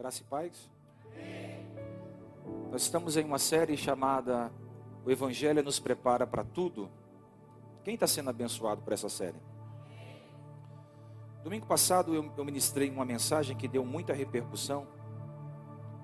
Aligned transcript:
Graça 0.00 0.22
e 0.22 0.24
paz. 0.24 0.70
Nós 2.70 2.80
estamos 2.80 3.18
em 3.18 3.24
uma 3.26 3.38
série 3.38 3.76
chamada 3.76 4.50
O 5.04 5.10
Evangelho 5.10 5.62
nos 5.62 5.78
prepara 5.78 6.26
para 6.26 6.42
tudo. 6.42 6.90
Quem 7.84 7.92
está 7.92 8.06
sendo 8.06 8.30
abençoado 8.30 8.80
por 8.80 8.94
essa 8.94 9.10
série? 9.10 9.36
Domingo 11.44 11.66
passado 11.66 12.14
eu, 12.14 12.32
eu 12.34 12.44
ministrei 12.46 12.88
uma 12.88 13.04
mensagem 13.04 13.54
que 13.54 13.68
deu 13.68 13.84
muita 13.84 14.14
repercussão, 14.14 14.86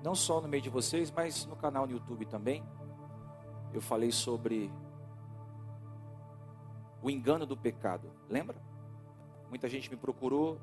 não 0.03 0.13
só 0.13 0.39
no 0.39 0.47
meio 0.47 0.61
de 0.61 0.69
vocês, 0.69 1.09
mas 1.09 1.47
no 1.47 1.55
canal 1.55 1.87
no 1.87 1.93
YouTube 1.93 2.27
também. 2.27 2.63
Eu 3.73 3.81
falei 3.81 4.11
sobre 4.11 4.71
o 7.01 7.09
engano 7.09 7.47
do 7.47 7.57
pecado. 7.57 8.11
Lembra? 8.29 8.61
Muita 9.49 9.67
gente 9.67 9.89
me 9.89 9.97
procurou 9.97 10.61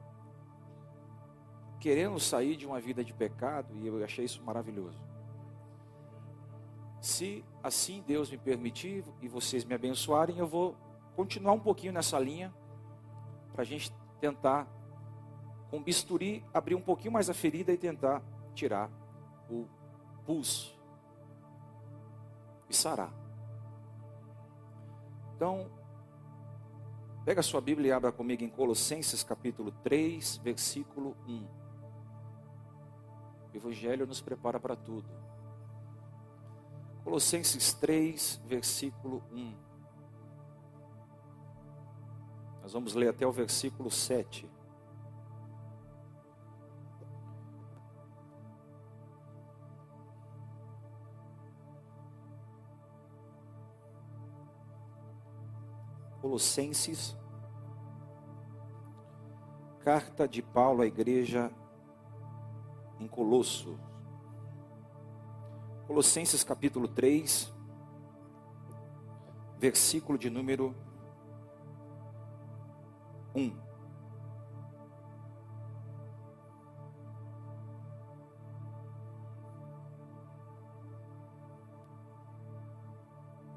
querendo 1.85 2.19
sair 2.19 2.57
de 2.57 2.67
uma 2.67 2.81
vida 2.81 3.05
de 3.05 3.13
pecado 3.13 3.77
e 3.77 3.87
eu 3.87 4.03
achei 4.03 4.25
isso 4.25 4.43
maravilhoso. 4.43 4.99
Se 6.99 7.45
assim 7.63 8.03
Deus 8.07 8.31
me 8.31 8.39
permitir 8.39 9.05
e 9.21 9.29
vocês 9.29 9.67
me 9.67 9.75
abençoarem, 9.75 10.39
eu 10.39 10.47
vou 10.47 10.75
continuar 11.15 11.53
um 11.53 11.61
pouquinho 11.61 11.93
nessa 11.93 12.19
linha 12.19 12.55
para 13.53 13.61
a 13.61 13.65
gente 13.67 13.93
tentar 14.19 14.67
com 15.71 15.83
bisturi 15.83 16.43
abrir 16.55 16.75
um 16.75 16.81
pouquinho 16.81 17.13
mais 17.13 17.29
a 17.29 17.35
ferida 17.35 17.71
e 17.71 17.77
tentar 17.77 18.23
tirar 18.55 18.91
o 19.51 19.67
pulso 20.25 20.81
e 22.67 22.75
sarar. 22.75 23.13
Então, 25.37 25.71
pega 27.27 27.41
a 27.41 27.43
sua 27.43 27.61
Bíblia 27.61 27.89
e 27.89 27.93
abra 27.93 28.11
comigo 28.11 28.43
em 28.43 28.49
Colossenses 28.49 29.23
capítulo 29.23 29.71
3, 29.83 30.39
versículo 30.39 31.15
1. 31.29 31.64
O 33.55 33.57
Evangelho 33.57 34.05
nos 34.05 34.21
prepara 34.21 34.59
para 34.59 34.75
tudo. 34.75 35.09
Colossenses 37.05 37.73
3, 37.75 38.43
versículo 38.45 39.23
1. 39.31 39.55
Nós 42.63 42.73
vamos 42.73 42.95
ler 42.95 43.11
até 43.11 43.25
o 43.25 43.31
versículo 43.31 43.93
7. 43.93 44.51
Colossenses, 56.21 57.17
carta 59.79 60.27
de 60.27 60.43
Paulo 60.43 60.83
à 60.83 60.87
igreja 60.87 61.53
em 63.05 63.09
Colosso. 63.09 63.79
Colossenses 65.87 66.43
capítulo 66.43 66.89
3, 66.89 67.53
versículo 69.59 70.19
de 70.19 70.31
número 70.31 70.75
1. 73.35 73.63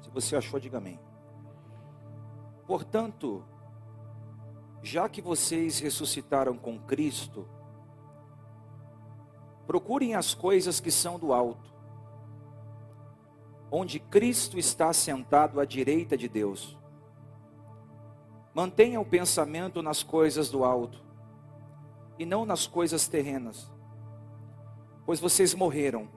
Se 0.02 0.10
você 0.10 0.36
achou, 0.36 0.60
diga 0.60 0.76
amém. 0.76 1.00
Portanto, 2.66 3.42
já 4.82 5.08
que 5.08 5.22
vocês 5.22 5.78
ressuscitaram 5.78 6.58
com 6.58 6.78
Cristo, 6.78 7.48
procurem 9.68 10.14
as 10.14 10.32
coisas 10.32 10.80
que 10.80 10.90
são 10.90 11.18
do 11.18 11.30
alto, 11.30 11.70
onde 13.70 14.00
Cristo 14.00 14.58
está 14.58 14.94
sentado 14.94 15.60
à 15.60 15.66
direita 15.66 16.16
de 16.16 16.26
Deus. 16.26 16.74
Mantenha 18.54 18.98
o 18.98 19.04
pensamento 19.04 19.82
nas 19.82 20.02
coisas 20.02 20.48
do 20.48 20.64
alto 20.64 21.04
e 22.18 22.24
não 22.24 22.46
nas 22.46 22.66
coisas 22.66 23.06
terrenas, 23.08 23.70
pois 25.04 25.20
vocês 25.20 25.52
morreram 25.52 26.08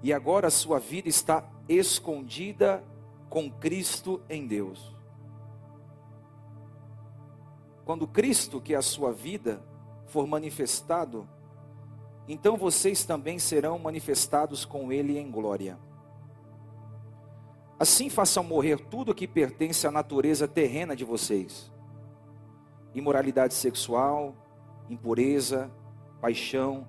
e 0.00 0.12
agora 0.12 0.46
a 0.46 0.50
sua 0.50 0.78
vida 0.78 1.08
está 1.08 1.44
escondida 1.68 2.84
com 3.28 3.50
Cristo 3.50 4.22
em 4.28 4.46
Deus. 4.46 4.94
Quando 7.84 8.06
Cristo, 8.06 8.60
que 8.60 8.74
é 8.74 8.76
a 8.76 8.82
sua 8.82 9.12
vida, 9.12 9.60
for 10.06 10.24
manifestado, 10.24 11.28
então 12.28 12.56
vocês 12.56 13.04
também 13.04 13.38
serão 13.38 13.78
manifestados 13.78 14.64
com 14.64 14.92
Ele 14.92 15.18
em 15.18 15.30
glória. 15.30 15.78
Assim 17.78 18.08
façam 18.08 18.44
morrer 18.44 18.78
tudo 18.78 19.14
que 19.14 19.26
pertence 19.26 19.86
à 19.86 19.90
natureza 19.90 20.46
terrena 20.46 20.94
de 20.94 21.04
vocês: 21.04 21.72
imoralidade 22.94 23.54
sexual, 23.54 24.36
impureza, 24.88 25.70
paixão, 26.20 26.86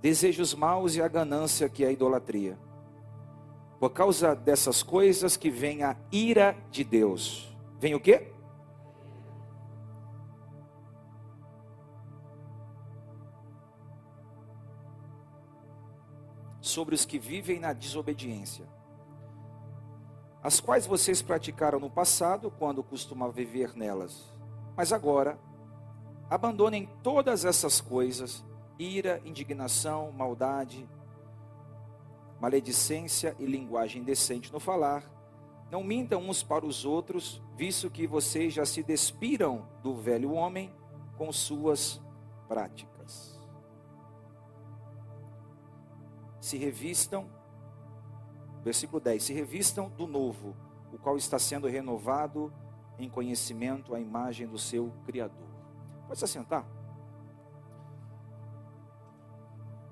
desejos 0.00 0.54
maus 0.54 0.96
e 0.96 1.02
a 1.02 1.08
ganância 1.08 1.68
que 1.68 1.84
é 1.84 1.88
a 1.88 1.92
idolatria. 1.92 2.58
Por 3.78 3.90
causa 3.90 4.34
dessas 4.34 4.82
coisas 4.82 5.36
que 5.36 5.50
vem 5.50 5.82
a 5.82 5.96
ira 6.10 6.56
de 6.70 6.82
Deus. 6.82 7.54
Vem 7.78 7.94
o 7.94 8.00
quê? 8.00 8.31
Sobre 16.72 16.94
os 16.94 17.04
que 17.04 17.18
vivem 17.18 17.60
na 17.60 17.72
desobediência, 17.72 18.66
as 20.42 20.58
quais 20.58 20.86
vocês 20.86 21.22
praticaram 21.22 21.78
no 21.78 21.90
passado, 21.90 22.50
quando 22.50 22.82
costumavam 22.82 23.32
viver 23.32 23.76
nelas. 23.76 24.32
Mas 24.76 24.92
agora, 24.92 25.38
abandonem 26.28 26.88
todas 27.02 27.44
essas 27.44 27.80
coisas: 27.80 28.44
ira, 28.78 29.20
indignação, 29.24 30.10
maldade, 30.10 30.88
maledicência 32.40 33.36
e 33.38 33.44
linguagem 33.44 34.02
decente 34.02 34.52
no 34.52 34.58
falar. 34.58 35.08
Não 35.70 35.84
mintam 35.84 36.28
uns 36.28 36.42
para 36.42 36.66
os 36.66 36.84
outros, 36.84 37.40
visto 37.56 37.88
que 37.88 38.06
vocês 38.06 38.52
já 38.52 38.66
se 38.66 38.82
despiram 38.82 39.68
do 39.82 39.94
velho 39.94 40.32
homem 40.32 40.74
com 41.16 41.32
suas 41.32 42.02
práticas. 42.48 42.91
Se 46.42 46.58
revistam, 46.58 47.30
versículo 48.64 49.00
10, 49.00 49.22
se 49.22 49.32
revistam 49.32 49.88
do 49.88 50.08
novo, 50.08 50.56
o 50.92 50.98
qual 50.98 51.16
está 51.16 51.38
sendo 51.38 51.68
renovado 51.68 52.52
em 52.98 53.08
conhecimento 53.08 53.94
à 53.94 54.00
imagem 54.00 54.48
do 54.48 54.58
seu 54.58 54.92
Criador. 55.06 55.46
Pode 56.08 56.18
se 56.18 56.24
assentar? 56.24 56.66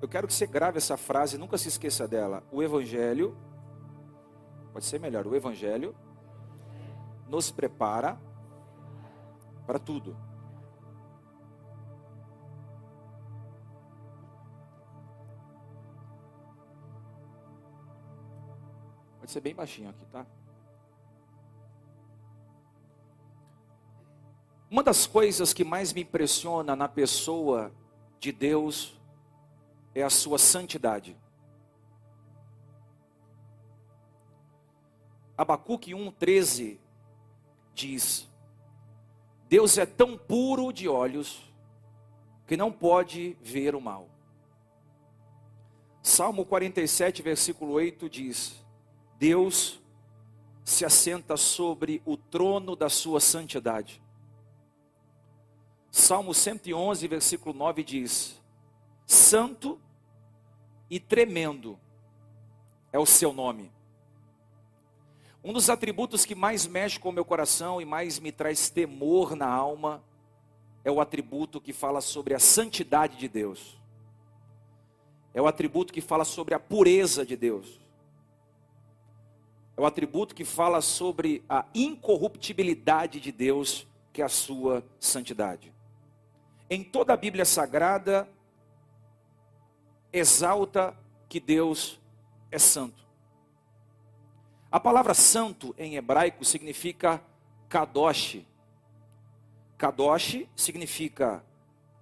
Eu 0.01 0.09
quero 0.09 0.27
que 0.27 0.33
você 0.33 0.45
grave 0.45 0.77
essa 0.77 0.97
frase, 0.97 1.37
nunca 1.37 1.57
se 1.57 1.69
esqueça 1.69 2.05
dela. 2.05 2.43
O 2.51 2.61
Evangelho, 2.61 3.37
pode 4.73 4.83
ser 4.83 4.99
melhor, 4.99 5.25
o 5.25 5.33
Evangelho 5.33 5.95
nos 7.29 7.49
prepara 7.49 8.19
para 9.65 9.79
tudo. 9.79 10.17
Pode 19.21 19.31
ser 19.31 19.39
bem 19.39 19.53
baixinho 19.53 19.87
aqui, 19.87 20.03
tá? 20.11 20.25
Uma 24.67 24.81
das 24.81 25.05
coisas 25.05 25.53
que 25.53 25.63
mais 25.63 25.93
me 25.93 26.01
impressiona 26.01 26.75
na 26.75 26.89
pessoa 26.89 27.71
de 28.19 28.31
Deus 28.31 28.99
é 29.93 30.01
a 30.01 30.09
sua 30.09 30.39
santidade. 30.39 31.15
Abacuque 35.37 35.91
1,13 35.91 36.79
diz: 37.75 38.27
Deus 39.47 39.77
é 39.77 39.85
tão 39.85 40.17
puro 40.17 40.71
de 40.71 40.89
olhos 40.89 41.47
que 42.47 42.57
não 42.57 42.71
pode 42.71 43.37
ver 43.39 43.75
o 43.75 43.81
mal. 43.81 44.09
Salmo 46.01 46.43
47, 46.43 47.21
versículo 47.21 47.73
8 47.73 48.09
diz: 48.09 48.59
Deus 49.21 49.79
se 50.65 50.83
assenta 50.83 51.37
sobre 51.37 52.01
o 52.07 52.17
trono 52.17 52.75
da 52.75 52.89
sua 52.89 53.19
santidade. 53.19 54.01
Salmo 55.91 56.33
111, 56.33 57.07
versículo 57.07 57.53
9 57.53 57.83
diz: 57.83 58.41
Santo 59.05 59.79
e 60.89 60.99
tremendo 60.99 61.79
é 62.91 62.97
o 62.97 63.05
seu 63.05 63.31
nome. 63.31 63.71
Um 65.43 65.53
dos 65.53 65.69
atributos 65.69 66.25
que 66.25 66.33
mais 66.33 66.65
mexe 66.65 66.99
com 66.99 67.09
o 67.09 67.13
meu 67.13 67.23
coração 67.23 67.79
e 67.79 67.85
mais 67.85 68.17
me 68.17 68.31
traz 68.31 68.71
temor 68.71 69.35
na 69.35 69.47
alma 69.47 70.03
é 70.83 70.89
o 70.89 70.99
atributo 70.99 71.61
que 71.61 71.73
fala 71.73 72.01
sobre 72.01 72.33
a 72.33 72.39
santidade 72.39 73.17
de 73.17 73.27
Deus. 73.27 73.79
é 75.31 75.39
o 75.39 75.45
atributo 75.45 75.93
que 75.93 76.01
fala 76.01 76.25
sobre 76.25 76.55
a 76.55 76.59
pureza 76.59 77.23
de 77.23 77.37
Deus. 77.37 77.80
É 79.81 79.83
o 79.83 79.87
atributo 79.87 80.35
que 80.35 80.45
fala 80.45 80.79
sobre 80.79 81.43
a 81.49 81.65
incorruptibilidade 81.73 83.19
de 83.19 83.31
Deus, 83.31 83.87
que 84.13 84.21
é 84.21 84.25
a 84.25 84.29
sua 84.29 84.85
santidade. 84.99 85.73
Em 86.69 86.83
toda 86.83 87.13
a 87.13 87.17
Bíblia 87.17 87.45
Sagrada, 87.45 88.29
exalta 90.13 90.95
que 91.27 91.39
Deus 91.39 91.99
é 92.51 92.59
santo. 92.59 93.03
A 94.71 94.79
palavra 94.79 95.15
santo 95.15 95.73
em 95.79 95.95
hebraico 95.95 96.45
significa 96.45 97.19
kadosh. 97.67 98.45
Kadosh 99.79 100.45
significa 100.55 101.43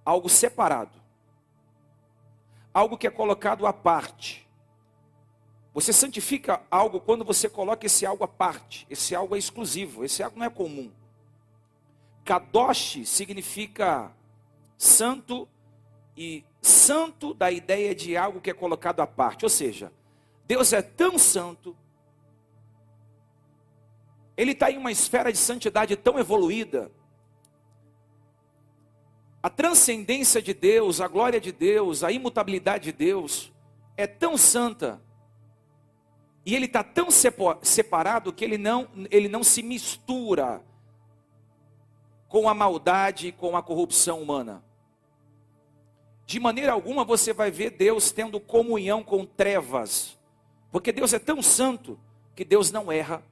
algo 0.04 0.28
separado, 0.28 1.00
algo 2.74 2.98
que 2.98 3.06
é 3.06 3.10
colocado 3.10 3.66
à 3.66 3.72
parte. 3.72 4.46
Você 5.80 5.94
santifica 5.94 6.60
algo 6.70 7.00
quando 7.00 7.24
você 7.24 7.48
coloca 7.48 7.86
esse 7.86 8.04
algo 8.04 8.22
à 8.22 8.28
parte, 8.28 8.86
esse 8.90 9.14
algo 9.14 9.34
é 9.34 9.38
exclusivo, 9.38 10.04
esse 10.04 10.22
algo 10.22 10.38
não 10.38 10.44
é 10.44 10.50
comum. 10.50 10.92
Kadosh 12.22 12.98
significa 13.06 14.14
santo 14.76 15.48
e 16.14 16.44
santo 16.60 17.32
da 17.32 17.50
ideia 17.50 17.94
de 17.94 18.14
algo 18.14 18.42
que 18.42 18.50
é 18.50 18.52
colocado 18.52 19.00
à 19.00 19.06
parte, 19.06 19.46
ou 19.46 19.48
seja, 19.48 19.90
Deus 20.46 20.70
é 20.74 20.82
tão 20.82 21.16
santo, 21.16 21.74
Ele 24.36 24.52
está 24.52 24.70
em 24.70 24.76
uma 24.76 24.92
esfera 24.92 25.32
de 25.32 25.38
santidade 25.38 25.96
tão 25.96 26.18
evoluída, 26.18 26.92
a 29.42 29.48
transcendência 29.48 30.42
de 30.42 30.52
Deus, 30.52 31.00
a 31.00 31.08
glória 31.08 31.40
de 31.40 31.52
Deus, 31.52 32.04
a 32.04 32.12
imutabilidade 32.12 32.84
de 32.84 32.92
Deus 32.92 33.50
é 33.96 34.06
tão 34.06 34.36
santa 34.36 35.00
e 36.44 36.54
ele 36.54 36.66
está 36.66 36.82
tão 36.82 37.08
separado 37.10 38.32
que 38.32 38.44
ele 38.44 38.56
não, 38.56 38.88
ele 39.10 39.28
não 39.28 39.44
se 39.44 39.62
mistura 39.62 40.62
com 42.28 42.48
a 42.48 42.54
maldade, 42.54 43.32
com 43.32 43.56
a 43.56 43.62
corrupção 43.62 44.22
humana. 44.22 44.64
De 46.24 46.38
maneira 46.38 46.72
alguma 46.72 47.04
você 47.04 47.32
vai 47.32 47.50
ver 47.50 47.70
Deus 47.70 48.12
tendo 48.12 48.40
comunhão 48.40 49.02
com 49.02 49.26
trevas, 49.26 50.18
porque 50.70 50.92
Deus 50.92 51.12
é 51.12 51.18
tão 51.18 51.42
santo 51.42 51.98
que 52.34 52.44
Deus 52.44 52.70
não 52.70 52.90
erra, 52.90 53.22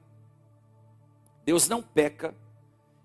Deus 1.45 1.67
não 1.67 1.81
peca, 1.81 2.35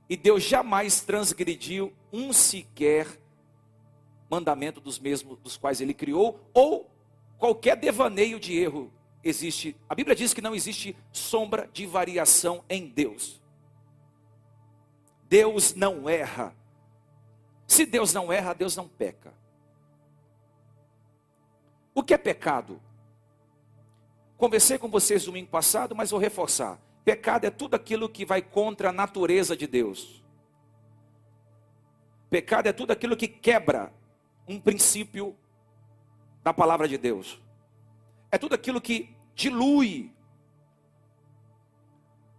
e 0.09 0.17
Deus 0.17 0.43
jamais 0.43 1.01
transgrediu 1.01 1.93
um 2.12 2.33
sequer 2.33 3.06
mandamento 4.29 4.81
dos 4.81 4.99
mesmos 4.99 5.39
dos 5.39 5.56
quais 5.56 5.81
ele 5.81 5.95
criou, 5.95 6.41
ou 6.53 6.91
qualquer 7.39 7.77
devaneio 7.77 8.39
de 8.39 8.59
erro 8.59 8.93
existe. 9.25 9.76
A 9.88 9.94
Bíblia 9.94 10.15
diz 10.15 10.35
que 10.35 10.41
não 10.41 10.55
existe 10.55 10.97
sombra 11.11 11.69
de 11.73 11.87
variação 11.87 12.65
em 12.69 12.87
Deus. 12.87 13.43
Deus 15.29 15.75
não 15.75 16.09
erra. 16.09 16.55
Se 17.67 17.87
Deus 17.87 18.12
não 18.12 18.32
erra, 18.32 18.55
Deus 18.55 18.76
não 18.76 18.87
peca. 18.87 19.32
O 21.94 22.03
que 22.03 22.12
é 22.12 22.19
pecado? 22.19 22.81
Conversei 24.37 24.79
com 24.79 24.88
vocês 24.88 25.25
domingo 25.25 25.49
passado, 25.49 25.94
mas 25.94 26.11
vou 26.11 26.20
reforçar. 26.20 26.79
Pecado 27.05 27.44
é 27.44 27.50
tudo 27.50 27.75
aquilo 27.75 28.09
que 28.09 28.25
vai 28.25 28.43
contra 28.43 28.91
a 28.91 28.93
natureza 28.93 29.56
de 29.56 29.67
Deus. 29.67 30.23
Pecado 32.31 32.67
é 32.67 32.73
tudo 32.73 32.91
aquilo 32.93 33.17
que 33.17 33.29
quebra 33.29 33.93
um 34.47 34.59
princípio 34.59 35.37
da 36.43 36.53
palavra 36.53 36.88
de 36.88 36.99
Deus. 36.99 37.41
É 38.31 38.38
tudo 38.38 38.55
aquilo 38.55 38.81
que 38.81 39.14
dilui 39.35 40.13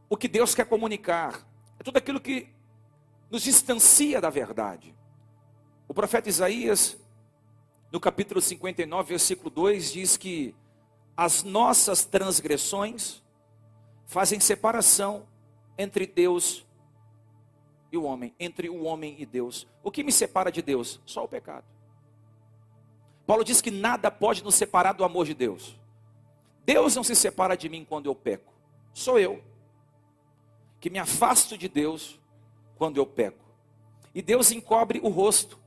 o 0.10 0.16
que 0.16 0.28
Deus 0.28 0.56
quer 0.56 0.66
comunicar. 0.66 1.46
É 1.80 1.84
tudo 1.84 1.98
aquilo 1.98 2.20
que 2.20 2.48
nos 3.30 3.44
distancia 3.44 4.22
da 4.22 4.30
verdade. 4.30 4.96
O 5.88 5.94
profeta 5.94 6.30
Isaías, 6.30 6.98
no 7.92 8.00
capítulo 8.00 8.42
59, 8.42 9.10
versículo 9.10 9.50
2, 9.50 9.92
diz 9.92 10.18
que 10.18 10.56
as 11.16 11.44
nossas 11.44 12.06
transgressões 12.06 13.24
fazem 14.06 14.40
separação 14.40 15.28
entre 15.78 16.06
Deus 16.06 16.66
e 17.92 17.98
o 17.98 18.04
homem, 18.04 18.34
entre 18.40 18.70
o 18.70 18.84
homem 18.84 19.16
e 19.20 19.26
Deus. 19.26 19.68
O 19.84 19.92
que 19.92 20.04
me 20.04 20.12
separa 20.12 20.52
de 20.52 20.62
Deus? 20.62 21.00
Só 21.06 21.24
o 21.24 21.28
pecado. 21.28 21.66
Paulo 23.26 23.44
diz 23.44 23.62
que 23.62 23.72
nada 23.72 24.12
pode 24.12 24.44
nos 24.44 24.56
separar 24.56 24.94
do 24.94 25.04
amor 25.04 25.26
de 25.26 25.34
Deus. 25.34 25.80
Deus 26.66 26.96
não 26.96 27.04
se 27.04 27.16
separa 27.16 27.56
de 27.56 27.70
mim 27.70 27.86
quando 27.86 28.08
eu 28.08 28.16
peco. 28.16 28.54
Sou 28.94 29.20
eu 29.20 29.44
que 30.80 30.90
me 30.90 31.00
afasto 31.00 31.58
de 31.58 31.68
Deus 31.68 32.20
quando 32.78 32.98
eu 32.98 33.06
peco. 33.06 33.46
E 34.14 34.22
Deus 34.22 34.52
encobre 34.52 35.00
o 35.04 35.10
rosto 35.10 35.60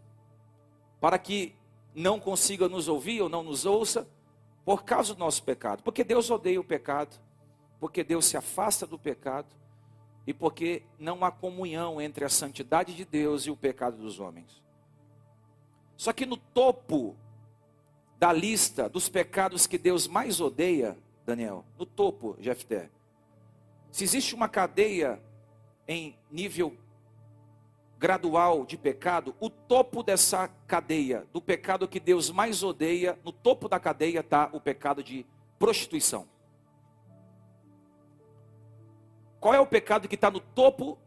para 1.01 1.19
que 1.19 1.55
não 1.95 2.19
consiga 2.19 2.69
nos 2.69 2.89
ouvir 2.89 3.23
ou 3.23 3.29
não 3.29 3.43
nos 3.43 3.65
ouça 3.65 4.09
por 4.65 4.85
causa 4.85 5.15
do 5.15 5.21
nosso 5.21 5.43
pecado. 5.43 5.83
Porque 5.83 6.03
Deus 6.05 6.31
odeia 6.31 6.61
o 6.61 6.65
pecado 6.65 7.19
porque 7.81 8.03
Deus 8.03 8.27
se 8.27 8.37
afasta 8.37 8.87
do 8.87 8.99
pecado 8.99 9.49
e 10.27 10.35
porque 10.35 10.83
não 10.99 11.25
há 11.25 11.31
comunhão 11.31 12.01
entre 12.01 12.25
a 12.25 12.29
santidade 12.29 12.95
de 12.95 13.05
Deus 13.05 13.47
e 13.47 13.51
o 13.51 13.57
pecado 13.57 13.97
dos 13.97 14.21
homens. 14.21 14.63
Só 15.97 16.13
que 16.13 16.27
no 16.27 16.37
topo 16.37 17.17
da 18.19 18.33
lista 18.33 18.89
dos 18.89 19.09
pecados 19.09 19.67
que 19.67 19.79
Deus 19.79 20.09
mais 20.09 20.41
odeia, 20.41 20.99
Daniel, 21.25 21.65
no 21.79 21.87
topo, 21.87 22.37
Jefté, 22.41 22.91
se 23.93 24.05
existe 24.05 24.35
uma 24.35 24.49
cadeia 24.49 25.23
em 25.87 26.19
nível 26.31 26.77
gradual 27.99 28.65
de 28.65 28.77
pecado, 28.77 29.35
o 29.41 29.49
topo 29.49 30.03
dessa 30.03 30.49
cadeia, 30.67 31.27
do 31.33 31.41
pecado 31.41 31.89
que 31.89 31.99
Deus 31.99 32.31
mais 32.31 32.63
odeia, 32.63 33.19
no 33.25 33.33
topo 33.33 33.69
da 33.69 33.81
cadeia 33.81 34.21
está 34.21 34.51
o 34.53 34.61
pecado 34.61 35.03
de 35.03 35.27
prostituição. 35.59 36.29
Qual 39.41 39.55
é 39.55 39.61
o 39.61 39.67
pecado 39.67 40.09
que 40.09 40.15
está 40.15 40.31
no 40.31 40.41
topo 40.41 40.99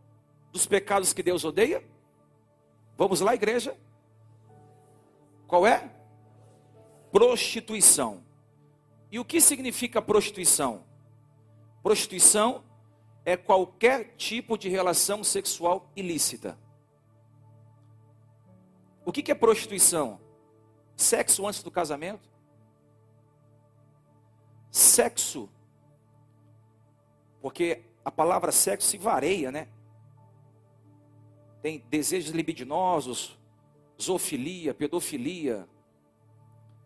dos 0.51 0.65
pecados 0.65 1.13
que 1.13 1.23
Deus 1.23 1.43
odeia? 1.43 1.83
Vamos 2.97 3.21
lá, 3.21 3.35
igreja? 3.35 3.75
Qual 5.47 5.67
é? 5.67 5.89
Prostituição. 7.11 8.23
E 9.11 9.19
o 9.19 9.25
que 9.25 9.41
significa 9.41 10.01
prostituição? 10.01 10.83
Prostituição 11.83 12.63
é 13.25 13.35
qualquer 13.35 14.15
tipo 14.15 14.57
de 14.57 14.69
relação 14.69 15.23
sexual 15.23 15.91
ilícita. 15.95 16.57
O 19.05 19.11
que 19.11 19.31
é 19.31 19.35
prostituição? 19.35 20.19
Sexo 20.95 21.45
antes 21.45 21.63
do 21.63 21.71
casamento? 21.71 22.29
Sexo. 24.69 25.49
Porque 27.41 27.83
a 28.05 28.11
palavra 28.11 28.51
sexo 28.51 28.87
se 28.87 28.97
vareia, 28.97 29.51
né? 29.51 29.67
Tem 31.61 31.79
desejos 31.89 32.31
libidinosos, 32.31 33.37
zoofilia, 34.01 34.73
pedofilia, 34.73 35.67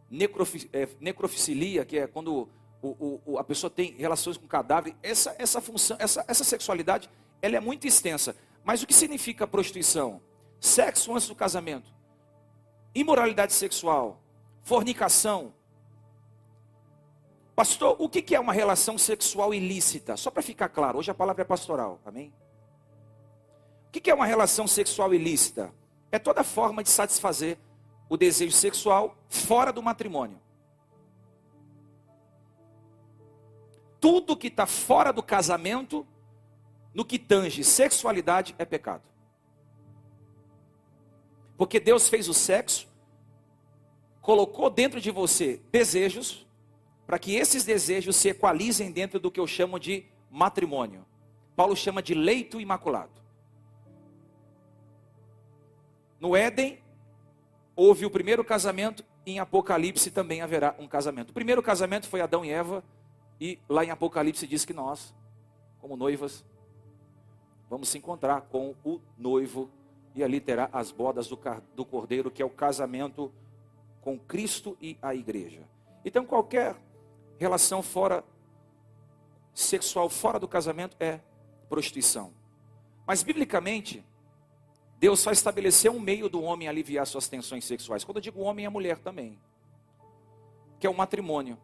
necrofi, 0.09 0.69
é, 0.71 0.87
necrofilia, 0.99 1.85
que 1.85 1.97
é 1.97 2.07
quando 2.07 2.49
o, 2.81 3.21
o, 3.25 3.37
a 3.39 3.43
pessoa 3.43 3.69
tem 3.69 3.95
relações 3.97 4.37
com 4.37 4.47
cadáver. 4.47 4.95
Essa, 5.01 5.35
essa 5.37 5.61
função, 5.61 5.97
essa, 5.99 6.23
essa 6.27 6.43
sexualidade, 6.43 7.09
ela 7.41 7.55
é 7.57 7.59
muito 7.59 7.87
extensa. 7.87 8.35
Mas 8.63 8.81
o 8.81 8.87
que 8.87 8.93
significa 8.93 9.45
prostituição? 9.47 10.21
Sexo 10.59 11.13
antes 11.13 11.27
do 11.27 11.35
casamento, 11.35 11.93
imoralidade 12.93 13.53
sexual, 13.53 14.21
fornicação, 14.63 15.53
Pastor, 17.55 17.95
o 17.99 18.09
que 18.09 18.35
é 18.35 18.39
uma 18.39 18.51
relação 18.51 18.97
sexual 18.97 19.53
ilícita? 19.53 20.17
Só 20.17 20.29
para 20.29 20.43
ficar 20.43 20.67
claro, 20.67 20.99
hoje 20.99 21.09
a 21.09 21.13
palavra 21.13 21.41
é 21.41 21.45
pastoral, 21.45 22.01
amém? 22.05 22.33
O 23.87 23.91
que 23.91 24.11
é 24.11 24.13
uma 24.13 24.25
relação 24.25 24.67
sexual 24.67 25.13
ilícita? 25.13 25.73
É 26.11 26.19
toda 26.19 26.43
forma 26.43 26.83
de 26.83 26.89
satisfazer 26.89 27.57
o 28.07 28.17
desejo 28.17 28.55
sexual 28.55 29.17
fora 29.27 29.71
do 29.71 29.81
matrimônio. 29.81 30.39
Tudo 33.99 34.37
que 34.37 34.47
está 34.47 34.65
fora 34.65 35.11
do 35.11 35.23
casamento, 35.23 36.05
no 36.93 37.03
que 37.03 37.17
tange 37.17 37.63
sexualidade, 37.63 38.53
é 38.57 38.65
pecado. 38.65 39.03
Porque 41.57 41.79
Deus 41.79 42.07
fez 42.07 42.27
o 42.27 42.33
sexo, 42.33 42.87
colocou 44.21 44.69
dentro 44.69 45.01
de 45.01 45.09
você 45.09 45.61
desejos, 45.71 46.45
para 47.07 47.19
que 47.19 47.35
esses 47.35 47.63
desejos 47.63 48.15
se 48.15 48.29
equalizem 48.29 48.91
dentro 48.91 49.19
do 49.19 49.31
que 49.31 49.39
eu 49.39 49.47
chamo 49.47 49.79
de 49.79 50.05
matrimônio. 50.29 51.05
Paulo 51.55 51.75
chama 51.75 52.01
de 52.01 52.13
leito 52.13 52.59
imaculado. 52.59 53.21
No 56.19 56.35
Éden, 56.35 56.79
houve 57.75 58.05
o 58.05 58.09
primeiro 58.09 58.43
casamento 58.43 59.03
em 59.25 59.39
Apocalipse 59.39 60.11
também 60.11 60.41
haverá 60.41 60.75
um 60.79 60.87
casamento. 60.87 61.31
O 61.31 61.33
primeiro 61.33 61.61
casamento 61.61 62.07
foi 62.07 62.21
Adão 62.21 62.45
e 62.45 62.49
Eva, 62.49 62.83
e 63.39 63.59
lá 63.67 63.83
em 63.83 63.89
Apocalipse 63.89 64.47
diz 64.47 64.63
que 64.63 64.73
nós, 64.73 65.13
como 65.79 65.97
noivas, 65.97 66.45
vamos 67.69 67.89
se 67.89 67.97
encontrar 67.97 68.41
com 68.41 68.75
o 68.83 69.01
noivo, 69.17 69.69
e 70.13 70.23
ali 70.23 70.39
terá 70.39 70.69
as 70.71 70.91
bodas 70.91 71.27
do, 71.27 71.85
cordeiro, 71.85 72.31
que 72.31 72.41
é 72.41 72.45
o 72.45 72.49
casamento 72.49 73.31
com 74.01 74.17
Cristo 74.17 74.77
e 74.79 74.97
a 75.01 75.13
igreja. 75.13 75.67
Então, 76.05 76.25
qualquer 76.25 76.75
relação 77.37 77.81
fora 77.81 78.23
sexual 79.53 80.09
fora 80.09 80.39
do 80.39 80.47
casamento 80.47 80.95
é 80.99 81.19
prostituição. 81.67 82.31
Mas 83.05 83.23
biblicamente, 83.23 84.05
Deus 84.97 85.19
só 85.19 85.31
estabeleceu 85.31 85.91
um 85.93 85.99
meio 85.99 86.29
do 86.29 86.41
homem 86.41 86.67
aliviar 86.67 87.05
suas 87.05 87.27
tensões 87.27 87.65
sexuais. 87.65 88.03
Quando 88.03 88.17
eu 88.17 88.21
digo 88.21 88.41
homem, 88.41 88.65
é 88.65 88.69
mulher 88.69 88.97
também. 88.97 89.37
Que 90.79 90.87
é 90.87 90.89
o 90.89 90.93
matrimônio. 90.93 91.57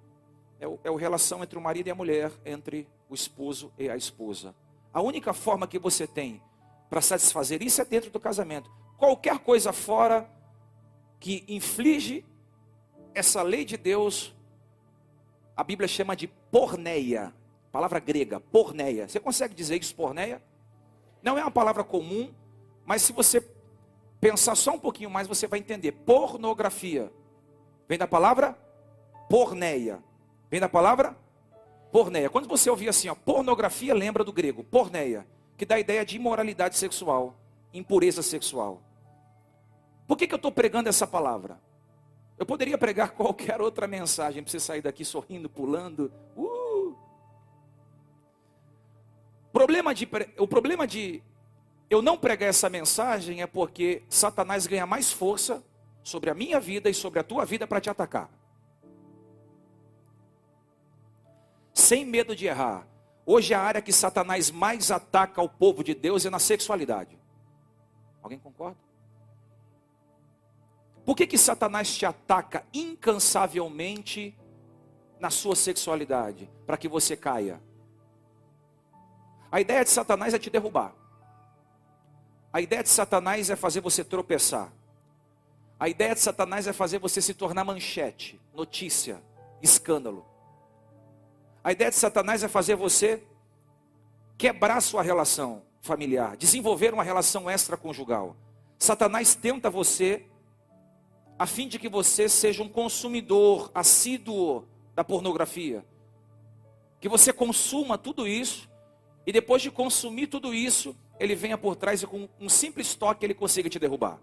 É 0.60 0.68
o, 0.68 0.80
é 0.84 0.90
a 0.90 0.98
relação 0.98 1.42
entre 1.42 1.58
o 1.58 1.62
marido 1.62 1.88
e 1.88 1.92
a 1.92 1.96
mulher, 1.96 2.32
entre 2.46 2.88
o 3.10 3.16
esposo 3.16 3.72
e 3.78 3.90
a 3.90 3.96
esposa. 3.96 4.54
A 4.94 5.02
única 5.02 5.34
forma 5.34 5.68
que 5.68 5.80
você 5.80 6.06
tem 6.06 6.42
para 6.90 7.02
satisfazer 7.02 7.64
isso 7.64 7.82
é 7.82 7.86
dentro 7.86 8.12
do 8.12 8.20
casamento. 8.20 8.70
Qualquer 8.98 9.40
coisa 9.40 9.72
fora 9.72 10.30
que 11.20 11.44
inflige 11.48 12.26
essa 13.14 13.42
lei 13.42 13.64
de 13.64 13.78
Deus, 13.78 14.36
a 15.56 15.64
Bíblia 15.64 15.88
chama 15.88 16.16
de 16.16 16.28
porneia. 16.28 17.34
Palavra 17.72 18.00
grega, 18.00 18.40
porneia. 18.40 19.08
Você 19.08 19.20
consegue 19.20 19.56
dizer 19.56 19.80
isso, 19.80 19.96
porneia? 19.96 20.44
Não 21.24 21.38
é 21.38 21.42
uma 21.42 21.52
palavra 21.52 21.84
comum, 21.84 22.34
mas 22.86 23.02
se 23.02 23.14
você 23.14 23.46
pensar 24.20 24.56
só 24.56 24.74
um 24.74 24.80
pouquinho 24.80 25.10
mais, 25.10 25.28
você 25.28 25.48
vai 25.48 25.60
entender. 25.60 25.92
Pornografia. 25.92 27.12
Vem 27.88 27.98
da 27.98 28.08
palavra 28.08 28.58
porneia. 29.30 30.04
Vem 30.50 30.60
da 30.60 30.70
palavra 30.70 31.16
porneia. 31.92 32.30
Quando 32.30 32.48
você 32.48 32.70
ouvir 32.70 32.90
assim, 32.90 33.10
ó, 33.10 33.16
pornografia, 33.16 33.94
lembra 33.94 34.24
do 34.24 34.32
grego, 34.32 34.64
porneia, 34.64 35.26
que 35.58 35.66
dá 35.66 35.76
a 35.76 35.80
ideia 35.80 36.06
de 36.06 36.16
imoralidade 36.16 36.78
sexual, 36.78 37.36
impureza 37.74 38.22
sexual. 38.22 38.82
Por 40.08 40.18
que, 40.18 40.28
que 40.28 40.34
eu 40.34 40.38
estou 40.38 40.52
pregando 40.52 40.90
essa 40.90 41.08
palavra? 41.08 41.60
Eu 42.38 42.46
poderia 42.46 42.78
pregar 42.78 43.12
qualquer 43.16 43.62
outra 43.62 43.88
mensagem 43.88 44.44
para 44.44 44.52
você 44.52 44.60
sair 44.60 44.82
daqui 44.82 45.06
sorrindo, 45.06 45.50
pulando. 45.50 46.12
Uh! 46.36 46.96
Problema 49.54 49.94
de, 49.94 50.08
o 50.38 50.48
problema 50.48 50.88
de 50.88 51.22
eu 51.92 52.02
não 52.02 52.18
pregar 52.18 52.48
essa 52.48 52.70
mensagem 52.70 53.42
é 53.42 53.46
porque 53.46 54.02
Satanás 54.08 54.66
ganha 54.66 54.86
mais 54.86 55.12
força 55.12 55.62
sobre 56.02 56.30
a 56.30 56.34
minha 56.34 56.58
vida 56.58 56.90
e 56.90 56.94
sobre 56.94 57.20
a 57.20 57.24
tua 57.24 57.44
vida 57.44 57.68
para 57.68 57.82
te 57.82 57.90
atacar. 57.90 58.30
Sem 61.74 62.06
medo 62.06 62.34
de 62.34 62.46
errar. 62.48 62.88
Hoje 63.26 63.54
a 63.54 63.60
área 63.60 63.82
que 63.82 63.92
Satanás 63.92 64.50
mais 64.50 64.90
ataca 64.90 65.42
o 65.42 65.50
povo 65.50 65.84
de 65.84 65.94
Deus 65.94 66.26
é 66.26 66.30
na 66.30 66.40
sexualidade. 66.40 67.20
Alguém 68.24 68.40
concorda? 68.40 68.78
Por 71.06 71.14
que, 71.14 71.28
que 71.28 71.38
Satanás 71.38 71.94
te 71.94 72.06
ataca 72.06 72.66
incansavelmente 72.74 74.34
na 75.20 75.30
sua 75.30 75.58
sexualidade? 75.58 76.50
Para 76.66 76.78
que 76.78 76.88
você 76.88 77.18
caia. 77.18 77.62
A 79.52 79.60
ideia 79.60 79.84
de 79.84 79.90
Satanás 79.90 80.34
é 80.34 80.40
te 80.40 80.50
derrubar. 80.50 81.01
A 82.54 82.60
ideia 82.60 82.84
de 82.84 82.90
Satanás 82.90 83.50
é 83.50 83.56
fazer 83.56 83.80
você 83.80 84.04
tropeçar. 84.04 84.74
A 85.80 85.88
ideia 85.88 86.14
de 86.14 86.20
Satanás 86.20 86.68
é 86.68 86.74
fazer 86.74 87.00
você 87.00 87.22
se 87.22 87.34
tornar 87.34 87.64
manchete, 87.64 88.40
notícia, 88.54 89.24
escândalo. 89.62 90.26
A 91.64 91.72
ideia 91.72 91.90
de 91.90 91.96
Satanás 91.96 92.44
é 92.44 92.48
fazer 92.48 92.76
você 92.76 93.24
quebrar 94.38 94.82
sua 94.82 95.02
relação 95.02 95.64
familiar, 95.82 96.36
desenvolver 96.36 96.94
uma 96.94 97.04
relação 97.04 97.50
extraconjugal. 97.50 98.36
Satanás 98.78 99.34
tenta 99.34 99.70
você 99.70 100.26
a 101.40 101.48
fim 101.48 101.68
de 101.68 101.80
que 101.80 101.90
você 101.90 102.30
seja 102.30 102.62
um 102.62 102.70
consumidor 102.70 103.72
assíduo 103.74 104.68
da 104.94 105.04
pornografia. 105.04 105.86
Que 107.00 107.10
você 107.10 107.34
consuma 107.34 107.98
tudo 107.98 108.28
isso 108.28 108.70
e 109.26 109.32
depois 109.32 109.62
de 109.62 109.72
consumir 109.72 110.28
tudo 110.28 110.54
isso, 110.54 110.96
ele 111.22 111.36
venha 111.36 111.58
por 111.58 111.76
trás 111.76 112.02
e 112.02 112.08
com 112.08 112.28
um 112.40 112.50
simples 112.50 112.96
toque 112.96 113.24
ele 113.24 113.36
consiga 113.36 113.70
te 113.70 113.78
derrubar. 113.78 114.20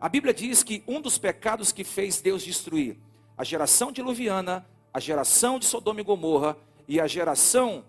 A 0.00 0.08
Bíblia 0.08 0.32
diz 0.32 0.62
que 0.62 0.82
um 0.88 1.02
dos 1.02 1.18
pecados 1.18 1.70
que 1.70 1.84
fez 1.84 2.20
Deus 2.20 2.42
destruir 2.42 2.96
a 3.36 3.44
geração 3.44 3.92
diluviana, 3.92 4.66
a 4.92 4.98
geração 4.98 5.58
de 5.58 5.66
Sodoma 5.66 6.00
e 6.00 6.04
Gomorra 6.04 6.56
e 6.88 6.98
a 6.98 7.06
geração 7.06 7.84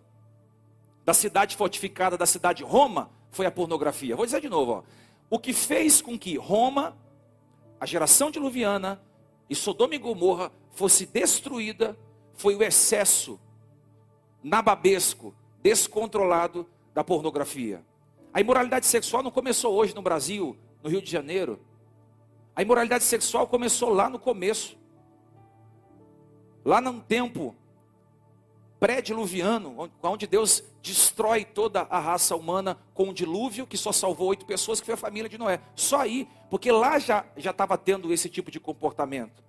da 1.06 1.14
cidade 1.14 1.56
fortificada, 1.56 2.18
da 2.18 2.26
cidade 2.26 2.62
Roma, 2.62 3.10
foi 3.32 3.46
a 3.46 3.52
pornografia. 3.52 4.18
Vou 4.18 4.26
dizer 4.26 4.42
de 4.42 4.50
novo, 4.50 4.72
ó. 4.72 4.84
o 5.30 5.40
que 5.40 5.54
fez 5.54 6.02
com 6.02 6.20
que 6.20 6.36
Roma, 6.38 6.98
a 7.80 7.86
geração 7.86 8.30
diluviana 8.30 9.02
e 9.50 9.56
Sodoma 9.56 9.96
e 9.96 9.98
Gomorra 9.98 10.52
fosse 10.72 11.06
destruída 11.06 11.98
foi 12.34 12.56
o 12.56 12.64
excesso 12.64 13.40
nababesco, 14.44 15.34
descontrolado 15.62 16.68
da 16.94 17.04
pornografia. 17.04 17.82
A 18.34 18.40
imoralidade 18.40 18.86
sexual 18.86 19.24
não 19.24 19.32
começou 19.32 19.74
hoje 19.74 19.96
no 19.96 20.02
Brasil, 20.02 20.58
no 20.84 20.90
Rio 20.90 21.02
de 21.02 21.10
Janeiro. 21.10 21.60
A 22.56 22.62
imoralidade 22.62 23.04
sexual 23.04 23.48
começou 23.48 23.90
lá 23.90 24.10
no 24.10 24.20
começo. 24.20 24.78
Lá 26.64 26.80
num 26.80 27.00
tempo 27.00 27.56
pré-diluviano, 28.80 29.90
onde 30.04 30.28
Deus 30.28 30.64
destrói 30.82 31.44
toda 31.44 31.82
a 31.90 32.00
raça 32.00 32.36
humana 32.36 32.78
com 32.94 33.10
um 33.10 33.14
dilúvio 33.14 33.68
que 33.68 33.78
só 33.78 33.92
salvou 33.92 34.30
oito 34.30 34.46
pessoas, 34.46 34.80
que 34.80 34.86
foi 34.86 34.94
a 34.94 34.98
família 34.98 35.28
de 35.28 35.38
Noé. 35.38 35.60
Só 35.76 35.98
aí, 35.98 36.28
porque 36.50 36.72
lá 36.72 36.98
já 37.00 37.26
estava 37.38 37.78
tendo 37.78 38.14
esse 38.14 38.30
tipo 38.30 38.52
de 38.52 38.60
comportamento. 38.60 39.44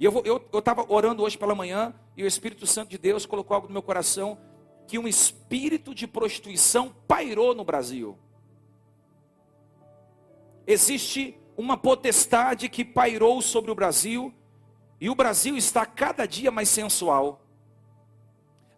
E 0.00 0.04
eu 0.04 0.48
estava 0.52 0.86
orando 0.88 1.22
hoje 1.22 1.36
pela 1.36 1.54
manhã 1.54 1.92
e 2.16 2.22
o 2.22 2.26
Espírito 2.26 2.66
Santo 2.66 2.90
de 2.90 2.96
Deus 2.96 3.26
colocou 3.26 3.54
algo 3.54 3.66
no 3.66 3.72
meu 3.72 3.82
coração 3.82 4.38
que 4.88 4.98
um 4.98 5.06
espírito 5.06 5.94
de 5.94 6.06
prostituição 6.06 6.94
pairou 7.06 7.54
no 7.54 7.62
Brasil. 7.62 8.16
Existe 10.66 11.38
uma 11.58 11.76
potestade 11.76 12.70
que 12.70 12.86
pairou 12.86 13.42
sobre 13.42 13.70
o 13.70 13.74
Brasil, 13.74 14.32
e 14.98 15.10
o 15.10 15.14
Brasil 15.14 15.58
está 15.58 15.84
cada 15.84 16.24
dia 16.24 16.50
mais 16.50 16.70
sensual. 16.70 17.42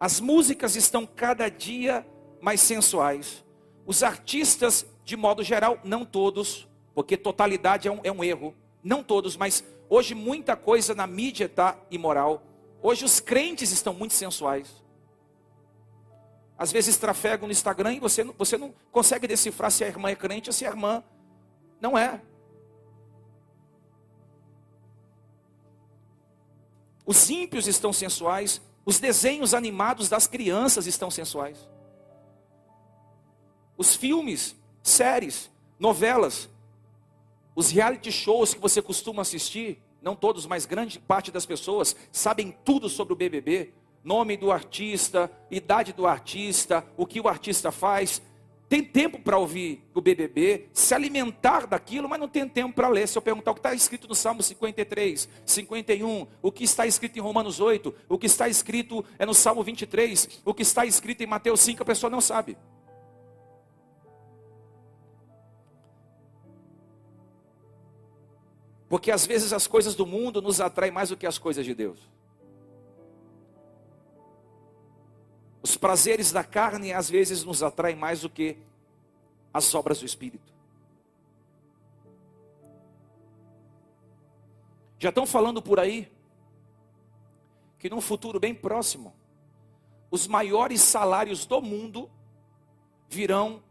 As 0.01 0.19
músicas 0.19 0.75
estão 0.75 1.07
cada 1.07 1.49
dia 1.49 2.05
mais 2.41 2.61
sensuais. 2.61 3.45
Os 3.87 4.03
artistas, 4.03 4.85
de 5.05 5.17
modo 5.17 5.45
geral, 5.45 5.79
não 5.85 6.05
todos, 6.05 6.69
porque 6.93 7.17
totalidade 7.17 7.87
é 7.87 7.93
um, 7.93 8.01
é 8.03 8.11
um 8.11 8.25
erro. 8.25 8.53
Não 8.83 9.05
todos, 9.05 9.37
mas 9.37 9.63
hoje 9.89 10.13
muita 10.13 10.57
coisa 10.57 10.93
na 10.93 11.07
mídia 11.07 11.45
está 11.45 11.79
imoral. 11.89 12.43
Hoje 12.83 13.05
os 13.05 13.21
crentes 13.21 13.71
estão 13.71 13.95
muito 13.95 14.15
sensuais 14.15 14.81
às 16.61 16.71
vezes 16.71 16.99
trafegam 16.99 17.49
no 17.49 17.53
Instagram 17.53 17.95
e 17.95 18.01
você, 18.01 18.23
você 18.23 18.59
não 18.59 18.75
consegue 18.93 19.27
decifrar 19.27 19.71
se 19.71 19.83
a 19.83 19.87
irmã 19.87 20.11
é 20.11 20.15
crente 20.15 20.51
ou 20.51 20.53
se 20.53 20.67
a 20.67 20.69
irmã 20.69 21.03
não 21.81 21.97
é. 21.97 22.21
Os 27.07 27.31
ímpios 27.31 27.67
estão 27.67 27.95
sensuais, 27.95 28.61
os 28.85 29.01
desenhos 29.01 29.55
animados 29.55 30.11
das 30.11 30.27
crianças 30.27 30.87
estão 30.87 31.11
sensuais. 31.11 31.67
Os 33.75 33.97
filmes, 33.97 34.55
séries, 34.83 35.51
novelas, 35.79 36.47
os 37.57 37.71
reality 37.71 38.13
shows 38.13 38.53
que 38.53 38.61
você 38.61 38.83
costuma 38.83 39.23
assistir, 39.23 39.83
não 40.03 40.15
todos, 40.15 40.45
mas 40.45 40.67
grande 40.67 40.99
parte 40.99 41.33
das 41.33 41.47
pessoas 41.47 41.97
sabem 42.13 42.55
tudo 42.67 42.91
sobre 42.91 43.15
o 43.15 43.17
BBB 43.17 43.73
nome 44.03 44.37
do 44.37 44.51
artista, 44.51 45.31
idade 45.51 45.93
do 45.93 46.07
artista, 46.07 46.85
o 46.97 47.07
que 47.07 47.21
o 47.21 47.29
artista 47.29 47.71
faz. 47.71 48.23
Tem 48.69 48.85
tempo 48.85 49.19
para 49.19 49.37
ouvir 49.37 49.83
o 49.93 50.01
BBB, 50.01 50.69
se 50.73 50.95
alimentar 50.95 51.67
daquilo, 51.67 52.09
mas 52.09 52.21
não 52.21 52.29
tem 52.29 52.49
tempo 52.49 52.73
para 52.73 52.89
ler. 52.89 53.09
Se 53.09 53.19
eu 53.19 53.23
perguntar 53.23 53.51
o 53.51 53.55
que 53.55 53.59
está 53.59 53.75
escrito 53.75 54.07
no 54.07 54.15
Salmo 54.15 54.45
53, 54.45 55.29
51, 55.45 56.27
o 56.41 56.53
que 56.53 56.63
está 56.63 56.87
escrito 56.87 57.17
em 57.17 57.21
Romanos 57.21 57.59
8, 57.59 57.93
o 58.09 58.17
que 58.17 58.27
está 58.27 58.49
escrito 58.49 59.05
é 59.19 59.27
no 59.27 59.35
Salmo 59.35 59.65
23, 59.65 60.43
o 60.45 60.55
que 60.55 60.63
está 60.63 60.87
escrito 60.87 61.21
em 61.21 61.27
Mateus 61.27 61.61
5, 61.61 61.83
a 61.83 61.87
pessoa 61.87 62.09
não 62.09 62.21
sabe. 62.21 62.57
Porque 68.89 69.11
às 69.11 69.27
vezes 69.27 69.53
as 69.53 69.67
coisas 69.67 69.95
do 69.95 70.05
mundo 70.07 70.41
nos 70.41 70.61
atraem 70.61 70.93
mais 70.93 71.11
do 71.11 71.17
que 71.17 71.27
as 71.27 71.39
coisas 71.39 71.65
de 71.65 71.75
Deus. 71.75 71.99
Os 75.63 75.77
prazeres 75.77 76.33
da 76.33 76.43
carne 76.43 76.93
às 76.93 77.11
vezes 77.11 77.45
nos 77.45 77.63
atraem 77.63 77.97
mais 77.97 78.23
do 78.23 78.31
que 78.31 78.57
as 79.53 79.75
obras 79.75 79.99
do 80.01 80.07
Espírito. 80.07 80.53
Já 84.99 85.09
estão 85.09 85.27
falando 85.27 85.63
por 85.63 85.81
aí 85.81 86.11
que 87.79 87.89
num 87.89 88.01
futuro 88.01 88.39
bem 88.39 88.55
próximo, 88.55 89.15
os 90.11 90.27
maiores 90.27 90.83
salários 90.83 91.47
do 91.47 91.63
mundo 91.63 92.11
virão 93.09 93.63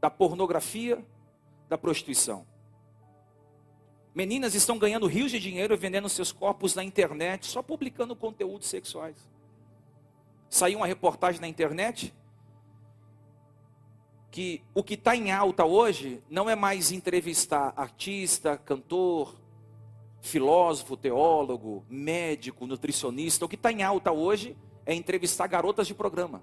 da 0.00 0.10
pornografia, 0.10 1.04
da 1.68 1.78
prostituição. 1.78 2.44
Meninas 4.14 4.54
estão 4.54 4.78
ganhando 4.78 5.06
rios 5.06 5.30
de 5.30 5.38
dinheiro 5.38 5.76
vendendo 5.76 6.08
seus 6.08 6.32
corpos 6.32 6.74
na 6.74 6.82
internet, 6.82 7.46
só 7.46 7.62
publicando 7.62 8.14
conteúdos 8.16 8.68
sexuais. 8.68 9.33
Saiu 10.54 10.78
uma 10.78 10.86
reportagem 10.86 11.40
na 11.40 11.48
internet 11.48 12.14
que 14.30 14.62
o 14.72 14.84
que 14.84 14.94
está 14.94 15.16
em 15.16 15.32
alta 15.32 15.64
hoje 15.64 16.22
não 16.30 16.48
é 16.48 16.54
mais 16.54 16.92
entrevistar 16.92 17.74
artista, 17.76 18.56
cantor, 18.56 19.34
filósofo, 20.20 20.96
teólogo, 20.96 21.84
médico, 21.90 22.68
nutricionista. 22.68 23.44
O 23.44 23.48
que 23.48 23.56
está 23.56 23.72
em 23.72 23.82
alta 23.82 24.12
hoje 24.12 24.56
é 24.86 24.94
entrevistar 24.94 25.48
garotas 25.48 25.88
de 25.88 25.94
programa. 25.94 26.40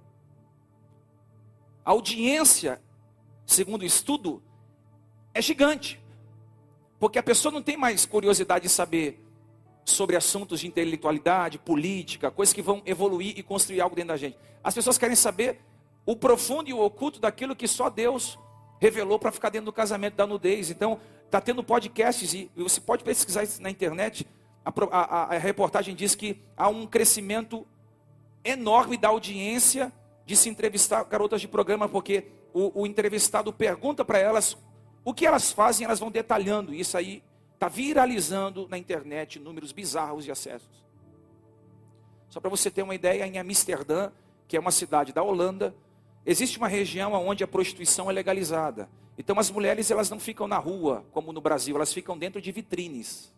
A 1.85 1.91
audiência, 1.91 2.81
segundo 3.45 3.83
o 3.83 3.85
estudo, 3.85 4.43
é 5.33 5.41
gigante. 5.41 6.03
Porque 6.99 7.17
a 7.17 7.23
pessoa 7.23 7.49
não 7.49 7.61
tem 7.61 7.77
mais 7.77 8.05
curiosidade 8.05 8.63
de 8.63 8.69
saber 8.69 9.23
sobre 9.83 10.15
assuntos 10.15 10.59
de 10.59 10.67
intelectualidade, 10.67 11.57
política, 11.57 12.31
coisas 12.31 12.53
que 12.53 12.61
vão 12.61 12.81
evoluir 12.85 13.37
e 13.37 13.43
construir 13.43 13.81
algo 13.81 13.95
dentro 13.95 14.09
da 14.09 14.17
gente. 14.17 14.37
As 14.63 14.73
pessoas 14.73 14.97
querem 14.97 15.15
saber 15.15 15.59
o 16.05 16.15
profundo 16.15 16.69
e 16.69 16.73
o 16.73 16.79
oculto 16.79 17.19
daquilo 17.19 17.55
que 17.55 17.67
só 17.67 17.89
Deus 17.89 18.37
revelou 18.79 19.19
para 19.19 19.31
ficar 19.31 19.49
dentro 19.49 19.65
do 19.65 19.73
casamento 19.73 20.15
da 20.15 20.25
nudez. 20.25 20.69
Então, 20.69 20.99
está 21.25 21.39
tendo 21.39 21.63
podcasts 21.63 22.33
e 22.33 22.51
você 22.55 22.81
pode 22.81 23.03
pesquisar 23.03 23.43
isso 23.43 23.61
na 23.61 23.69
internet. 23.69 24.27
A, 24.65 24.71
a, 24.91 25.35
a, 25.35 25.37
reportagem 25.37 25.95
diz 25.95 26.15
que 26.15 26.41
há 26.57 26.67
um 26.67 26.85
crescimento 26.85 27.65
enorme 28.43 28.97
da 28.97 29.09
audiência 29.09 29.91
de 30.25 30.35
se 30.35 30.49
entrevistar 30.49 31.03
garotas 31.03 31.41
de 31.41 31.47
programa, 31.47 31.87
porque 31.87 32.25
o, 32.53 32.81
o 32.81 32.87
entrevistado 32.87 33.51
pergunta 33.53 34.03
para 34.03 34.19
elas 34.19 34.57
o 35.03 35.13
que 35.13 35.25
elas 35.25 35.51
fazem, 35.51 35.85
elas 35.85 35.99
vão 35.99 36.11
detalhando. 36.11 36.73
Isso 36.73 36.97
aí 36.97 37.23
está 37.61 37.67
viralizando 37.67 38.67
na 38.67 38.77
internet 38.77 39.39
números 39.39 39.71
bizarros 39.71 40.25
de 40.25 40.31
acessos. 40.31 40.83
Só 42.27 42.39
para 42.39 42.49
você 42.49 42.71
ter 42.71 42.81
uma 42.81 42.95
ideia, 42.95 43.27
em 43.27 43.37
Amsterdã, 43.37 44.11
que 44.47 44.57
é 44.57 44.59
uma 44.59 44.71
cidade 44.71 45.13
da 45.13 45.21
Holanda, 45.21 45.75
Existe 46.25 46.57
uma 46.57 46.67
região 46.67 47.13
onde 47.13 47.43
a 47.43 47.47
prostituição 47.47 48.09
é 48.09 48.13
legalizada. 48.13 48.87
Então 49.17 49.39
as 49.39 49.49
mulheres 49.49 49.89
elas 49.89 50.09
não 50.09 50.19
ficam 50.19 50.47
na 50.47 50.57
rua, 50.57 51.03
como 51.11 51.33
no 51.33 51.41
Brasil, 51.41 51.75
elas 51.75 51.91
ficam 51.91 52.17
dentro 52.17 52.39
de 52.39 52.51
vitrines. 52.51 53.33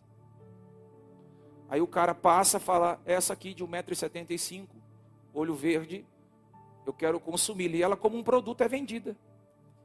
Aí 1.70 1.82
o 1.82 1.88
cara 1.88 2.14
passa, 2.14 2.60
fala, 2.60 3.00
essa 3.06 3.34
aqui 3.34 3.54
de 3.54 3.64
1,75m, 3.64 4.68
olho 5.34 5.56
verde, 5.56 6.06
eu 6.86 6.94
quero 6.94 7.20
consumir. 7.20 7.74
E 7.74 7.82
ela 7.82 7.96
como 7.96 8.18
um 8.18 8.24
produto 8.24 8.62
é 8.62 8.68
vendida. 8.68 9.16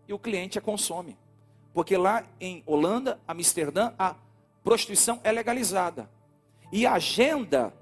E 0.06 0.12
o 0.12 0.18
cliente 0.18 0.58
a 0.58 0.60
consome. 0.60 1.16
Porque 1.72 1.96
lá 1.96 2.24
em 2.40 2.62
Holanda, 2.66 3.20
Amsterdã, 3.28 3.92
a 3.98 4.16
prostituição 4.68 5.18
é 5.24 5.32
legalizada. 5.32 6.10
E 6.70 6.84
a 6.84 6.92
agenda, 6.92 7.72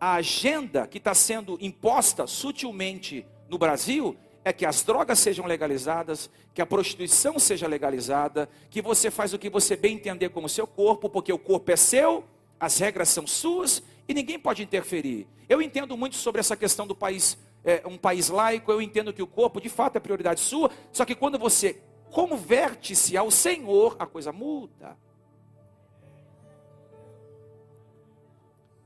a 0.00 0.14
agenda 0.14 0.86
que 0.86 0.96
está 0.96 1.12
sendo 1.12 1.58
imposta 1.60 2.26
sutilmente 2.26 3.26
no 3.46 3.58
Brasil 3.58 4.16
é 4.42 4.50
que 4.50 4.64
as 4.64 4.82
drogas 4.82 5.18
sejam 5.18 5.44
legalizadas, 5.44 6.30
que 6.54 6.62
a 6.62 6.66
prostituição 6.66 7.38
seja 7.38 7.68
legalizada, 7.68 8.48
que 8.70 8.80
você 8.80 9.10
faz 9.10 9.34
o 9.34 9.38
que 9.38 9.50
você 9.50 9.76
bem 9.76 9.96
entender 9.96 10.30
como 10.30 10.48
seu 10.48 10.66
corpo, 10.66 11.10
porque 11.10 11.30
o 11.30 11.38
corpo 11.38 11.70
é 11.72 11.76
seu, 11.76 12.24
as 12.58 12.78
regras 12.78 13.10
são 13.10 13.26
suas 13.26 13.82
e 14.08 14.14
ninguém 14.14 14.38
pode 14.38 14.62
interferir. 14.62 15.26
Eu 15.46 15.60
entendo 15.60 15.94
muito 15.94 16.16
sobre 16.16 16.40
essa 16.40 16.56
questão 16.56 16.86
do 16.86 16.94
país, 16.94 17.36
é, 17.62 17.82
um 17.84 17.98
país 17.98 18.30
laico, 18.30 18.72
eu 18.72 18.80
entendo 18.80 19.12
que 19.12 19.22
o 19.22 19.26
corpo 19.26 19.60
de 19.60 19.68
fato 19.68 19.96
é 19.96 20.00
prioridade 20.00 20.40
sua, 20.40 20.70
só 20.90 21.04
que 21.04 21.14
quando 21.14 21.38
você 21.38 21.82
converte-se 22.10 23.14
ao 23.14 23.30
Senhor, 23.30 23.94
a 23.98 24.06
coisa 24.06 24.32
muda. 24.32 24.96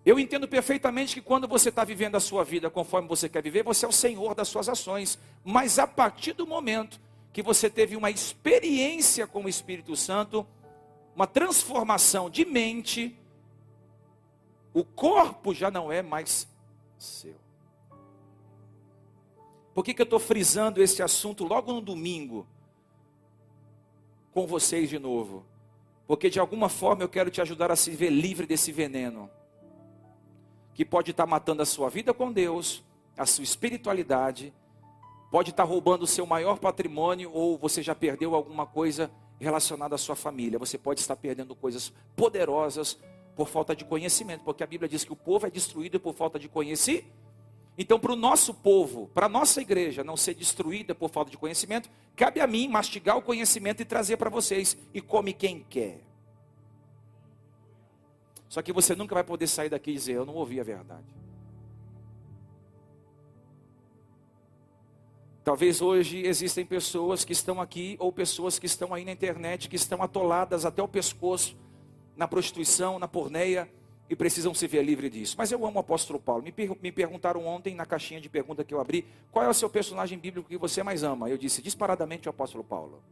Eu 0.04 0.18
entendo 0.18 0.48
perfeitamente 0.48 1.14
que 1.14 1.20
quando 1.20 1.46
você 1.46 1.68
está 1.68 1.84
vivendo 1.84 2.16
a 2.16 2.20
sua 2.20 2.42
vida 2.42 2.68
conforme 2.68 3.06
você 3.06 3.28
quer 3.28 3.42
viver, 3.42 3.62
você 3.62 3.86
é 3.86 3.88
o 3.88 3.92
senhor 3.92 4.34
das 4.34 4.48
suas 4.48 4.68
ações. 4.68 5.18
Mas 5.44 5.78
a 5.78 5.86
partir 5.86 6.32
do 6.32 6.46
momento 6.46 7.00
que 7.32 7.40
você 7.40 7.70
teve 7.70 7.96
uma 7.96 8.10
experiência 8.10 9.26
com 9.28 9.44
o 9.44 9.48
Espírito 9.48 9.94
Santo, 9.94 10.44
uma 11.14 11.26
transformação 11.26 12.28
de 12.28 12.44
mente, 12.44 13.16
o 14.74 14.84
corpo 14.84 15.54
já 15.54 15.70
não 15.70 15.92
é 15.92 16.02
mais 16.02 16.48
seu. 16.98 17.36
Por 19.72 19.84
que, 19.84 19.94
que 19.94 20.02
eu 20.02 20.04
estou 20.04 20.18
frisando 20.18 20.82
esse 20.82 21.00
assunto 21.00 21.44
logo 21.44 21.72
no 21.72 21.80
domingo 21.80 22.46
com 24.32 24.48
vocês 24.48 24.90
de 24.90 24.98
novo? 24.98 25.46
Porque 26.08 26.28
de 26.28 26.40
alguma 26.40 26.68
forma 26.68 27.04
eu 27.04 27.08
quero 27.08 27.30
te 27.30 27.40
ajudar 27.40 27.70
a 27.70 27.76
se 27.76 27.92
ver 27.92 28.10
livre 28.10 28.46
desse 28.46 28.72
veneno 28.72 29.30
que 30.74 30.84
pode 30.84 31.10
estar 31.10 31.26
matando 31.26 31.62
a 31.62 31.66
sua 31.66 31.88
vida 31.88 32.14
com 32.14 32.32
Deus, 32.32 32.82
a 33.16 33.26
sua 33.26 33.44
espiritualidade, 33.44 34.52
pode 35.30 35.50
estar 35.50 35.64
roubando 35.64 36.02
o 36.02 36.06
seu 36.06 36.26
maior 36.26 36.58
patrimônio, 36.58 37.30
ou 37.32 37.58
você 37.58 37.82
já 37.82 37.94
perdeu 37.94 38.34
alguma 38.34 38.66
coisa 38.66 39.10
relacionada 39.40 39.94
à 39.94 39.98
sua 39.98 40.14
família. 40.14 40.58
Você 40.58 40.78
pode 40.78 41.00
estar 41.00 41.16
perdendo 41.16 41.54
coisas 41.54 41.92
poderosas 42.16 42.98
por 43.34 43.48
falta 43.48 43.74
de 43.74 43.84
conhecimento, 43.84 44.44
porque 44.44 44.62
a 44.62 44.66
Bíblia 44.66 44.88
diz 44.88 45.04
que 45.04 45.12
o 45.12 45.16
povo 45.16 45.46
é 45.46 45.50
destruído 45.50 45.98
por 45.98 46.14
falta 46.14 46.38
de 46.38 46.48
conhecimento. 46.48 47.06
Então, 47.76 47.98
para 47.98 48.12
o 48.12 48.16
nosso 48.16 48.52
povo, 48.52 49.08
para 49.14 49.26
a 49.26 49.28
nossa 49.28 49.60
igreja 49.62 50.04
não 50.04 50.16
ser 50.16 50.34
destruída 50.34 50.94
por 50.94 51.08
falta 51.08 51.30
de 51.30 51.38
conhecimento, 51.38 51.88
cabe 52.14 52.38
a 52.38 52.46
mim 52.46 52.68
mastigar 52.68 53.16
o 53.16 53.22
conhecimento 53.22 53.80
e 53.80 53.84
trazer 53.84 54.18
para 54.18 54.28
vocês. 54.28 54.76
E 54.92 55.00
come 55.00 55.32
quem 55.32 55.64
quer. 55.68 56.11
Só 58.52 58.60
que 58.60 58.70
você 58.70 58.94
nunca 58.94 59.14
vai 59.14 59.24
poder 59.24 59.46
sair 59.46 59.70
daqui 59.70 59.92
e 59.92 59.94
dizer: 59.94 60.12
Eu 60.12 60.26
não 60.26 60.34
ouvi 60.34 60.60
a 60.60 60.62
verdade. 60.62 61.06
Talvez 65.42 65.80
hoje 65.80 66.18
existem 66.18 66.62
pessoas 66.66 67.24
que 67.24 67.32
estão 67.32 67.62
aqui, 67.62 67.96
ou 67.98 68.12
pessoas 68.12 68.58
que 68.58 68.66
estão 68.66 68.92
aí 68.92 69.06
na 69.06 69.12
internet, 69.12 69.70
que 69.70 69.76
estão 69.76 70.02
atoladas 70.02 70.66
até 70.66 70.82
o 70.82 70.86
pescoço 70.86 71.56
na 72.14 72.28
prostituição, 72.28 72.98
na 72.98 73.08
porneia, 73.08 73.72
e 74.10 74.14
precisam 74.14 74.52
se 74.52 74.66
ver 74.66 74.82
livre 74.82 75.08
disso. 75.08 75.34
Mas 75.38 75.50
eu 75.50 75.64
amo 75.64 75.78
o 75.78 75.80
apóstolo 75.80 76.20
Paulo. 76.20 76.42
Me, 76.42 76.52
per 76.52 76.76
me 76.78 76.92
perguntaram 76.92 77.46
ontem 77.46 77.74
na 77.74 77.86
caixinha 77.86 78.20
de 78.20 78.28
pergunta 78.28 78.62
que 78.62 78.74
eu 78.74 78.80
abri: 78.82 79.06
qual 79.30 79.46
é 79.46 79.48
o 79.48 79.54
seu 79.54 79.70
personagem 79.70 80.18
bíblico 80.18 80.50
que 80.50 80.58
você 80.58 80.82
mais 80.82 81.02
ama? 81.02 81.30
Eu 81.30 81.38
disse 81.38 81.62
disparadamente 81.62 82.28
o 82.28 82.30
apóstolo 82.30 82.62
Paulo. 82.62 83.02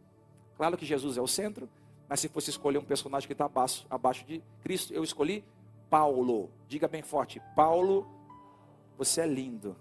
Claro 0.58 0.76
que 0.76 0.84
Jesus 0.84 1.16
é 1.16 1.22
o 1.22 1.26
centro, 1.26 1.66
mas 2.10 2.18
se 2.18 2.28
fosse 2.28 2.50
escolher 2.50 2.76
um 2.76 2.84
personagem 2.84 3.28
que 3.28 3.32
está 3.32 3.44
abaixo, 3.44 3.86
abaixo 3.88 4.24
de 4.26 4.42
Cristo, 4.64 4.92
eu 4.92 5.04
escolhi 5.04 5.44
Paulo. 5.88 6.50
Diga 6.66 6.88
bem 6.88 7.02
forte: 7.02 7.40
Paulo, 7.54 8.04
você 8.98 9.20
é 9.20 9.26
lindo. 9.28 9.76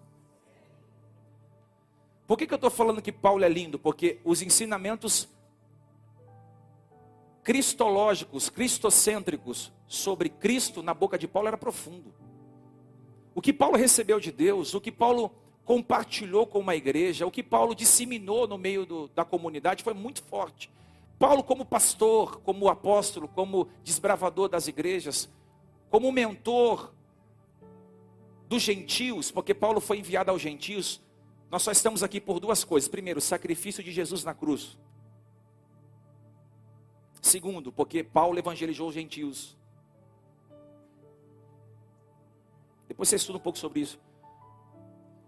Por 2.27 2.37
que, 2.37 2.45
que 2.45 2.53
eu 2.53 2.57
estou 2.57 2.69
falando 2.69 3.01
que 3.01 3.11
Paulo 3.11 3.43
é 3.43 3.49
lindo? 3.49 3.79
Porque 3.79 4.19
os 4.23 4.43
ensinamentos 4.43 5.27
cristológicos, 7.41 8.47
cristocêntricos 8.47 9.73
sobre 9.87 10.29
Cristo 10.29 10.83
na 10.83 10.93
boca 10.93 11.17
de 11.17 11.27
Paulo 11.27 11.47
era 11.47 11.57
profundo. 11.57 12.13
O 13.33 13.41
que 13.41 13.51
Paulo 13.51 13.75
recebeu 13.75 14.19
de 14.19 14.31
Deus, 14.31 14.75
o 14.75 14.81
que 14.81 14.91
Paulo 14.91 15.31
compartilhou 15.65 16.45
com 16.45 16.59
uma 16.59 16.75
igreja, 16.75 17.25
o 17.25 17.31
que 17.31 17.41
Paulo 17.41 17.73
disseminou 17.73 18.47
no 18.47 18.57
meio 18.59 18.85
do, 18.85 19.07
da 19.07 19.25
comunidade 19.25 19.83
foi 19.83 19.95
muito 19.95 20.21
forte. 20.21 20.69
Paulo, 21.19 21.43
como 21.43 21.65
pastor, 21.65 22.39
como 22.39 22.69
apóstolo, 22.69 23.27
como 23.27 23.67
desbravador 23.83 24.47
das 24.47 24.69
igrejas, 24.69 25.29
como 25.89 26.09
mentor 26.13 26.93
dos 28.47 28.63
gentios, 28.63 29.29
porque 29.29 29.53
Paulo 29.53 29.81
foi 29.81 29.99
enviado 29.99 30.31
aos 30.31 30.41
gentios, 30.41 31.01
nós 31.51 31.61
só 31.61 31.71
estamos 31.71 32.03
aqui 32.03 32.21
por 32.21 32.39
duas 32.39 32.63
coisas. 32.63 32.87
Primeiro, 32.87 33.19
o 33.19 33.21
sacrifício 33.21 33.83
de 33.83 33.91
Jesus 33.91 34.23
na 34.23 34.33
cruz. 34.33 34.77
Segundo, 37.21 37.69
porque 37.69 38.01
Paulo 38.01 38.39
evangelizou 38.39 38.87
os 38.87 38.93
gentios. 38.93 39.57
Depois 42.87 43.09
você 43.09 43.17
estuda 43.17 43.37
um 43.37 43.41
pouco 43.41 43.59
sobre 43.59 43.81
isso. 43.81 43.99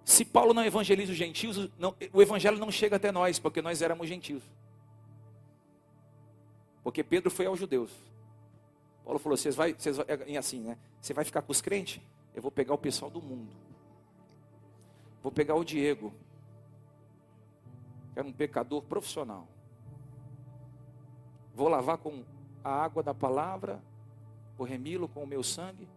Se 0.05 0.23
Paulo 0.23 0.53
não 0.53 0.63
evangeliza 0.63 1.11
os 1.11 1.17
gentios, 1.17 1.69
não, 1.77 1.95
o 2.13 2.21
evangelho 2.21 2.57
não 2.57 2.71
chega 2.71 2.95
até 2.95 3.11
nós, 3.11 3.39
porque 3.39 3.61
nós 3.61 3.81
éramos 3.81 4.07
gentios. 4.07 4.41
Porque 6.83 7.03
Pedro 7.03 7.29
foi 7.29 7.45
aos 7.45 7.59
judeus. 7.59 7.91
Paulo 9.03 9.19
falou: 9.19 9.37
vocês 9.37 9.55
vai, 9.55 9.73
vocês 9.73 9.97
vai, 9.97 10.05
é 10.09 10.37
assim, 10.37 10.61
né? 10.61 10.77
Você 11.01 11.13
vai 11.13 11.25
ficar 11.25 11.41
com 11.41 11.51
os 11.51 11.61
crentes? 11.61 12.01
Eu 12.33 12.41
vou 12.41 12.51
pegar 12.51 12.73
o 12.73 12.77
pessoal 12.77 13.11
do 13.11 13.21
mundo. 13.21 13.51
Vou 15.21 15.31
pegar 15.31 15.55
o 15.55 15.63
Diego, 15.63 16.13
que 18.13 18.19
era 18.19 18.27
um 18.27 18.31
pecador 18.31 18.81
profissional. 18.83 19.47
Vou 21.53 21.67
lavar 21.67 21.97
com 21.97 22.23
a 22.63 22.71
água 22.71 23.03
da 23.03 23.13
palavra, 23.13 23.81
vou 24.57 24.65
remi-lo 24.65 25.07
com 25.07 25.23
o 25.23 25.27
meu 25.27 25.43
sangue, 25.43 25.87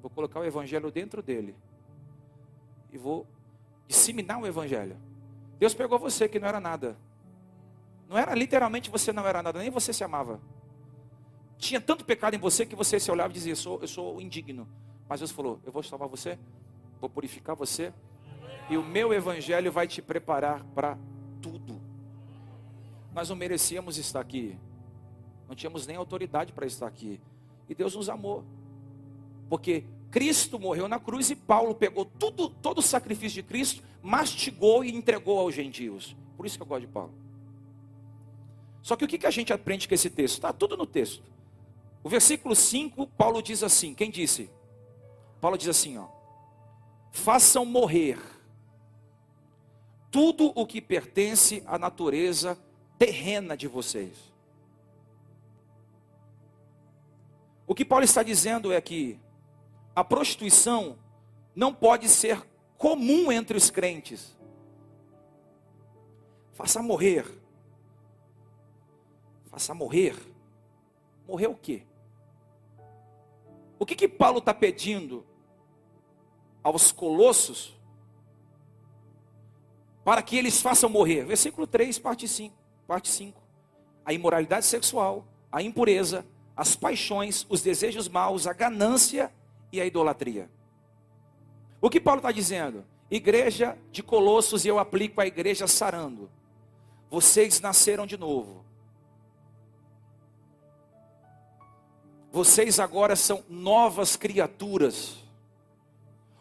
vou 0.00 0.10
colocar 0.10 0.40
o 0.40 0.44
evangelho 0.44 0.90
dentro 0.90 1.22
dele 1.22 1.54
e 2.92 2.96
vou 2.96 3.26
disseminar 3.88 4.40
o 4.40 4.46
evangelho. 4.46 4.96
Deus 5.58 5.74
pegou 5.74 5.98
você 5.98 6.28
que 6.28 6.38
não 6.38 6.48
era 6.48 6.60
nada. 6.60 6.96
Não 8.08 8.18
era 8.18 8.34
literalmente 8.34 8.90
você 8.90 9.12
não 9.12 9.26
era 9.26 9.42
nada, 9.42 9.58
nem 9.58 9.70
você 9.70 9.92
se 9.92 10.04
amava. 10.04 10.40
Tinha 11.58 11.80
tanto 11.80 12.04
pecado 12.04 12.34
em 12.34 12.38
você 12.38 12.66
que 12.66 12.76
você 12.76 13.00
se 13.00 13.10
olhava 13.10 13.30
e 13.30 13.34
dizia: 13.34 13.52
Eu 13.52 13.56
sou, 13.56 13.80
eu 13.80 13.88
sou 13.88 14.20
indigno. 14.20 14.68
Mas 15.08 15.20
Deus 15.20 15.30
falou: 15.30 15.60
Eu 15.64 15.72
vou 15.72 15.82
salvar 15.82 16.08
você, 16.08 16.38
vou 17.00 17.08
purificar 17.08 17.56
você, 17.56 17.92
e 18.68 18.76
o 18.76 18.82
meu 18.82 19.12
evangelho 19.12 19.70
vai 19.70 19.86
te 19.86 20.02
preparar 20.02 20.64
para 20.74 20.98
tudo. 21.40 21.80
Nós 23.14 23.28
não 23.28 23.36
merecíamos 23.36 23.96
estar 23.96 24.20
aqui, 24.20 24.58
não 25.48 25.54
tínhamos 25.54 25.86
nem 25.86 25.96
autoridade 25.96 26.52
para 26.52 26.66
estar 26.66 26.86
aqui, 26.86 27.20
e 27.68 27.74
Deus 27.74 27.94
nos 27.94 28.08
amou, 28.08 28.44
porque 29.48 29.84
Cristo 30.10 30.58
morreu 30.58 30.88
na 30.88 30.98
cruz 30.98 31.30
e 31.30 31.36
Paulo 31.36 31.74
pegou 31.74 32.04
tudo, 32.04 32.48
todo 32.48 32.78
o 32.78 32.82
sacrifício 32.82 33.42
de 33.42 33.42
Cristo, 33.42 33.82
mastigou 34.02 34.84
e 34.84 34.94
entregou 34.94 35.38
aos 35.38 35.54
gentios. 35.54 36.16
Por 36.36 36.46
isso 36.46 36.56
que 36.56 36.62
eu 36.62 36.66
gosto 36.66 36.82
de 36.82 36.86
Paulo. 36.86 37.23
Só 38.84 38.96
que 38.96 39.04
o 39.06 39.08
que, 39.08 39.26
a 39.26 39.30
gente 39.30 39.50
aprende 39.50 39.88
com 39.88 39.94
esse 39.94 40.10
texto? 40.10 40.34
Está 40.34 40.52
tudo 40.52 40.76
no 40.76 40.84
texto. 40.84 41.22
O 42.02 42.08
versículo 42.08 42.54
5, 42.54 43.06
Paulo 43.06 43.42
diz 43.42 43.62
assim: 43.62 43.94
quem 43.94 44.10
disse? 44.10 44.50
Paulo 45.40 45.56
diz 45.56 45.68
assim: 45.68 45.96
ó, 45.96 46.06
façam 47.10 47.64
morrer 47.64 48.18
tudo 50.10 50.52
o 50.54 50.66
que 50.66 50.82
pertence 50.82 51.62
à 51.66 51.78
natureza 51.78 52.58
terrena 52.98 53.56
de 53.56 53.66
vocês. 53.66 54.12
O 57.66 57.74
que 57.74 57.86
Paulo 57.86 58.04
está 58.04 58.22
dizendo 58.22 58.70
é 58.70 58.78
que 58.82 59.18
a 59.96 60.04
prostituição 60.04 60.98
não 61.56 61.72
pode 61.72 62.06
ser 62.06 62.46
comum 62.76 63.32
entre 63.32 63.56
os 63.56 63.70
crentes. 63.70 64.36
Faça 66.52 66.82
morrer. 66.82 67.43
Faça 69.54 69.72
morrer. 69.72 70.16
Morrer 71.28 71.46
o 71.46 71.54
quê? 71.54 71.84
O 73.78 73.86
que 73.86 73.94
que 73.94 74.08
Paulo 74.08 74.38
está 74.38 74.52
pedindo 74.52 75.24
aos 76.60 76.90
colossos 76.90 77.72
para 80.02 80.20
que 80.24 80.36
eles 80.36 80.60
façam 80.60 80.90
morrer. 80.90 81.24
Versículo 81.24 81.68
3, 81.68 82.00
parte 82.00 82.26
5, 82.26 82.52
parte 82.84 83.08
5. 83.08 83.40
A 84.04 84.12
imoralidade 84.12 84.66
sexual, 84.66 85.24
a 85.52 85.62
impureza, 85.62 86.26
as 86.56 86.74
paixões, 86.74 87.46
os 87.48 87.62
desejos 87.62 88.08
maus, 88.08 88.48
a 88.48 88.52
ganância 88.52 89.32
e 89.70 89.80
a 89.80 89.86
idolatria. 89.86 90.50
O 91.80 91.88
que 91.88 92.00
Paulo 92.00 92.18
está 92.18 92.32
dizendo? 92.32 92.84
Igreja 93.08 93.78
de 93.92 94.02
Colossos, 94.02 94.64
e 94.64 94.68
eu 94.68 94.80
aplico 94.80 95.20
a 95.20 95.26
igreja 95.28 95.68
sarando. 95.68 96.28
Vocês 97.08 97.60
nasceram 97.60 98.04
de 98.04 98.18
novo. 98.18 98.64
Vocês 102.34 102.80
agora 102.80 103.14
são 103.14 103.44
novas 103.48 104.16
criaturas. 104.16 105.18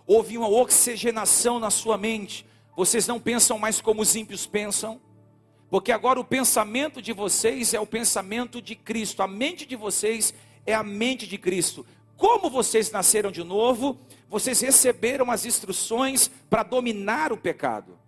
Houve 0.07 0.39
uma 0.39 0.49
oxigenação 0.49 1.59
na 1.59 1.69
sua 1.69 1.99
mente. 1.99 2.47
Vocês 2.75 3.05
não 3.05 3.19
pensam 3.19 3.59
mais 3.59 3.79
como 3.79 4.01
os 4.01 4.15
ímpios 4.15 4.47
pensam, 4.47 4.99
porque 5.69 5.91
agora 5.91 6.19
o 6.19 6.25
pensamento 6.25 6.99
de 6.99 7.13
vocês 7.13 7.75
é 7.75 7.79
o 7.79 7.85
pensamento 7.85 8.59
de 8.59 8.75
Cristo, 8.75 9.21
a 9.21 9.27
mente 9.27 9.67
de 9.67 9.75
vocês 9.75 10.33
é 10.65 10.73
a 10.73 10.81
mente 10.81 11.27
de 11.27 11.37
Cristo. 11.37 11.85
Como 12.17 12.49
vocês 12.49 12.89
nasceram 12.89 13.31
de 13.31 13.43
novo, 13.43 13.95
vocês 14.27 14.61
receberam 14.61 15.29
as 15.29 15.45
instruções 15.45 16.27
para 16.49 16.63
dominar 16.63 17.31
o 17.31 17.37
pecado 17.37 17.99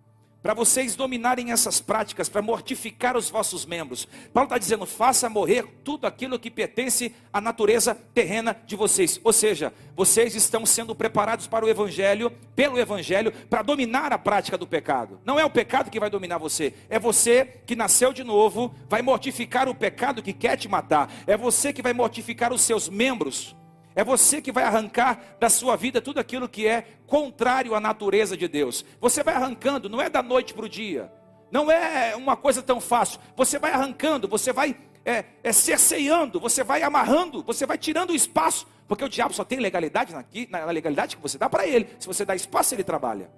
para 0.46 0.54
vocês 0.54 0.94
dominarem 0.94 1.50
essas 1.50 1.80
práticas, 1.80 2.28
para 2.28 2.40
mortificar 2.40 3.16
os 3.16 3.28
vossos 3.28 3.66
membros. 3.66 4.06
Paulo 4.32 4.46
está 4.46 4.56
dizendo: 4.56 4.86
faça 4.86 5.28
morrer 5.28 5.64
tudo 5.82 6.06
aquilo 6.06 6.38
que 6.38 6.52
pertence 6.52 7.12
à 7.32 7.40
natureza 7.40 7.96
terrena 8.14 8.56
de 8.64 8.76
vocês. 8.76 9.20
Ou 9.24 9.32
seja, 9.32 9.72
vocês 9.96 10.36
estão 10.36 10.64
sendo 10.64 10.94
preparados 10.94 11.48
para 11.48 11.64
o 11.64 11.68
Evangelho, 11.68 12.30
pelo 12.54 12.78
Evangelho, 12.78 13.32
para 13.50 13.62
dominar 13.62 14.12
a 14.12 14.18
prática 14.18 14.56
do 14.56 14.68
pecado. 14.68 15.20
Não 15.24 15.36
é 15.36 15.44
o 15.44 15.50
pecado 15.50 15.90
que 15.90 15.98
vai 15.98 16.10
dominar 16.10 16.38
você, 16.38 16.72
é 16.88 16.96
você 16.96 17.44
que 17.66 17.74
nasceu 17.74 18.12
de 18.12 18.22
novo, 18.22 18.72
vai 18.88 19.02
mortificar 19.02 19.68
o 19.68 19.74
pecado 19.74 20.22
que 20.22 20.32
quer 20.32 20.56
te 20.56 20.68
matar, 20.68 21.12
é 21.26 21.36
você 21.36 21.72
que 21.72 21.82
vai 21.82 21.92
mortificar 21.92 22.52
os 22.52 22.60
seus 22.60 22.88
membros 22.88 23.56
é 23.96 24.04
você 24.04 24.42
que 24.42 24.52
vai 24.52 24.62
arrancar 24.62 25.36
da 25.40 25.48
sua 25.48 25.74
vida 25.74 26.02
tudo 26.02 26.20
aquilo 26.20 26.46
que 26.46 26.66
é 26.66 26.86
contrário 27.06 27.74
à 27.74 27.80
natureza 27.80 28.36
de 28.36 28.46
Deus. 28.46 28.84
Você 29.00 29.22
vai 29.22 29.34
arrancando, 29.34 29.88
não 29.88 30.02
é 30.02 30.10
da 30.10 30.22
noite 30.22 30.52
para 30.52 30.66
o 30.66 30.68
dia. 30.68 31.10
Não 31.50 31.70
é 31.70 32.14
uma 32.14 32.36
coisa 32.36 32.62
tão 32.62 32.78
fácil. 32.78 33.18
Você 33.34 33.58
vai 33.58 33.72
arrancando, 33.72 34.28
você 34.28 34.52
vai 34.52 34.76
é, 35.02 35.24
é, 35.42 35.50
cerceando, 35.50 36.38
você 36.38 36.62
vai 36.62 36.82
amarrando, 36.82 37.42
você 37.42 37.64
vai 37.64 37.78
tirando 37.78 38.10
o 38.10 38.14
espaço. 38.14 38.66
Porque 38.86 39.02
o 39.02 39.08
diabo 39.08 39.32
só 39.32 39.44
tem 39.44 39.60
legalidade 39.60 40.12
na 40.12 40.66
legalidade 40.66 41.16
que 41.16 41.22
você 41.22 41.38
dá 41.38 41.48
para 41.48 41.66
ele. 41.66 41.88
Se 41.98 42.06
você 42.06 42.22
dá 42.22 42.34
espaço, 42.34 42.74
ele 42.74 42.84
trabalha. 42.84 43.30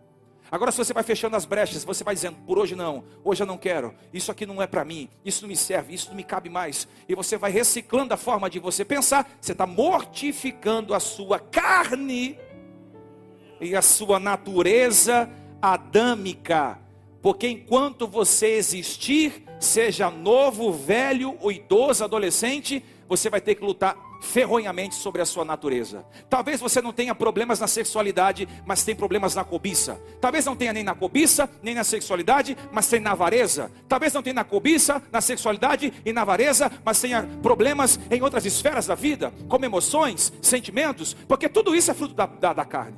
Agora, 0.51 0.73
se 0.73 0.79
você 0.79 0.95
vai 0.95 1.03
fechando 1.03 1.37
as 1.37 1.45
brechas, 1.45 1.85
você 1.85 2.03
vai 2.03 2.15
dizendo, 2.15 2.39
por 2.47 2.59
hoje 2.59 2.75
não, 2.75 3.05
hoje 3.23 3.43
eu 3.43 3.47
não 3.47 3.59
quero, 3.59 3.95
isso 4.13 4.31
aqui 4.31 4.47
não 4.47 4.63
é 4.63 4.67
para 4.67 4.85
mim, 4.85 5.09
isso 5.25 5.43
não 5.43 5.49
me 5.49 5.57
serve, 5.57 5.93
isso 5.93 6.09
não 6.09 6.17
me 6.17 6.25
cabe 6.25 6.49
mais, 6.49 6.89
e 7.07 7.15
você 7.15 7.37
vai 7.37 7.51
reciclando 7.51 8.15
a 8.15 8.17
forma 8.17 8.49
de 8.49 8.59
você 8.59 8.85
pensar, 8.85 9.31
você 9.41 9.53
está 9.53 9.67
mortificando 9.67 10.95
a 10.95 11.01
sua 11.01 11.39
carne 11.39 12.39
e 13.61 13.77
a 13.77 13.83
sua 13.83 14.19
natureza 14.19 15.29
adâmica, 15.61 16.79
porque 17.21 17.47
enquanto 17.47 18.09
você 18.09 18.55
existir, 18.55 19.45
seja 19.61 20.11
novo, 20.11 20.73
velho, 20.73 21.37
ou 21.41 21.53
idoso, 21.53 22.05
adolescente, 22.05 22.83
você 23.07 23.29
vai 23.29 23.41
ter 23.41 23.55
que 23.55 23.65
lutar 23.65 24.08
ferronhamente 24.21 24.95
sobre 24.95 25.23
a 25.23 25.27
sua 25.27 25.45
natureza. 25.45 26.05
Talvez 26.29 26.61
você 26.61 26.81
não 26.81 26.93
tenha 26.93 27.15
problemas 27.15 27.61
na 27.61 27.67
sexualidade, 27.67 28.49
mas 28.67 28.85
tem 28.85 28.95
problemas 28.95 29.35
na 29.35 29.45
cobiça. 29.45 30.01
Talvez 30.21 30.45
não 30.45 30.57
tenha 30.57 30.73
nem 30.73 30.85
na 30.85 30.95
cobiça, 30.95 31.49
nem 31.63 31.75
na 31.75 31.85
sexualidade, 31.85 32.57
mas 32.73 32.89
tem 32.89 33.01
na 33.01 33.13
avareza. 33.13 33.71
Talvez 33.89 34.13
não 34.13 34.23
tenha 34.23 34.35
na 34.35 34.45
cobiça, 34.45 35.03
na 35.13 35.21
sexualidade 35.21 35.93
e 36.05 36.13
na 36.13 36.23
avareza, 36.23 36.71
mas 36.85 37.01
tenha 37.01 37.29
problemas 37.43 37.99
em 38.11 38.23
outras 38.23 38.45
esferas 38.45 38.87
da 38.87 38.95
vida, 38.95 39.33
como 39.49 39.65
emoções, 39.65 40.33
sentimentos, 40.43 41.15
porque 41.27 41.49
tudo 41.49 41.75
isso 41.75 41.91
é 41.91 41.95
fruto 41.95 42.15
da, 42.15 42.27
da, 42.27 42.53
da 42.53 42.65
carne. 42.65 42.97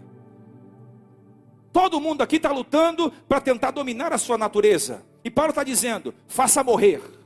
Todo 1.73 2.01
mundo 2.01 2.23
aqui 2.23 2.37
está 2.37 2.51
lutando 2.51 3.13
para 3.29 3.41
tentar 3.41 3.71
dominar 3.71 4.13
a 4.13 4.19
sua 4.19 4.37
natureza. 4.37 5.05
E 5.25 5.31
Paulo 5.31 5.51
está 5.51 5.63
dizendo: 5.63 6.13
faça 6.27 6.65
morrer 6.65 7.20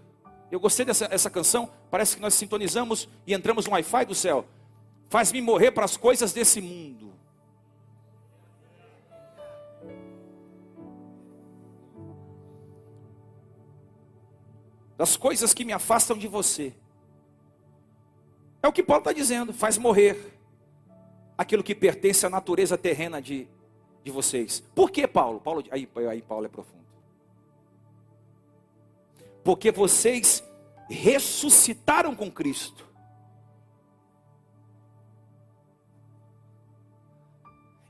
eu 0.55 0.61
gostei 0.61 0.87
dessa 0.87 1.09
essa 1.11 1.29
canção, 1.29 1.69
parece 1.91 2.15
que 2.15 2.23
nós 2.23 2.33
sintonizamos 2.33 3.09
e 3.27 3.35
entramos 3.35 3.67
no 3.67 3.73
Wi-Fi 3.73 4.05
do 4.05 4.15
céu. 4.15 4.47
Faz-me 5.09 5.41
morrer 5.41 5.73
para 5.73 5.85
as 5.85 5.97
coisas 5.97 6.33
desse 6.33 6.61
mundo. 6.61 7.13
Das 14.97 15.17
coisas 15.17 15.53
que 15.53 15.65
me 15.65 15.73
afastam 15.73 16.17
de 16.17 16.29
você. 16.29 16.73
É 18.63 18.69
o 18.69 18.73
que 18.73 18.81
Paulo 18.83 19.01
está 19.01 19.13
dizendo, 19.13 19.53
faz 19.53 19.77
morrer 19.77 20.39
aquilo 21.37 21.65
que 21.65 21.75
pertence 21.75 22.25
à 22.25 22.31
natureza 22.31 22.79
terrena 22.79 23.21
de, 23.21 23.49
de 24.05 24.11
vocês. 24.13 24.63
Por 24.73 24.93
que 24.93 25.05
Paulo? 25.09 25.41
Paulo 25.41 25.65
aí, 25.73 25.89
aí 26.09 26.23
Paulo 26.23 26.47
é 26.47 26.49
profundo 26.49 26.84
porque 29.45 29.71
vocês 29.71 30.43
ressuscitaram 30.89 32.17
com 32.17 32.31
Cristo. 32.31 32.89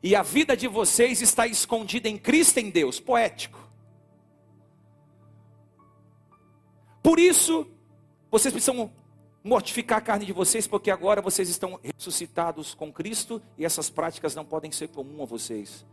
E 0.03 0.15
a 0.15 0.23
vida 0.23 0.55
de 0.55 0.69
vocês 0.69 1.23
está 1.23 1.47
escondida 1.47 2.09
em 2.09 2.19
Cristo 2.19 2.59
em 2.59 2.69
Deus, 2.69 3.01
poético. 3.01 3.59
Por 7.03 7.19
isso, 7.19 7.67
vocês 8.31 8.53
precisam 8.53 8.93
mortificar 9.43 9.99
a 9.99 10.03
carne 10.03 10.27
de 10.27 10.33
vocês, 10.33 10.67
porque 10.67 10.91
agora 10.91 11.23
vocês 11.23 11.49
estão 11.49 11.79
ressuscitados 11.83 12.75
com 12.75 12.93
Cristo 12.93 13.41
e 13.57 13.65
essas 13.65 13.89
práticas 13.89 14.35
não 14.35 14.45
podem 14.45 14.73
ser 14.73 14.89
comum 14.89 15.23
a 15.23 15.27
vocês. 15.27 15.87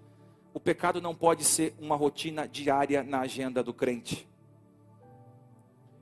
O 0.53 0.59
pecado 0.59 1.01
não 1.01 1.15
pode 1.15 1.43
ser 1.43 1.73
uma 1.79 1.95
rotina 1.95 2.47
diária 2.47 3.03
na 3.03 3.21
agenda 3.21 3.63
do 3.63 3.73
crente. 3.73 4.30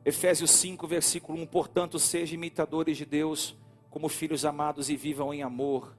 Efésios 0.10 0.50
5, 0.50 0.88
versículo 0.88 1.40
1: 1.44 1.46
Portanto, 1.46 2.00
sejam 2.00 2.34
imitadores 2.34 2.98
de 2.98 3.06
Deus, 3.06 3.56
como 3.92 4.10
filhos 4.10 4.44
amados, 4.44 4.90
e 4.90 4.98
vivam 4.98 5.32
em 5.32 5.44
amor, 5.44 5.96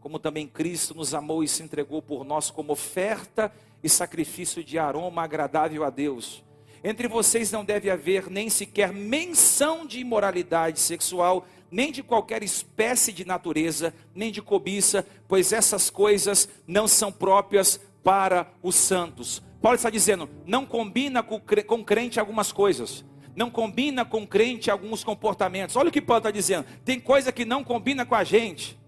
como 0.00 0.18
também 0.18 0.48
Cristo 0.48 0.94
nos 0.94 1.12
amou 1.12 1.44
e 1.44 1.48
se 1.48 1.62
entregou 1.62 2.00
por 2.00 2.24
nós 2.24 2.50
como 2.50 2.72
oferta 2.72 3.52
e 3.82 3.88
sacrifício 3.88 4.64
de 4.64 4.78
aroma 4.78 5.22
agradável 5.22 5.84
a 5.84 5.90
Deus. 5.90 6.42
Entre 6.82 7.06
vocês 7.06 7.52
não 7.52 7.62
deve 7.62 7.90
haver 7.90 8.30
nem 8.30 8.48
sequer 8.48 8.94
menção 8.94 9.86
de 9.86 10.00
imoralidade 10.00 10.80
sexual, 10.80 11.46
nem 11.70 11.92
de 11.92 12.02
qualquer 12.02 12.42
espécie 12.42 13.12
de 13.12 13.26
natureza, 13.26 13.92
nem 14.14 14.32
de 14.32 14.40
cobiça, 14.40 15.06
pois 15.28 15.52
essas 15.52 15.90
coisas 15.90 16.48
não 16.66 16.88
são 16.88 17.12
próprias 17.12 17.78
para 18.02 18.50
os 18.62 18.74
santos. 18.74 19.42
Paulo 19.60 19.76
está 19.76 19.90
dizendo: 19.90 20.30
não 20.46 20.64
combina 20.64 21.22
com 21.22 21.84
crente 21.84 22.18
algumas 22.18 22.50
coisas, 22.50 23.04
não 23.34 23.50
combina 23.50 24.04
com 24.04 24.26
crente 24.26 24.70
alguns 24.70 25.04
comportamentos. 25.04 25.76
Olha 25.76 25.88
o 25.88 25.92
que 25.92 26.00
Paulo 26.00 26.18
está 26.18 26.30
dizendo: 26.30 26.66
tem 26.84 26.98
coisa 27.00 27.32
que 27.32 27.44
não 27.44 27.64
combina 27.64 28.04
com 28.04 28.14
a 28.14 28.24
gente, 28.24 28.78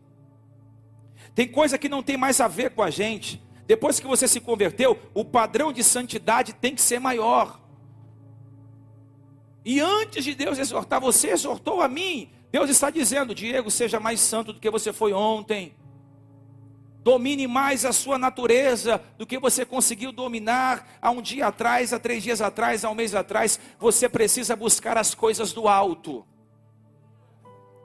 tem 1.34 1.48
coisa 1.48 1.78
que 1.78 1.88
não 1.88 2.02
tem 2.02 2.16
mais 2.16 2.40
a 2.40 2.48
ver 2.48 2.70
com 2.70 2.82
a 2.82 2.90
gente. 2.90 3.42
Depois 3.66 4.00
que 4.00 4.06
você 4.06 4.26
se 4.26 4.40
converteu, 4.40 4.98
o 5.14 5.24
padrão 5.24 5.72
de 5.72 5.82
santidade 5.82 6.52
tem 6.52 6.74
que 6.74 6.82
ser 6.82 6.98
maior. 6.98 7.60
E 9.64 9.80
antes 9.80 10.24
de 10.24 10.34
Deus 10.34 10.58
exortar 10.58 11.00
você, 11.00 11.30
exortou 11.30 11.80
a 11.80 11.88
mim. 11.88 12.30
Deus 12.50 12.68
está 12.68 12.90
dizendo: 12.90 13.34
Diego, 13.34 13.70
seja 13.70 13.98
mais 13.98 14.20
santo 14.20 14.52
do 14.52 14.60
que 14.60 14.70
você 14.70 14.92
foi 14.92 15.12
ontem. 15.12 15.74
Domine 17.02 17.48
mais 17.48 17.84
a 17.84 17.92
sua 17.92 18.16
natureza 18.16 19.02
do 19.18 19.26
que 19.26 19.36
você 19.36 19.64
conseguiu 19.64 20.12
dominar 20.12 20.98
há 21.02 21.10
um 21.10 21.20
dia 21.20 21.48
atrás, 21.48 21.92
há 21.92 21.98
três 21.98 22.22
dias 22.22 22.40
atrás, 22.40 22.84
há 22.84 22.90
um 22.90 22.94
mês 22.94 23.12
atrás. 23.12 23.58
Você 23.80 24.08
precisa 24.08 24.54
buscar 24.54 24.96
as 24.96 25.12
coisas 25.12 25.52
do 25.52 25.66
alto. 25.66 26.24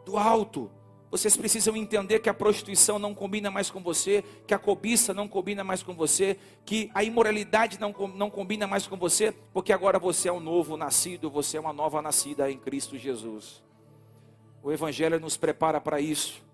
Do 0.06 0.18
alto. 0.18 0.70
Vocês 1.10 1.36
precisam 1.36 1.76
entender 1.76 2.20
que 2.20 2.30
a 2.30 2.34
prostituição 2.34 3.00
não 3.00 3.16
combina 3.16 3.50
mais 3.50 3.72
com 3.72 3.82
você, 3.82 4.24
que 4.46 4.54
a 4.54 4.60
cobiça 4.60 5.16
não 5.16 5.28
combina 5.28 5.64
mais 5.64 5.82
com 5.82 5.96
você, 5.96 6.38
que 6.64 6.92
a 6.94 7.04
imoralidade 7.04 7.80
não, 7.80 7.92
não 8.14 8.30
combina 8.30 8.68
mais 8.68 8.86
com 8.86 8.98
você, 8.98 9.34
porque 9.52 9.74
agora 9.74 9.98
você 9.98 10.30
é 10.30 10.34
um 10.34 10.40
novo 10.40 10.78
nascido, 10.78 11.30
você 11.30 11.58
é 11.58 11.60
uma 11.60 11.74
nova 11.74 12.04
nascida 12.04 12.52
em 12.52 12.58
Cristo 12.60 12.98
Jesus. 12.98 13.64
O 14.62 14.72
Evangelho 14.72 15.20
nos 15.20 15.38
prepara 15.38 15.82
para 15.82 16.00
isso. 16.00 16.46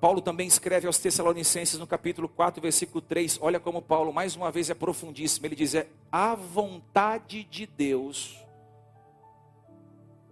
Paulo 0.00 0.20
também 0.20 0.46
escreve 0.46 0.86
aos 0.86 0.98
Tessalonicenses 0.98 1.78
no 1.78 1.86
capítulo 1.86 2.28
4, 2.28 2.60
versículo 2.60 3.00
3. 3.00 3.38
Olha 3.40 3.58
como 3.58 3.80
Paulo, 3.80 4.12
mais 4.12 4.36
uma 4.36 4.50
vez, 4.50 4.68
é 4.68 4.74
profundíssimo. 4.74 5.46
Ele 5.46 5.56
diz: 5.56 5.74
é 5.74 5.88
a 6.12 6.34
vontade 6.34 7.44
de 7.44 7.66
Deus 7.66 8.38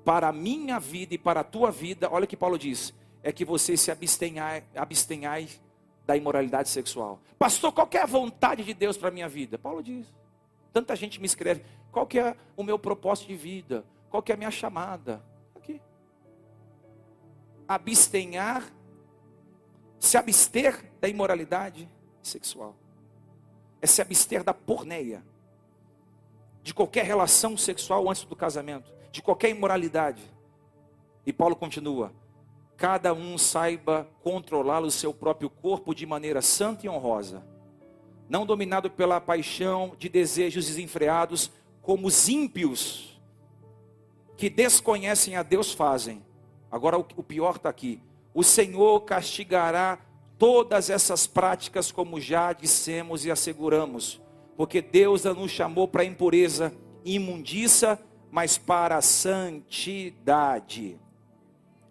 para 0.04 0.28
a 0.28 0.32
minha 0.32 0.78
vida 0.78 1.14
e 1.14 1.18
para 1.18 1.40
a 1.40 1.44
tua 1.44 1.70
vida. 1.70 2.08
Olha 2.10 2.24
o 2.24 2.28
que 2.28 2.36
Paulo 2.36 2.58
diz: 2.58 2.92
é 3.22 3.32
que 3.32 3.44
você 3.44 3.76
se 3.76 3.90
abstenhai, 3.90 4.64
abstenhai 4.74 5.48
da 6.06 6.16
imoralidade 6.16 6.68
sexual. 6.68 7.20
Pastor, 7.38 7.72
qual 7.72 7.88
é 7.92 7.98
a 7.98 8.06
vontade 8.06 8.64
de 8.64 8.74
Deus 8.74 8.96
para 8.96 9.08
a 9.08 9.12
minha 9.12 9.28
vida? 9.28 9.58
Paulo 9.58 9.82
diz. 9.82 10.06
Tanta 10.72 10.96
gente 10.96 11.20
me 11.20 11.26
escreve: 11.26 11.64
qual 11.90 12.06
que 12.06 12.18
é 12.18 12.36
o 12.56 12.62
meu 12.62 12.78
propósito 12.78 13.28
de 13.28 13.36
vida? 13.36 13.84
Qual 14.10 14.22
que 14.22 14.32
é 14.32 14.34
a 14.34 14.38
minha 14.38 14.50
chamada? 14.50 15.22
Aqui. 15.54 15.80
Abstenhar 17.68 18.64
se 20.02 20.18
abster 20.18 20.84
da 21.00 21.08
imoralidade 21.08 21.88
sexual. 22.20 22.74
É 23.80 23.86
se 23.86 24.02
abster 24.02 24.42
da 24.42 24.52
porneia. 24.52 25.24
De 26.60 26.74
qualquer 26.74 27.04
relação 27.04 27.56
sexual 27.56 28.10
antes 28.10 28.24
do 28.24 28.34
casamento. 28.34 28.92
De 29.12 29.22
qualquer 29.22 29.50
imoralidade. 29.50 30.28
E 31.24 31.32
Paulo 31.32 31.54
continua: 31.54 32.12
cada 32.76 33.14
um 33.14 33.38
saiba 33.38 34.08
controlar 34.24 34.80
o 34.80 34.90
seu 34.90 35.14
próprio 35.14 35.48
corpo 35.48 35.94
de 35.94 36.04
maneira 36.04 36.42
santa 36.42 36.84
e 36.84 36.88
honrosa, 36.88 37.46
não 38.28 38.44
dominado 38.44 38.90
pela 38.90 39.20
paixão 39.20 39.94
de 39.96 40.08
desejos 40.08 40.66
desenfreados, 40.66 41.48
como 41.80 42.08
os 42.08 42.28
ímpios 42.28 43.22
que 44.36 44.50
desconhecem 44.50 45.36
a 45.36 45.44
Deus 45.44 45.72
fazem. 45.72 46.24
Agora 46.72 46.98
o 46.98 47.22
pior 47.22 47.54
está 47.54 47.68
aqui: 47.68 48.02
o 48.34 48.42
Senhor 48.42 49.00
castigará 49.00 49.98
todas 50.38 50.90
essas 50.90 51.26
práticas, 51.26 51.92
como 51.92 52.20
já 52.20 52.52
dissemos 52.52 53.24
e 53.24 53.30
asseguramos, 53.30 54.20
porque 54.56 54.82
Deus 54.82 55.24
não 55.24 55.34
nos 55.34 55.50
chamou 55.50 55.86
para 55.86 56.04
impureza 56.04 56.74
imundícia, 57.04 57.98
mas 58.30 58.56
para 58.58 59.00
santidade. 59.00 60.98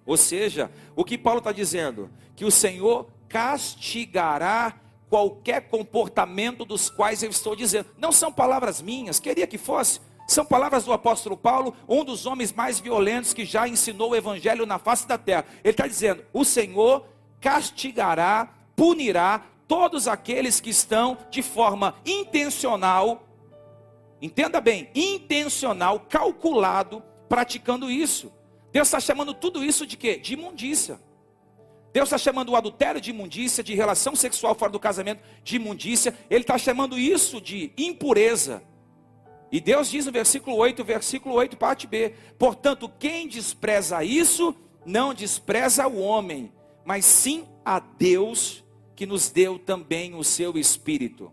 Ou 0.06 0.18
seja, 0.18 0.72
o 0.96 1.06
que 1.06 1.18
Paulo 1.18 1.40
está 1.40 1.52
dizendo? 1.52 2.10
Que 2.36 2.44
o 2.44 2.52
Senhor 2.52 3.08
castigará 3.30 4.80
qualquer 5.10 5.68
comportamento 5.68 6.66
dos 6.66 6.90
quais 6.90 7.22
eu 7.22 7.30
estou 7.30 7.56
dizendo. 7.56 7.88
Não 7.98 8.12
são 8.12 8.32
palavras 8.32 8.82
minhas, 8.82 9.20
queria 9.20 9.46
que 9.46 9.58
fosse. 9.58 10.00
São 10.28 10.46
palavras 10.46 10.86
do 10.86 10.94
apóstolo 10.94 11.36
Paulo, 11.36 11.76
um 11.88 12.06
dos 12.06 12.26
homens 12.26 12.54
mais 12.54 12.80
violentos 12.80 13.34
que 13.34 13.44
já 13.44 13.68
ensinou 13.68 14.12
o 14.12 14.16
evangelho 14.16 14.66
na 14.66 14.80
face 14.80 15.08
da 15.08 15.18
terra. 15.18 15.46
Ele 15.64 15.72
está 15.72 15.88
dizendo: 15.88 16.24
o 16.32 16.46
Senhor 16.46 17.06
castigará, 17.40 18.50
punirá 18.76 19.44
todos 19.68 20.08
aqueles 20.08 20.60
que 20.60 20.70
estão 20.70 21.18
de 21.30 21.42
forma 21.42 21.96
intencional, 22.06 23.28
entenda 24.22 24.60
bem, 24.60 24.90
intencional, 24.94 26.00
calculado, 26.10 27.02
praticando 27.30 27.90
isso. 27.90 28.32
Deus 28.72 28.88
está 28.88 29.00
chamando 29.00 29.34
tudo 29.34 29.64
isso 29.64 29.86
de 29.86 29.98
quê? 29.98 30.18
De 30.18 30.34
imundícia. 30.34 31.00
Deus 31.94 32.08
está 32.08 32.18
chamando 32.18 32.50
o 32.50 32.56
adultério 32.56 33.02
de 33.02 33.10
imundícia, 33.10 33.64
de 33.64 33.76
relação 33.76 34.16
sexual 34.16 34.56
fora 34.56 34.72
do 34.72 34.80
casamento 34.80 35.22
de 35.44 35.58
imundícia. 35.58 36.18
Ele 36.30 36.42
está 36.42 36.58
chamando 36.58 36.98
isso 36.98 37.42
de 37.42 37.74
impureza. 37.78 38.64
E 39.52 39.60
Deus 39.60 39.90
diz 39.90 40.06
no 40.06 40.12
versículo 40.12 40.56
8, 40.56 40.84
versículo 40.84 41.36
8, 41.36 41.58
parte 41.58 41.86
B: 41.86 42.14
Portanto, 42.40 42.90
quem 42.98 43.28
despreza 43.28 44.04
isso, 44.04 44.56
não 44.86 45.14
despreza 45.14 45.88
o 45.88 46.00
homem, 46.00 46.52
mas 46.86 47.06
sim 47.06 47.48
a 47.66 47.80
Deus, 47.80 48.64
que 48.96 49.06
nos 49.06 49.30
deu 49.30 49.60
também 49.60 50.16
o 50.16 50.24
seu 50.24 50.58
espírito. 50.58 51.32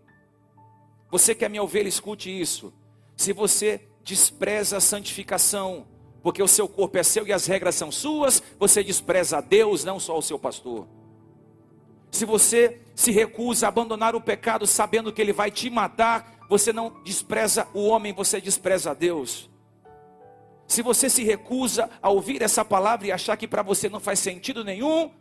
Você 1.09 1.33
que 1.33 1.45
é 1.45 1.49
minha 1.49 1.63
ovelha, 1.63 1.87
escute 1.87 2.29
isso. 2.29 2.73
Se 3.15 3.33
você 3.33 3.87
despreza 4.03 4.77
a 4.77 4.81
santificação, 4.81 5.87
porque 6.21 6.43
o 6.43 6.47
seu 6.47 6.67
corpo 6.67 6.97
é 6.97 7.03
seu 7.03 7.25
e 7.25 7.33
as 7.33 7.45
regras 7.45 7.75
são 7.75 7.91
suas, 7.91 8.43
você 8.59 8.83
despreza 8.83 9.37
a 9.37 9.41
Deus, 9.41 9.83
não 9.83 9.99
só 9.99 10.17
o 10.17 10.21
seu 10.21 10.37
pastor. 10.37 10.87
Se 12.11 12.25
você 12.25 12.81
se 12.95 13.11
recusa 13.11 13.65
a 13.65 13.69
abandonar 13.69 14.15
o 14.15 14.21
pecado 14.21 14.67
sabendo 14.67 15.13
que 15.13 15.21
ele 15.21 15.33
vai 15.33 15.51
te 15.51 15.69
matar, 15.69 16.38
você 16.49 16.73
não 16.73 17.01
despreza 17.03 17.67
o 17.75 17.85
homem, 17.85 18.11
você 18.11 18.41
despreza 18.41 18.95
Deus. 18.95 19.47
Se 20.67 20.81
você 20.81 21.09
se 21.09 21.23
recusa 21.23 21.89
a 22.01 22.09
ouvir 22.09 22.41
essa 22.41 22.65
palavra 22.65 23.07
e 23.07 23.11
achar 23.11 23.37
que 23.37 23.47
para 23.47 23.61
você 23.61 23.87
não 23.87 23.99
faz 23.99 24.17
sentido 24.17 24.63
nenhum, 24.63 25.11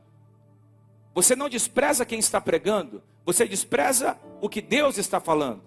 você 1.15 1.37
não 1.37 1.49
despreza 1.49 2.07
quem 2.07 2.19
está 2.19 2.41
pregando, 2.41 3.03
você 3.27 3.47
despreza 3.47 4.19
o 4.41 4.49
que 4.49 4.63
Deus 4.63 4.97
está 4.97 5.21
falando. 5.21 5.63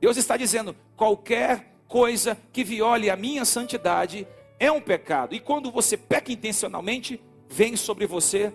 Deus 0.00 0.16
está 0.16 0.38
dizendo: 0.38 0.74
qualquer 0.96 1.74
coisa 1.86 2.36
que 2.50 2.64
viole 2.64 3.10
a 3.10 3.16
minha 3.16 3.44
santidade 3.44 4.26
é 4.58 4.72
um 4.72 4.80
pecado. 4.80 5.34
E 5.34 5.40
quando 5.40 5.70
você 5.70 5.96
peca 5.96 6.32
intencionalmente, 6.32 7.22
vem 7.48 7.76
sobre 7.76 8.06
você 8.06 8.54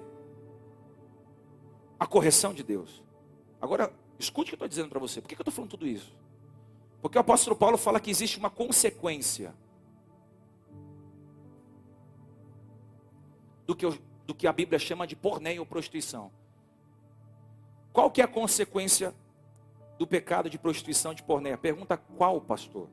a 1.99 2.07
correção 2.07 2.53
de 2.53 2.63
Deus. 2.63 3.03
Agora, 3.62 3.91
escute 4.17 4.47
o 4.47 4.49
que 4.49 4.53
eu 4.53 4.55
estou 4.55 4.67
dizendo 4.67 4.89
para 4.89 4.99
você. 4.99 5.21
Por 5.21 5.27
que 5.27 5.35
eu 5.35 5.41
estou 5.41 5.53
falando 5.53 5.71
tudo 5.71 5.85
isso? 5.85 6.12
Porque 7.01 7.17
o 7.17 7.21
apóstolo 7.21 7.55
Paulo 7.55 7.77
fala 7.77 7.99
que 7.99 8.12
existe 8.12 8.38
uma 8.38 8.49
consequência 8.49 9.53
do 13.65 13.75
que, 13.75 13.85
do 14.25 14.35
que 14.35 14.47
a 14.47 14.53
Bíblia 14.53 14.77
chama 14.77 15.07
de 15.07 15.15
porneia 15.15 15.59
ou 15.59 15.65
prostituição. 15.65 16.31
Qual 17.93 18.12
que 18.12 18.21
é 18.21 18.25
a 18.25 18.27
consequência 18.27 19.13
do 19.97 20.05
pecado 20.05 20.49
de 20.49 20.57
prostituição 20.57 21.13
de 21.13 21.23
porneia? 21.23 21.57
Pergunta 21.57 21.97
qual, 21.97 22.39
pastor? 22.41 22.89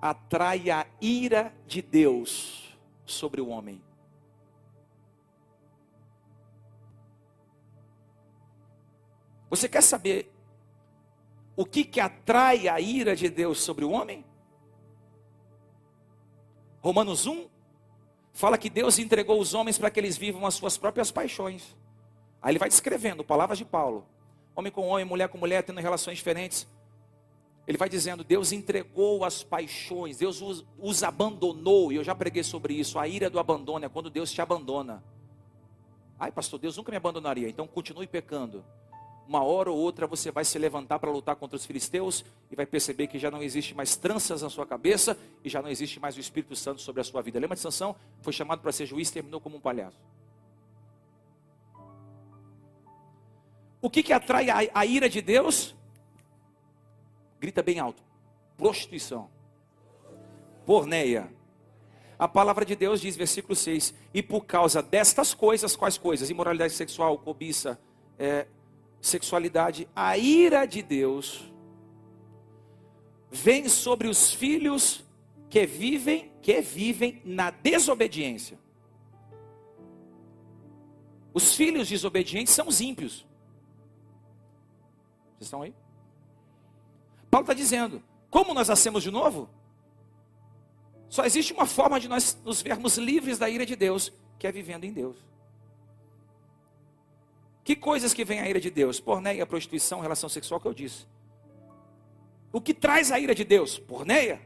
Atrai 0.00 0.70
a 0.70 0.86
ira 1.00 1.54
de 1.66 1.80
Deus 1.80 2.78
sobre 3.04 3.40
o 3.40 3.48
homem. 3.48 3.82
Você 9.50 9.68
quer 9.68 9.82
saber 9.82 10.33
o 11.56 11.64
que, 11.64 11.84
que 11.84 12.00
atrai 12.00 12.68
a 12.68 12.80
ira 12.80 13.14
de 13.14 13.28
Deus 13.28 13.60
sobre 13.60 13.84
o 13.84 13.90
homem? 13.90 14.24
Romanos 16.80 17.26
1 17.26 17.48
fala 18.32 18.58
que 18.58 18.68
Deus 18.68 18.98
entregou 18.98 19.40
os 19.40 19.54
homens 19.54 19.78
para 19.78 19.90
que 19.90 20.00
eles 20.00 20.18
vivam 20.18 20.44
as 20.44 20.54
suas 20.54 20.76
próprias 20.76 21.10
paixões. 21.10 21.76
Aí 22.42 22.52
ele 22.52 22.58
vai 22.58 22.68
descrevendo, 22.68 23.24
palavras 23.24 23.56
de 23.56 23.64
Paulo: 23.64 24.06
homem 24.54 24.70
com 24.70 24.86
homem, 24.88 25.04
mulher 25.04 25.28
com 25.28 25.38
mulher, 25.38 25.62
tendo 25.62 25.80
relações 25.80 26.18
diferentes. 26.18 26.66
Ele 27.66 27.78
vai 27.78 27.88
dizendo: 27.88 28.22
Deus 28.22 28.52
entregou 28.52 29.24
as 29.24 29.42
paixões, 29.42 30.18
Deus 30.18 30.42
os, 30.42 30.66
os 30.78 31.02
abandonou, 31.02 31.92
e 31.92 31.96
eu 31.96 32.04
já 32.04 32.14
preguei 32.14 32.42
sobre 32.42 32.74
isso. 32.74 32.98
A 32.98 33.08
ira 33.08 33.30
do 33.30 33.38
abandono 33.38 33.84
é 33.84 33.88
quando 33.88 34.10
Deus 34.10 34.30
te 34.30 34.42
abandona. 34.42 35.02
Ai, 36.18 36.30
pastor, 36.30 36.58
Deus 36.60 36.76
nunca 36.76 36.90
me 36.90 36.96
abandonaria, 36.96 37.48
então 37.48 37.66
continue 37.66 38.06
pecando. 38.06 38.64
Uma 39.26 39.42
hora 39.42 39.70
ou 39.70 39.78
outra 39.78 40.06
você 40.06 40.30
vai 40.30 40.44
se 40.44 40.58
levantar 40.58 40.98
para 40.98 41.10
lutar 41.10 41.36
contra 41.36 41.56
os 41.56 41.64
filisteus 41.64 42.24
e 42.50 42.56
vai 42.56 42.66
perceber 42.66 43.06
que 43.06 43.18
já 43.18 43.30
não 43.30 43.42
existe 43.42 43.74
mais 43.74 43.96
tranças 43.96 44.42
na 44.42 44.50
sua 44.50 44.66
cabeça 44.66 45.18
e 45.42 45.48
já 45.48 45.62
não 45.62 45.70
existe 45.70 45.98
mais 45.98 46.16
o 46.16 46.20
Espírito 46.20 46.54
Santo 46.54 46.80
sobre 46.80 47.00
a 47.00 47.04
sua 47.04 47.22
vida. 47.22 47.38
Lembra 47.38 47.56
de 47.56 47.62
Sansão? 47.62 47.96
Foi 48.20 48.32
chamado 48.32 48.60
para 48.60 48.72
ser 48.72 48.86
juiz 48.86 49.08
e 49.08 49.12
terminou 49.14 49.40
como 49.40 49.56
um 49.56 49.60
palhaço. 49.60 49.98
O 53.80 53.90
que, 53.90 54.02
que 54.02 54.12
atrai 54.12 54.48
a, 54.48 54.70
a 54.74 54.86
ira 54.86 55.08
de 55.08 55.20
Deus? 55.20 55.74
Grita 57.38 57.62
bem 57.62 57.78
alto: 57.78 58.02
prostituição, 58.56 59.30
porneia. 60.64 61.30
A 62.18 62.28
palavra 62.28 62.64
de 62.64 62.76
Deus 62.76 63.00
diz, 63.00 63.16
versículo 63.16 63.54
6: 63.54 63.92
E 64.14 64.22
por 64.22 64.46
causa 64.46 64.82
destas 64.82 65.34
coisas, 65.34 65.76
quais 65.76 65.98
coisas? 65.98 66.30
Imoralidade 66.30 66.72
sexual, 66.72 67.18
cobiça, 67.18 67.78
é, 68.18 68.46
sexualidade, 69.04 69.86
a 69.94 70.16
ira 70.16 70.64
de 70.64 70.82
Deus 70.82 71.52
vem 73.30 73.68
sobre 73.68 74.08
os 74.08 74.32
filhos 74.32 75.04
que 75.50 75.66
vivem, 75.66 76.32
que 76.40 76.60
vivem 76.60 77.20
na 77.24 77.50
desobediência. 77.50 78.58
Os 81.34 81.54
filhos 81.54 81.88
desobedientes 81.88 82.54
são 82.54 82.68
os 82.68 82.80
ímpios. 82.80 83.26
Vocês 85.32 85.42
estão 85.42 85.62
aí? 85.62 85.74
Paulo 87.30 87.44
está 87.44 87.54
dizendo: 87.54 88.02
como 88.30 88.54
nós 88.54 88.68
nascemos 88.68 89.02
de 89.02 89.10
novo? 89.10 89.50
Só 91.10 91.24
existe 91.24 91.52
uma 91.52 91.66
forma 91.66 92.00
de 92.00 92.08
nós 92.08 92.40
nos 92.44 92.62
vermos 92.62 92.96
livres 92.96 93.38
da 93.38 93.50
ira 93.50 93.66
de 93.66 93.76
Deus, 93.76 94.12
que 94.38 94.46
é 94.46 94.52
vivendo 94.52 94.84
em 94.84 94.92
Deus. 94.92 95.16
Que 97.64 97.74
coisas 97.74 98.12
que 98.12 98.24
vem 98.24 98.40
a 98.40 98.48
ira 98.48 98.60
de 98.60 98.70
Deus? 98.70 99.00
Porneia, 99.00 99.46
prostituição, 99.46 100.00
relação 100.00 100.28
sexual 100.28 100.60
que 100.60 100.68
eu 100.68 100.74
disse. 100.74 101.06
O 102.52 102.60
que 102.60 102.74
traz 102.74 103.10
a 103.10 103.18
ira 103.18 103.34
de 103.34 103.42
Deus? 103.42 103.78
Porneia. 103.78 104.40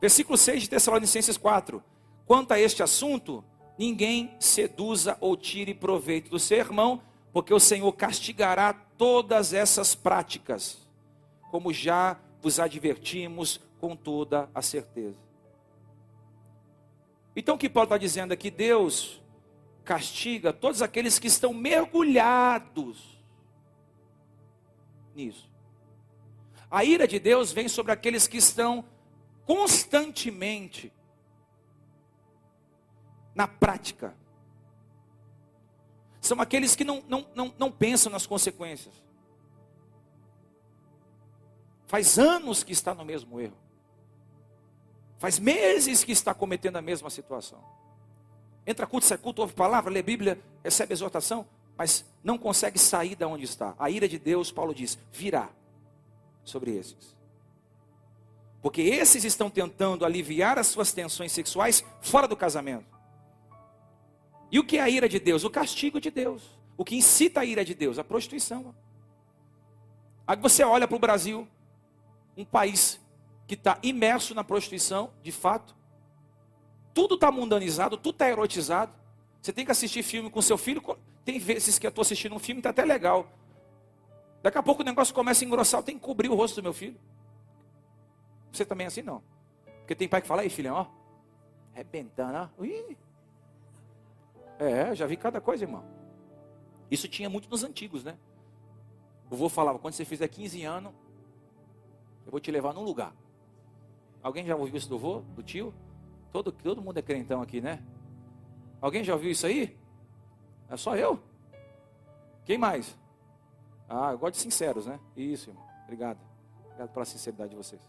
Versículo 0.00 0.38
6 0.38 0.62
de 0.62 0.70
Tessalonicenses 0.70 1.36
4. 1.36 1.84
Quanto 2.24 2.52
a 2.52 2.58
este 2.58 2.82
assunto, 2.82 3.44
ninguém 3.78 4.34
seduza 4.40 5.18
ou 5.20 5.36
tire 5.36 5.74
proveito 5.74 6.30
do 6.30 6.38
seu 6.38 6.56
irmão, 6.56 7.02
porque 7.34 7.52
o 7.52 7.60
Senhor 7.60 7.92
castigará 7.92 8.72
todas 8.72 9.52
essas 9.52 9.94
práticas, 9.94 10.88
como 11.50 11.70
já 11.70 12.18
vos 12.40 12.58
advertimos 12.58 13.60
com 13.78 13.94
toda 13.94 14.48
a 14.54 14.62
certeza. 14.62 15.18
Então 17.36 17.56
o 17.56 17.58
que 17.58 17.68
Paulo 17.68 17.86
está 17.86 17.98
dizendo 17.98 18.32
aqui? 18.32 18.50
Deus 18.50 19.19
castiga 19.90 20.52
todos 20.52 20.82
aqueles 20.82 21.18
que 21.18 21.26
estão 21.26 21.52
mergulhados 21.52 23.20
nisso. 25.16 25.50
A 26.70 26.84
ira 26.84 27.08
de 27.08 27.18
Deus 27.18 27.50
vem 27.50 27.68
sobre 27.68 27.90
aqueles 27.90 28.28
que 28.28 28.36
estão 28.36 28.84
constantemente 29.44 30.92
na 33.34 33.48
prática. 33.48 34.14
São 36.20 36.40
aqueles 36.40 36.76
que 36.76 36.84
não, 36.84 37.02
não, 37.08 37.26
não, 37.34 37.52
não 37.58 37.72
pensam 37.72 38.12
nas 38.12 38.28
consequências. 38.28 38.94
Faz 41.88 42.16
anos 42.16 42.62
que 42.62 42.70
está 42.70 42.94
no 42.94 43.04
mesmo 43.04 43.40
erro. 43.40 43.58
Faz 45.18 45.40
meses 45.40 46.04
que 46.04 46.12
está 46.12 46.32
cometendo 46.32 46.76
a 46.76 46.80
mesma 46.80 47.10
situação. 47.10 47.79
Entra 48.70 48.86
culto, 48.86 49.04
sai 49.04 49.18
culto, 49.18 49.42
ouve 49.42 49.52
palavra, 49.52 49.90
lê 49.90 50.00
Bíblia, 50.00 50.38
recebe 50.62 50.92
exortação, 50.92 51.44
mas 51.76 52.04
não 52.22 52.38
consegue 52.38 52.78
sair 52.78 53.16
da 53.16 53.26
onde 53.26 53.42
está. 53.42 53.74
A 53.76 53.90
ira 53.90 54.08
de 54.08 54.16
Deus, 54.16 54.52
Paulo 54.52 54.72
diz, 54.72 54.96
virá 55.10 55.50
sobre 56.44 56.76
esses. 56.76 57.16
Porque 58.62 58.80
esses 58.80 59.24
estão 59.24 59.50
tentando 59.50 60.04
aliviar 60.04 60.56
as 60.56 60.68
suas 60.68 60.92
tensões 60.92 61.32
sexuais 61.32 61.84
fora 62.00 62.28
do 62.28 62.36
casamento. 62.36 62.86
E 64.52 64.58
o 64.60 64.64
que 64.64 64.78
é 64.78 64.82
a 64.82 64.88
ira 64.88 65.08
de 65.08 65.18
Deus? 65.18 65.42
O 65.42 65.50
castigo 65.50 66.00
de 66.00 66.12
Deus. 66.12 66.42
O 66.76 66.84
que 66.84 66.94
incita 66.94 67.40
a 67.40 67.44
ira 67.44 67.64
de 67.64 67.74
Deus? 67.74 67.98
A 67.98 68.04
prostituição. 68.04 68.72
Aí 70.28 70.36
você 70.36 70.62
olha 70.62 70.86
para 70.86 70.96
o 70.96 71.00
Brasil, 71.00 71.48
um 72.36 72.44
país 72.44 73.00
que 73.48 73.54
está 73.54 73.80
imerso 73.82 74.32
na 74.32 74.44
prostituição, 74.44 75.10
de 75.24 75.32
fato, 75.32 75.74
tudo 76.92 77.14
está 77.14 77.30
mundanizado, 77.30 77.96
tudo 77.96 78.14
está 78.14 78.28
erotizado. 78.28 78.92
Você 79.40 79.52
tem 79.52 79.64
que 79.64 79.70
assistir 79.70 80.02
filme 80.02 80.30
com 80.30 80.42
seu 80.42 80.58
filho. 80.58 80.82
Tem 81.24 81.38
vezes 81.38 81.78
que 81.78 81.86
eu 81.86 81.90
estou 81.90 82.02
assistindo 82.02 82.34
um 82.34 82.38
filme 82.38 82.60
está 82.60 82.70
até 82.70 82.84
legal. 82.84 83.26
Daqui 84.42 84.58
a 84.58 84.62
pouco 84.62 84.82
o 84.82 84.84
negócio 84.84 85.14
começa 85.14 85.44
a 85.44 85.46
engrossar, 85.46 85.80
eu 85.80 85.84
tenho 85.84 85.98
que 85.98 86.04
cobrir 86.04 86.28
o 86.28 86.34
rosto 86.34 86.56
do 86.56 86.62
meu 86.62 86.72
filho. 86.72 86.98
Você 88.52 88.64
também 88.64 88.86
é 88.86 88.88
assim 88.88 89.02
não? 89.02 89.22
Porque 89.80 89.94
tem 89.94 90.08
pai 90.08 90.22
que 90.22 90.26
fala, 90.26 90.42
aí 90.42 90.50
filhão, 90.50 90.76
ó, 90.76 90.86
arrebentando, 91.74 92.38
ó. 92.38 92.48
Ui. 92.62 92.96
É, 94.58 94.94
já 94.94 95.06
vi 95.06 95.16
cada 95.16 95.40
coisa, 95.40 95.64
irmão. 95.64 95.84
Isso 96.90 97.06
tinha 97.06 97.30
muito 97.30 97.48
nos 97.48 97.62
antigos, 97.64 98.02
né? 98.02 98.16
O 99.30 99.36
vô 99.36 99.48
falava, 99.48 99.78
quando 99.78 99.94
você 99.94 100.04
fizer 100.04 100.26
15 100.26 100.64
anos, 100.64 100.92
eu 102.26 102.30
vou 102.30 102.40
te 102.40 102.50
levar 102.50 102.72
num 102.72 102.82
lugar. 102.82 103.14
Alguém 104.22 104.44
já 104.44 104.56
ouviu 104.56 104.76
isso 104.76 104.88
do 104.88 104.98
vô, 104.98 105.20
do 105.34 105.42
tio? 105.42 105.72
Todo, 106.32 106.52
todo 106.52 106.82
mundo 106.82 106.98
é 106.98 107.02
crentão 107.02 107.42
aqui, 107.42 107.60
né? 107.60 107.82
Alguém 108.80 109.04
já 109.04 109.12
ouviu 109.12 109.30
isso 109.30 109.46
aí? 109.46 109.76
É 110.68 110.76
só 110.76 110.96
eu? 110.96 111.20
Quem 112.44 112.56
mais? 112.56 112.96
Ah, 113.88 114.12
eu 114.12 114.18
gosto 114.18 114.34
de 114.34 114.40
sinceros, 114.40 114.86
né? 114.86 115.00
Isso, 115.16 115.50
irmão. 115.50 115.64
Obrigado. 115.84 116.18
Obrigado 116.64 116.90
pela 116.90 117.04
sinceridade 117.04 117.50
de 117.50 117.56
vocês. 117.56 117.82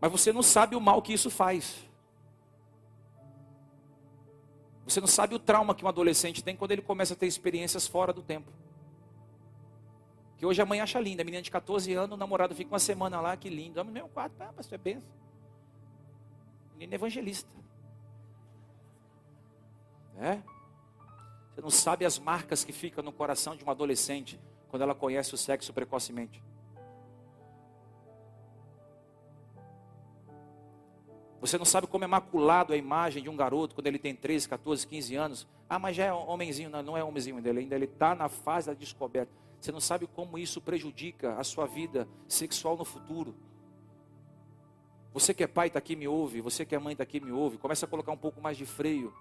Mas 0.00 0.10
você 0.10 0.32
não 0.32 0.42
sabe 0.42 0.74
o 0.74 0.80
mal 0.80 1.00
que 1.00 1.12
isso 1.12 1.30
faz. 1.30 1.88
Você 4.84 5.00
não 5.00 5.06
sabe 5.06 5.34
o 5.34 5.38
trauma 5.38 5.74
que 5.74 5.84
um 5.84 5.88
adolescente 5.88 6.42
tem 6.42 6.56
quando 6.56 6.72
ele 6.72 6.82
começa 6.82 7.14
a 7.14 7.16
ter 7.16 7.26
experiências 7.26 7.86
fora 7.86 8.12
do 8.12 8.22
tempo. 8.22 8.50
Que 10.36 10.44
hoje 10.44 10.60
a 10.60 10.66
mãe 10.66 10.80
acha 10.80 10.98
linda, 10.98 11.22
a 11.22 11.24
menina 11.24 11.42
de 11.42 11.50
14 11.50 11.92
anos, 11.92 12.16
o 12.16 12.18
namorado 12.18 12.54
fica 12.54 12.72
uma 12.72 12.78
semana 12.78 13.20
lá, 13.20 13.36
que 13.36 13.48
lindo. 13.48 13.84
No 13.84 13.92
mesmo 13.92 14.08
quarto, 14.08 14.40
ah, 14.40 14.52
pastor, 14.52 14.76
é 14.76 14.78
benção. 14.78 15.19
Menino 16.80 16.94
evangelista. 16.94 17.50
É? 20.18 20.40
Você 21.54 21.60
não 21.60 21.68
sabe 21.68 22.06
as 22.06 22.18
marcas 22.18 22.64
que 22.64 22.72
ficam 22.72 23.04
no 23.04 23.12
coração 23.12 23.54
de 23.54 23.62
uma 23.62 23.72
adolescente 23.72 24.40
quando 24.70 24.80
ela 24.80 24.94
conhece 24.94 25.34
o 25.34 25.36
sexo 25.36 25.74
precocemente. 25.74 26.42
Você 31.42 31.58
não 31.58 31.66
sabe 31.66 31.86
como 31.86 32.02
é 32.04 32.06
maculado 32.06 32.72
a 32.72 32.76
imagem 32.78 33.22
de 33.22 33.28
um 33.28 33.36
garoto 33.36 33.74
quando 33.74 33.86
ele 33.86 33.98
tem 33.98 34.14
13, 34.14 34.48
14, 34.48 34.86
15 34.86 35.14
anos. 35.16 35.48
Ah, 35.68 35.78
mas 35.78 35.94
já 35.96 36.06
é 36.06 36.12
homenzinho. 36.14 36.70
Não, 36.70 36.82
não 36.82 36.96
é 36.96 37.04
homenzinho 37.04 37.36
ainda. 37.36 37.74
Ele 37.74 37.84
está 37.84 38.14
na 38.14 38.30
fase 38.30 38.68
da 38.68 38.72
descoberta. 38.72 39.30
Você 39.60 39.70
não 39.70 39.80
sabe 39.80 40.06
como 40.06 40.38
isso 40.38 40.62
prejudica 40.62 41.34
a 41.34 41.44
sua 41.44 41.66
vida 41.66 42.08
sexual 42.26 42.74
no 42.74 42.86
futuro. 42.86 43.36
Você 45.12 45.34
que 45.34 45.42
é 45.42 45.46
pai 45.46 45.66
está 45.66 45.78
aqui 45.78 45.96
me 45.96 46.06
ouve, 46.06 46.40
você 46.40 46.64
que 46.64 46.74
é 46.74 46.78
mãe 46.78 46.92
está 46.92 47.02
aqui 47.02 47.20
me 47.20 47.32
ouve, 47.32 47.58
começa 47.58 47.84
a 47.84 47.88
colocar 47.88 48.12
um 48.12 48.16
pouco 48.16 48.40
mais 48.40 48.56
de 48.56 48.64
freio. 48.64 49.12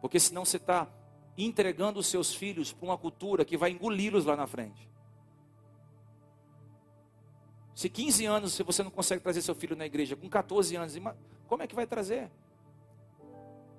Porque 0.00 0.20
senão 0.20 0.44
você 0.44 0.58
está 0.58 0.88
entregando 1.36 1.98
os 1.98 2.06
seus 2.06 2.34
filhos 2.34 2.72
para 2.72 2.86
uma 2.86 2.98
cultura 2.98 3.44
que 3.44 3.56
vai 3.56 3.70
engoli-los 3.70 4.24
lá 4.24 4.36
na 4.36 4.46
frente. 4.46 4.88
Se 7.74 7.88
15 7.88 8.24
anos 8.24 8.52
se 8.52 8.62
você 8.62 8.84
não 8.84 8.90
consegue 8.90 9.22
trazer 9.22 9.42
seu 9.42 9.54
filho 9.54 9.74
na 9.74 9.84
igreja, 9.84 10.14
com 10.14 10.28
14 10.28 10.76
anos, 10.76 10.94
como 11.48 11.62
é 11.62 11.66
que 11.66 11.74
vai 11.74 11.86
trazer? 11.86 12.30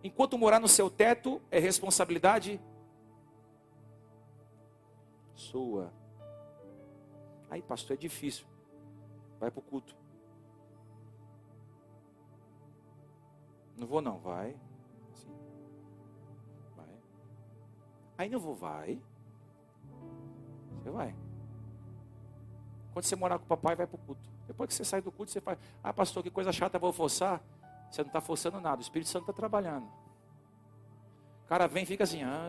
Enquanto 0.03 0.37
morar 0.37 0.59
no 0.59 0.67
seu 0.67 0.89
teto 0.89 1.41
é 1.49 1.57
responsabilidade 1.57 2.59
sua. 5.35 5.91
Aí, 7.49 7.61
pastor, 7.61 7.95
é 7.95 7.99
difícil. 7.99 8.45
Vai 9.39 9.49
para 9.49 9.59
o 9.59 9.63
culto. 9.63 9.95
Não 13.77 13.87
vou 13.87 14.01
não, 14.01 14.17
vai. 14.19 14.55
Vai. 16.75 16.99
Aí 18.17 18.29
não 18.29 18.39
vou, 18.39 18.55
vai. 18.55 19.01
Você 20.81 20.89
vai. 20.89 21.15
Quando 22.93 23.05
você 23.05 23.15
morar 23.15 23.37
com 23.37 23.45
o 23.45 23.47
papai, 23.47 23.75
vai 23.75 23.85
para 23.87 23.95
o 23.95 23.99
culto. 23.99 24.29
Depois 24.47 24.69
que 24.69 24.73
você 24.75 24.85
sai 24.85 25.01
do 25.01 25.11
culto, 25.11 25.31
você 25.31 25.41
faz. 25.41 25.59
Ah, 25.83 25.91
pastor, 25.91 26.23
que 26.23 26.29
coisa 26.29 26.51
chata, 26.51 26.79
vou 26.79 26.93
forçar. 26.93 27.41
Você 27.91 28.01
não 28.01 28.07
está 28.07 28.21
forçando 28.21 28.61
nada. 28.61 28.77
O 28.77 28.81
Espírito 28.81 29.09
Santo 29.09 29.23
está 29.23 29.33
trabalhando. 29.33 29.85
O 31.43 31.47
cara 31.47 31.67
vem 31.67 31.83
e 31.83 31.85
fica 31.85 32.03
assim. 32.03 32.23
Ah, 32.23 32.47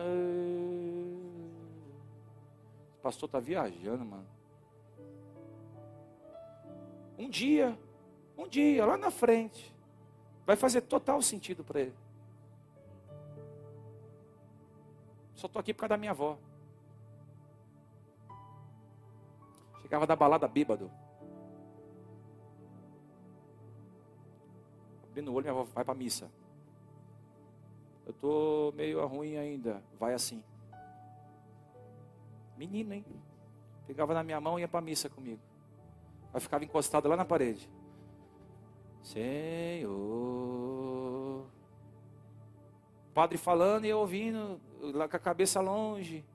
o 2.97 3.01
pastor 3.01 3.27
está 3.27 3.39
viajando, 3.39 4.05
mano. 4.05 4.27
Um 7.17 7.29
dia, 7.29 7.77
um 8.37 8.47
dia, 8.47 8.85
lá 8.85 8.95
na 8.95 9.09
frente, 9.09 9.75
vai 10.47 10.55
fazer 10.55 10.79
total 10.79 11.21
sentido 11.21 11.61
para 11.61 11.81
ele. 11.81 11.93
Só 15.35 15.45
estou 15.45 15.59
aqui 15.59 15.73
por 15.73 15.81
causa 15.81 15.89
da 15.89 15.97
minha 15.97 16.11
avó. 16.11 16.37
Chegava 19.81 20.07
da 20.07 20.15
balada 20.15 20.47
bêbado. 20.47 20.89
Abrindo 25.03 25.31
o 25.31 25.33
olho, 25.33 25.43
minha 25.43 25.51
avó 25.51 25.63
vai 25.65 25.83
para 25.83 25.93
a 25.93 25.97
missa. 25.97 26.31
Eu 28.05 28.11
estou 28.11 28.71
meio 28.71 29.05
ruim 29.05 29.35
ainda. 29.35 29.83
Vai 29.99 30.13
assim. 30.13 30.41
Menino, 32.55 32.93
hein? 32.93 33.05
Pegava 33.85 34.13
na 34.13 34.23
minha 34.23 34.39
mão 34.39 34.57
e 34.57 34.61
ia 34.61 34.67
para 34.67 34.79
a 34.79 34.81
missa 34.81 35.09
comigo. 35.09 35.41
Aí 36.33 36.39
ficava 36.39 36.63
encostado 36.63 37.09
lá 37.09 37.17
na 37.17 37.25
parede. 37.25 37.69
Senhor. 39.07 39.87
Padre 43.13 43.37
falando 43.37 43.85
e 43.85 43.89
eu 43.89 43.99
ouvindo, 43.99 44.59
lá 44.81 45.07
com 45.07 45.15
a 45.15 45.19
cabeça 45.19 45.61
longe. 45.61 46.25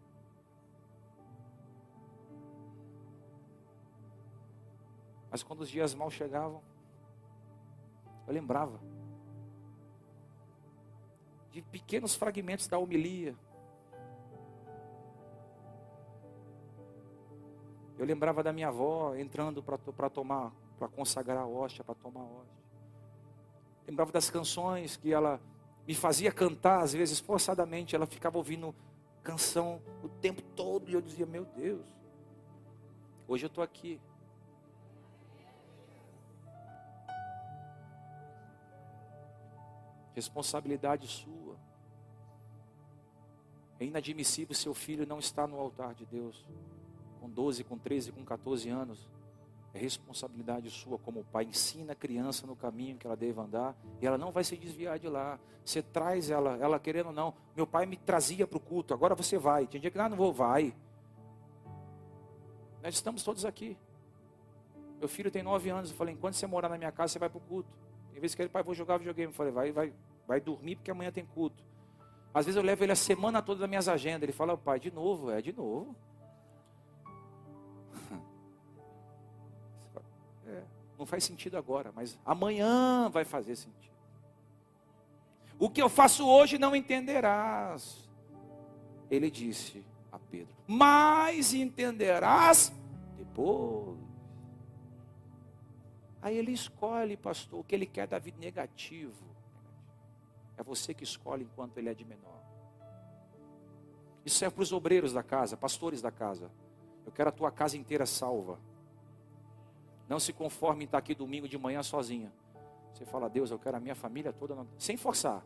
Mas 5.30 5.42
quando 5.42 5.60
os 5.60 5.68
dias 5.68 5.94
mal 5.94 6.10
chegavam, 6.10 6.62
eu 8.26 8.32
lembrava 8.32 8.80
de 11.50 11.60
pequenos 11.60 12.14
fragmentos 12.14 12.68
da 12.68 12.78
homilia. 12.78 13.36
Eu 17.98 18.06
lembrava 18.06 18.42
da 18.42 18.50
minha 18.50 18.68
avó 18.68 19.14
entrando 19.14 19.62
para 19.62 20.08
tomar, 20.08 20.52
para 20.78 20.88
consagrar 20.88 21.36
a 21.36 21.46
hóstia, 21.46 21.84
para 21.84 21.94
tomar 21.94 22.22
a 22.22 22.24
hóstia. 22.24 22.61
Lembrava 23.86 24.12
das 24.12 24.30
canções 24.30 24.96
que 24.96 25.12
ela 25.12 25.40
me 25.86 25.94
fazia 25.94 26.30
cantar, 26.30 26.82
às 26.82 26.92
vezes 26.92 27.18
forçadamente. 27.18 27.94
Ela 27.94 28.06
ficava 28.06 28.38
ouvindo 28.38 28.74
canção 29.22 29.80
o 30.02 30.08
tempo 30.08 30.42
todo 30.56 30.90
e 30.90 30.94
eu 30.94 31.00
dizia: 31.00 31.26
Meu 31.26 31.44
Deus, 31.44 31.86
hoje 33.26 33.44
eu 33.44 33.48
estou 33.48 33.62
aqui. 33.62 34.00
Responsabilidade 40.14 41.06
sua. 41.06 41.56
É 43.80 43.84
inadmissível 43.84 44.54
seu 44.54 44.74
filho 44.74 45.06
não 45.06 45.18
estar 45.18 45.48
no 45.48 45.58
altar 45.58 45.94
de 45.94 46.06
Deus 46.06 46.46
com 47.20 47.28
12, 47.28 47.64
com 47.64 47.78
13, 47.78 48.12
com 48.12 48.24
14 48.24 48.68
anos, 48.68 49.08
é 49.74 49.78
responsabilidade 49.78 50.70
sua 50.70 50.98
como 50.98 51.24
pai. 51.24 51.44
Ensina 51.44 51.92
a 51.92 51.96
criança 51.96 52.46
no 52.46 52.54
caminho 52.54 52.96
que 52.96 53.06
ela 53.06 53.16
deve 53.16 53.40
andar 53.40 53.74
e 54.00 54.06
ela 54.06 54.18
não 54.18 54.30
vai 54.30 54.44
se 54.44 54.56
desviar 54.56 54.98
de 54.98 55.08
lá. 55.08 55.38
Você 55.64 55.82
traz 55.82 56.30
ela, 56.30 56.56
ela 56.58 56.78
querendo 56.78 57.06
ou 57.06 57.12
não. 57.12 57.34
Meu 57.56 57.66
pai 57.66 57.86
me 57.86 57.96
trazia 57.96 58.46
para 58.46 58.56
o 58.56 58.60
culto, 58.60 58.92
agora 58.92 59.14
você 59.14 59.38
vai. 59.38 59.66
Tinha 59.66 59.80
dia 59.80 59.90
que 59.90 59.98
ah, 59.98 60.08
não 60.08 60.16
vou, 60.16 60.32
vai. 60.32 60.74
Nós 62.82 62.94
estamos 62.94 63.22
todos 63.22 63.44
aqui. 63.44 63.76
Meu 64.98 65.08
filho 65.08 65.30
tem 65.30 65.42
nove 65.42 65.70
anos. 65.70 65.90
Eu 65.90 65.96
falei, 65.96 66.14
enquanto 66.14 66.34
você 66.34 66.46
morar 66.46 66.68
na 66.68 66.76
minha 66.76 66.92
casa, 66.92 67.14
você 67.14 67.18
vai 67.18 67.28
para 67.28 67.38
o 67.38 67.40
culto. 67.40 67.68
Em 68.14 68.20
vez 68.20 68.34
que 68.34 68.42
ele, 68.42 68.48
pai, 68.48 68.62
vou 68.62 68.74
jogar 68.74 68.98
videogame. 68.98 69.32
Eu 69.32 69.36
falei, 69.36 69.52
vai, 69.52 69.72
vai, 69.72 69.92
vai 70.26 70.40
dormir 70.40 70.76
porque 70.76 70.90
amanhã 70.90 71.10
tem 71.10 71.24
culto. 71.24 71.64
Às 72.34 72.46
vezes 72.46 72.56
eu 72.56 72.62
levo 72.62 72.84
ele 72.84 72.92
a 72.92 72.96
semana 72.96 73.40
toda 73.40 73.60
das 73.60 73.68
minhas 73.68 73.88
agendas. 73.88 74.22
Ele 74.24 74.32
fala, 74.32 74.56
pai, 74.56 74.80
de 74.80 74.90
novo, 74.90 75.30
é 75.30 75.40
de 75.40 75.52
novo. 75.52 75.94
Não 81.02 81.06
faz 81.06 81.24
sentido 81.24 81.58
agora, 81.58 81.90
mas 81.90 82.16
amanhã 82.24 83.10
vai 83.10 83.24
fazer 83.24 83.56
sentido. 83.56 83.96
O 85.58 85.68
que 85.68 85.82
eu 85.82 85.88
faço 85.88 86.24
hoje 86.24 86.58
não 86.58 86.76
entenderás. 86.76 88.08
Ele 89.10 89.28
disse 89.28 89.84
a 90.12 90.18
Pedro: 90.20 90.54
Mas 90.64 91.54
entenderás 91.54 92.72
depois. 93.18 93.98
Aí 96.22 96.38
ele 96.38 96.52
escolhe, 96.52 97.16
pastor, 97.16 97.58
o 97.58 97.64
que 97.64 97.74
ele 97.74 97.86
quer 97.86 98.06
da 98.06 98.20
vida 98.20 98.38
negativo. 98.38 99.26
É 100.56 100.62
você 100.62 100.94
que 100.94 101.02
escolhe 101.02 101.42
enquanto 101.42 101.78
ele 101.78 101.88
é 101.88 101.94
de 101.94 102.04
menor. 102.04 102.40
Isso 104.24 104.44
é 104.44 104.48
para 104.48 104.62
os 104.62 104.70
obreiros 104.70 105.12
da 105.12 105.24
casa, 105.24 105.56
pastores 105.56 106.00
da 106.00 106.12
casa. 106.12 106.48
Eu 107.04 107.10
quero 107.10 107.28
a 107.28 107.32
tua 107.32 107.50
casa 107.50 107.76
inteira 107.76 108.06
salva. 108.06 108.60
Não 110.12 110.20
se 110.20 110.30
conforme 110.30 110.82
em 110.82 110.84
estar 110.84 110.98
aqui 110.98 111.14
domingo 111.14 111.48
de 111.48 111.56
manhã 111.56 111.82
sozinha. 111.82 112.30
Você 112.92 113.06
fala, 113.06 113.30
Deus, 113.30 113.50
eu 113.50 113.58
quero 113.58 113.78
a 113.78 113.80
minha 113.80 113.94
família 113.94 114.30
toda, 114.30 114.54
sem 114.76 114.94
forçar. 114.94 115.42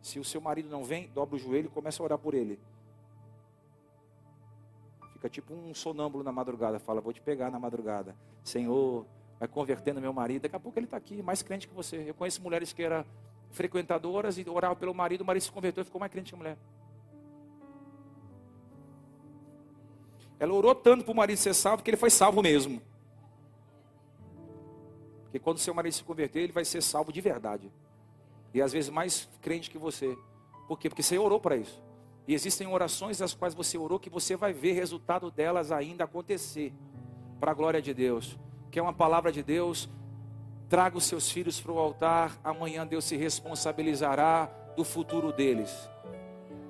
Se 0.00 0.20
o 0.20 0.24
seu 0.24 0.40
marido 0.40 0.68
não 0.68 0.84
vem, 0.84 1.08
dobra 1.08 1.34
o 1.34 1.38
joelho 1.38 1.66
e 1.66 1.68
começa 1.68 2.00
a 2.00 2.04
orar 2.04 2.16
por 2.16 2.32
ele. 2.32 2.60
Fica 5.14 5.28
tipo 5.28 5.52
um 5.52 5.74
sonâmbulo 5.74 6.22
na 6.22 6.30
madrugada. 6.30 6.78
Fala, 6.78 7.00
vou 7.00 7.12
te 7.12 7.20
pegar 7.20 7.50
na 7.50 7.58
madrugada. 7.58 8.14
Senhor, 8.44 9.04
vai 9.40 9.48
convertendo 9.48 10.00
meu 10.00 10.12
marido. 10.12 10.42
Daqui 10.42 10.54
a 10.54 10.60
pouco 10.60 10.78
ele 10.78 10.86
está 10.86 10.96
aqui, 10.96 11.24
mais 11.24 11.42
crente 11.42 11.66
que 11.66 11.74
você. 11.74 12.08
Eu 12.08 12.14
conheço 12.14 12.40
mulheres 12.40 12.72
que 12.72 12.84
eram 12.84 13.04
frequentadoras 13.50 14.38
e 14.38 14.48
oravam 14.48 14.76
pelo 14.76 14.94
marido, 14.94 15.22
o 15.22 15.24
marido 15.24 15.42
se 15.42 15.50
converteu 15.50 15.82
e 15.82 15.84
ficou 15.84 15.98
mais 15.98 16.12
crente 16.12 16.30
que 16.30 16.36
a 16.36 16.38
mulher. 16.38 16.56
Ela 20.38 20.52
orou 20.52 20.74
tanto 20.74 21.04
para 21.04 21.12
o 21.12 21.16
marido 21.16 21.38
ser 21.38 21.54
salvo 21.54 21.82
que 21.82 21.90
ele 21.90 21.96
foi 21.96 22.10
salvo 22.10 22.42
mesmo. 22.42 22.82
Porque 25.24 25.38
quando 25.38 25.58
seu 25.58 25.74
marido 25.74 25.92
se 25.92 26.02
converter, 26.02 26.40
ele 26.40 26.52
vai 26.52 26.64
ser 26.64 26.82
salvo 26.82 27.12
de 27.12 27.20
verdade. 27.20 27.70
E 28.52 28.60
às 28.60 28.72
vezes 28.72 28.90
mais 28.90 29.28
crente 29.40 29.70
que 29.70 29.78
você. 29.78 30.16
Por 30.68 30.78
quê? 30.78 30.88
Porque 30.88 31.02
você 31.02 31.18
orou 31.18 31.40
para 31.40 31.56
isso. 31.56 31.82
E 32.26 32.34
existem 32.34 32.66
orações 32.66 33.18
das 33.18 33.34
quais 33.34 33.54
você 33.54 33.76
orou 33.76 33.98
que 33.98 34.08
você 34.08 34.36
vai 34.36 34.52
ver 34.52 34.72
resultado 34.72 35.30
delas 35.30 35.70
ainda 35.70 36.04
acontecer. 36.04 36.72
Para 37.38 37.50
a 37.50 37.54
glória 37.54 37.82
de 37.82 37.92
Deus. 37.92 38.38
Que 38.70 38.78
é 38.78 38.82
uma 38.82 38.92
palavra 38.92 39.30
de 39.30 39.42
Deus. 39.42 39.88
Traga 40.68 40.96
os 40.96 41.04
seus 41.04 41.30
filhos 41.30 41.60
para 41.60 41.72
o 41.72 41.78
altar. 41.78 42.38
Amanhã 42.42 42.86
Deus 42.86 43.04
se 43.04 43.16
responsabilizará 43.16 44.46
do 44.76 44.84
futuro 44.84 45.32
deles 45.32 45.93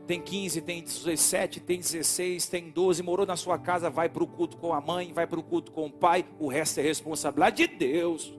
tem 0.06 0.20
15, 0.20 0.60
tem 0.60 0.82
17, 0.82 1.60
tem 1.60 1.78
16, 1.78 2.46
tem 2.46 2.70
12, 2.70 3.02
morou 3.02 3.26
na 3.26 3.36
sua 3.36 3.58
casa, 3.58 3.88
vai 3.88 4.08
para 4.08 4.22
o 4.22 4.26
culto 4.26 4.56
com 4.56 4.72
a 4.72 4.80
mãe, 4.80 5.12
vai 5.12 5.26
para 5.26 5.38
o 5.38 5.42
culto 5.42 5.72
com 5.72 5.86
o 5.86 5.90
pai, 5.90 6.24
o 6.38 6.48
resto 6.48 6.80
é 6.80 6.82
responsabilidade 6.82 7.66
de 7.66 7.74
Deus. 7.74 8.34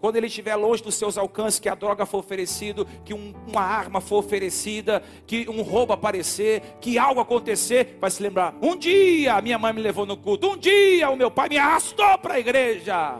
Quando 0.00 0.16
ele 0.16 0.26
estiver 0.26 0.54
longe 0.54 0.82
dos 0.82 0.96
seus 0.96 1.16
alcances, 1.16 1.58
que 1.58 1.66
a 1.66 1.74
droga 1.74 2.04
for 2.04 2.18
oferecida, 2.18 2.84
que 3.06 3.14
um, 3.14 3.32
uma 3.48 3.62
arma 3.62 4.02
for 4.02 4.18
oferecida, 4.18 5.02
que 5.26 5.48
um 5.48 5.62
roubo 5.62 5.94
aparecer, 5.94 6.60
que 6.78 6.98
algo 6.98 7.20
acontecer, 7.22 7.96
vai 7.98 8.10
se 8.10 8.22
lembrar: 8.22 8.54
um 8.60 8.76
dia 8.76 9.40
minha 9.40 9.58
mãe 9.58 9.72
me 9.72 9.80
levou 9.80 10.04
no 10.04 10.18
culto, 10.18 10.48
um 10.48 10.58
dia 10.58 11.08
o 11.08 11.16
meu 11.16 11.30
pai 11.30 11.48
me 11.48 11.56
arrastou 11.56 12.18
para 12.18 12.34
a 12.34 12.38
igreja. 12.38 13.18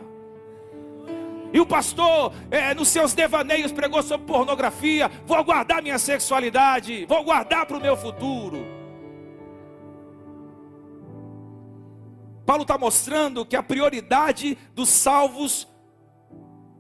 E 1.54 1.60
o 1.60 1.64
pastor, 1.64 2.32
é, 2.50 2.74
nos 2.74 2.88
seus 2.88 3.14
devaneios, 3.14 3.70
pregou 3.70 4.02
sobre 4.02 4.26
pornografia. 4.26 5.08
Vou 5.24 5.42
guardar 5.44 5.80
minha 5.80 6.00
sexualidade, 6.00 7.06
vou 7.06 7.22
guardar 7.22 7.64
para 7.64 7.76
o 7.76 7.80
meu 7.80 7.96
futuro. 7.96 8.66
Paulo 12.44 12.62
está 12.62 12.76
mostrando 12.76 13.46
que 13.46 13.54
a 13.54 13.62
prioridade 13.62 14.58
dos 14.74 14.88
salvos 14.88 15.68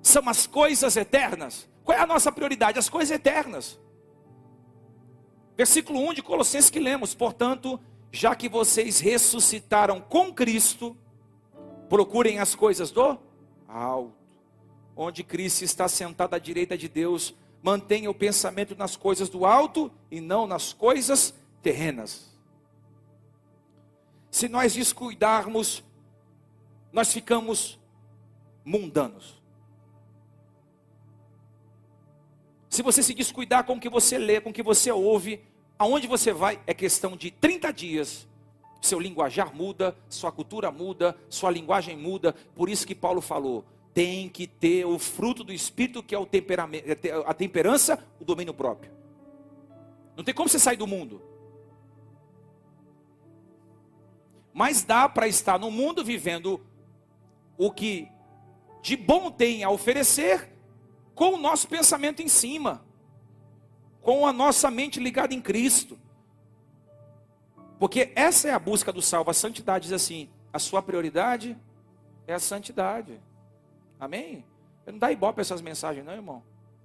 são 0.02 0.28
as 0.28 0.44
coisas 0.44 0.96
eternas. 0.96 1.70
Qual 1.84 1.96
é 1.96 2.00
a 2.00 2.06
nossa 2.06 2.32
prioridade? 2.32 2.76
As 2.76 2.88
coisas 2.88 3.14
eternas. 3.14 3.78
Versículo 5.56 6.00
1 6.00 6.14
de 6.14 6.22
Colossenses 6.22 6.68
que 6.68 6.80
lemos: 6.80 7.14
Portanto, 7.14 7.78
já 8.10 8.34
que 8.34 8.48
vocês 8.48 8.98
ressuscitaram 8.98 10.00
com 10.00 10.34
Cristo, 10.34 10.96
procurem 11.88 12.40
as 12.40 12.56
coisas 12.56 12.90
do 12.90 13.16
alto 13.68 14.23
onde 14.96 15.22
Cristo 15.22 15.62
está 15.62 15.88
sentado 15.88 16.34
à 16.34 16.38
direita 16.38 16.76
de 16.76 16.88
Deus, 16.88 17.34
mantenha 17.62 18.10
o 18.10 18.14
pensamento 18.14 18.76
nas 18.76 18.96
coisas 18.96 19.28
do 19.28 19.46
alto 19.46 19.90
e 20.10 20.20
não 20.20 20.46
nas 20.46 20.72
coisas 20.72 21.34
terrenas. 21.62 22.30
Se 24.30 24.48
nós 24.48 24.74
descuidarmos, 24.74 25.82
nós 26.92 27.12
ficamos 27.12 27.78
mundanos. 28.64 29.42
Se 32.68 32.82
você 32.82 33.02
se 33.02 33.14
descuidar 33.14 33.64
com 33.64 33.74
o 33.74 33.80
que 33.80 33.88
você 33.88 34.18
lê, 34.18 34.40
com 34.40 34.50
o 34.50 34.52
que 34.52 34.62
você 34.62 34.90
ouve, 34.90 35.40
aonde 35.78 36.06
você 36.06 36.32
vai, 36.32 36.60
é 36.66 36.74
questão 36.74 37.16
de 37.16 37.30
30 37.30 37.72
dias. 37.72 38.28
Seu 38.82 38.98
linguajar 38.98 39.54
muda, 39.54 39.96
sua 40.08 40.32
cultura 40.32 40.70
muda, 40.70 41.16
sua 41.30 41.50
linguagem 41.50 41.96
muda. 41.96 42.34
Por 42.54 42.68
isso 42.68 42.86
que 42.86 42.94
Paulo 42.94 43.20
falou: 43.20 43.64
tem 43.94 44.28
que 44.28 44.46
ter 44.46 44.84
o 44.84 44.98
fruto 44.98 45.44
do 45.44 45.52
Espírito, 45.52 46.02
que 46.02 46.14
é 46.14 46.18
o 46.18 46.26
temperamento, 46.26 46.84
é 46.84 46.98
a 47.24 47.32
temperança, 47.32 48.04
o 48.20 48.24
domínio 48.24 48.52
próprio. 48.52 48.90
Não 50.16 50.24
tem 50.24 50.34
como 50.34 50.48
você 50.48 50.58
sair 50.58 50.76
do 50.76 50.86
mundo. 50.86 51.22
Mas 54.52 54.82
dá 54.82 55.08
para 55.08 55.28
estar 55.28 55.58
no 55.58 55.70
mundo 55.70 56.04
vivendo 56.04 56.60
o 57.56 57.70
que 57.70 58.08
de 58.82 58.96
bom 58.96 59.30
tem 59.30 59.64
a 59.64 59.70
oferecer, 59.70 60.52
com 61.14 61.34
o 61.34 61.38
nosso 61.38 61.68
pensamento 61.68 62.20
em 62.20 62.28
cima, 62.28 62.84
com 64.02 64.26
a 64.26 64.32
nossa 64.32 64.70
mente 64.70 64.98
ligada 64.98 65.32
em 65.32 65.40
Cristo. 65.40 65.98
Porque 67.78 68.12
essa 68.14 68.48
é 68.48 68.52
a 68.52 68.58
busca 68.58 68.92
do 68.92 69.00
salvo. 69.00 69.30
A 69.30 69.34
santidade 69.34 69.84
diz 69.84 69.92
assim: 69.92 70.28
a 70.52 70.58
sua 70.58 70.82
prioridade 70.82 71.56
é 72.26 72.34
a 72.34 72.40
santidade. 72.40 73.20
Amém? 74.04 74.44
Eu 74.84 74.92
não 74.92 74.98
dá 74.98 75.10
ibope 75.10 75.40
essas 75.40 75.62
mensagens, 75.62 76.04
não, 76.04 76.12
irmão. 76.12 76.42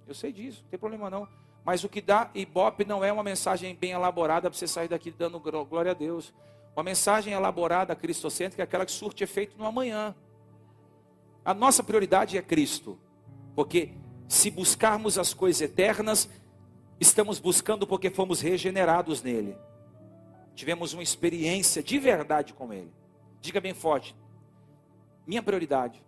Eu 0.08 0.14
sei 0.14 0.32
disso, 0.32 0.62
não 0.62 0.70
tem 0.70 0.78
problema 0.78 1.10
não. 1.10 1.28
Mas 1.62 1.84
o 1.84 1.88
que 1.88 2.00
dá 2.00 2.30
ibope 2.34 2.84
não 2.86 3.04
é 3.04 3.12
uma 3.12 3.22
mensagem 3.22 3.74
bem 3.74 3.90
elaborada 3.90 4.48
para 4.48 4.58
você 4.58 4.66
sair 4.66 4.88
daqui 4.88 5.10
dando 5.10 5.38
glória 5.38 5.90
a 5.90 5.94
Deus. 5.94 6.32
Uma 6.74 6.82
mensagem 6.82 7.34
elaborada, 7.34 7.94
cristocêntrica, 7.94 8.62
é 8.62 8.64
aquela 8.64 8.86
que 8.86 8.92
surte 8.92 9.22
efeito 9.22 9.58
no 9.58 9.66
amanhã. 9.66 10.14
A 11.44 11.52
nossa 11.52 11.82
prioridade 11.82 12.38
é 12.38 12.42
Cristo. 12.42 12.98
Porque 13.54 13.92
se 14.26 14.50
buscarmos 14.50 15.18
as 15.18 15.34
coisas 15.34 15.60
eternas, 15.60 16.26
estamos 16.98 17.38
buscando 17.38 17.86
porque 17.86 18.08
fomos 18.08 18.40
regenerados 18.40 19.22
nele. 19.22 19.58
Tivemos 20.54 20.94
uma 20.94 21.02
experiência 21.02 21.82
de 21.82 21.98
verdade 21.98 22.54
com 22.54 22.72
ele. 22.72 22.90
Diga 23.42 23.60
bem 23.60 23.74
forte: 23.74 24.16
minha 25.26 25.42
prioridade 25.42 26.02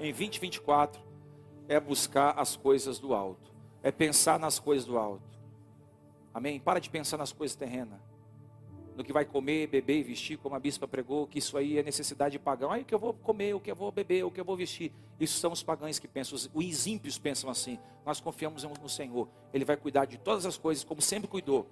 em 0.00 0.12
2024 0.12 1.00
é 1.68 1.78
buscar 1.78 2.30
as 2.38 2.56
coisas 2.56 2.98
do 2.98 3.14
alto, 3.14 3.52
é 3.82 3.92
pensar 3.92 4.38
nas 4.38 4.58
coisas 4.58 4.86
do 4.86 4.98
alto. 4.98 5.38
Amém? 6.32 6.58
Para 6.58 6.80
de 6.80 6.90
pensar 6.90 7.16
nas 7.16 7.32
coisas 7.32 7.56
terrenas 7.56 8.00
no 9.00 9.04
que 9.04 9.14
vai 9.14 9.24
comer, 9.24 9.66
beber 9.66 10.00
e 10.00 10.02
vestir, 10.02 10.36
como 10.36 10.54
a 10.54 10.58
bispa 10.58 10.86
pregou, 10.86 11.26
que 11.26 11.38
isso 11.38 11.56
aí 11.56 11.78
é 11.78 11.82
necessidade 11.82 12.38
pagã. 12.38 12.68
Ai, 12.70 12.82
o 12.82 12.84
que 12.84 12.94
eu 12.94 12.98
vou 12.98 13.14
comer, 13.14 13.54
o 13.54 13.60
que 13.60 13.70
eu 13.70 13.74
vou 13.74 13.90
beber, 13.90 14.24
o 14.24 14.30
que 14.30 14.38
eu 14.38 14.44
vou 14.44 14.54
vestir. 14.54 14.92
Isso 15.18 15.38
são 15.38 15.52
os 15.52 15.62
pagãos 15.62 15.98
que 15.98 16.06
pensam, 16.06 16.38
os 16.52 16.86
ímpios 16.86 17.18
pensam 17.18 17.48
assim. 17.48 17.78
Nós 18.04 18.20
confiamos 18.20 18.62
no 18.62 18.88
Senhor. 18.90 19.26
Ele 19.54 19.64
vai 19.64 19.78
cuidar 19.78 20.04
de 20.04 20.18
todas 20.18 20.44
as 20.44 20.58
coisas, 20.58 20.84
como 20.84 21.00
sempre 21.00 21.28
cuidou. 21.28 21.66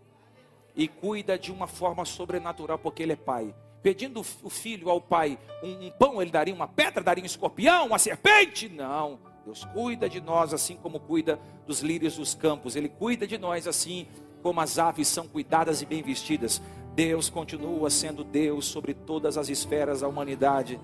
E 0.74 0.88
cuida 0.88 1.38
de 1.38 1.52
uma 1.52 1.66
forma 1.66 2.02
sobrenatural, 2.06 2.78
porque 2.78 3.02
Ele 3.02 3.12
é 3.12 3.16
Pai. 3.16 3.54
Pedindo 3.82 4.20
o 4.20 4.50
filho 4.50 4.90
ao 4.90 5.00
Pai 5.00 5.38
um, 5.62 5.86
um 5.86 5.90
pão, 5.90 6.20
Ele 6.20 6.30
daria 6.30 6.54
uma 6.54 6.66
pedra, 6.66 7.02
daria 7.02 7.22
um 7.22 7.26
escorpião, 7.26 7.86
uma 7.86 7.98
serpente? 7.98 8.68
Não. 8.68 9.18
Deus 9.44 9.64
cuida 9.64 10.08
de 10.08 10.20
nós 10.20 10.52
assim 10.52 10.76
como 10.76 11.00
cuida 11.00 11.38
dos 11.66 11.80
lírios 11.80 12.16
dos 12.16 12.34
campos. 12.34 12.76
Ele 12.76 12.88
cuida 12.88 13.26
de 13.26 13.38
nós 13.38 13.66
assim 13.66 14.06
como 14.42 14.60
as 14.60 14.78
aves 14.78 15.08
são 15.08 15.26
cuidadas 15.26 15.80
e 15.80 15.86
bem 15.86 16.02
vestidas. 16.02 16.60
Deus 16.94 17.30
continua 17.30 17.88
sendo 17.90 18.24
Deus 18.24 18.66
sobre 18.66 18.92
todas 18.92 19.38
as 19.38 19.48
esferas 19.48 20.00
da 20.00 20.08
humanidade. 20.08 20.80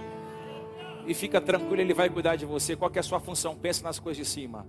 E 1.07 1.12
fica 1.12 1.40
tranquilo, 1.40 1.80
Ele 1.80 1.92
vai 1.92 2.09
cuidar 2.09 2.36
de 2.36 2.47
você. 2.47 2.76
Qual 2.76 2.90
é 2.95 2.99
a 2.99 3.03
sua 3.03 3.20
função? 3.20 3.57
Pensa 3.57 3.82
nas 3.84 3.99
coisas 3.99 4.24
de 4.24 4.32
cima. 4.32 4.66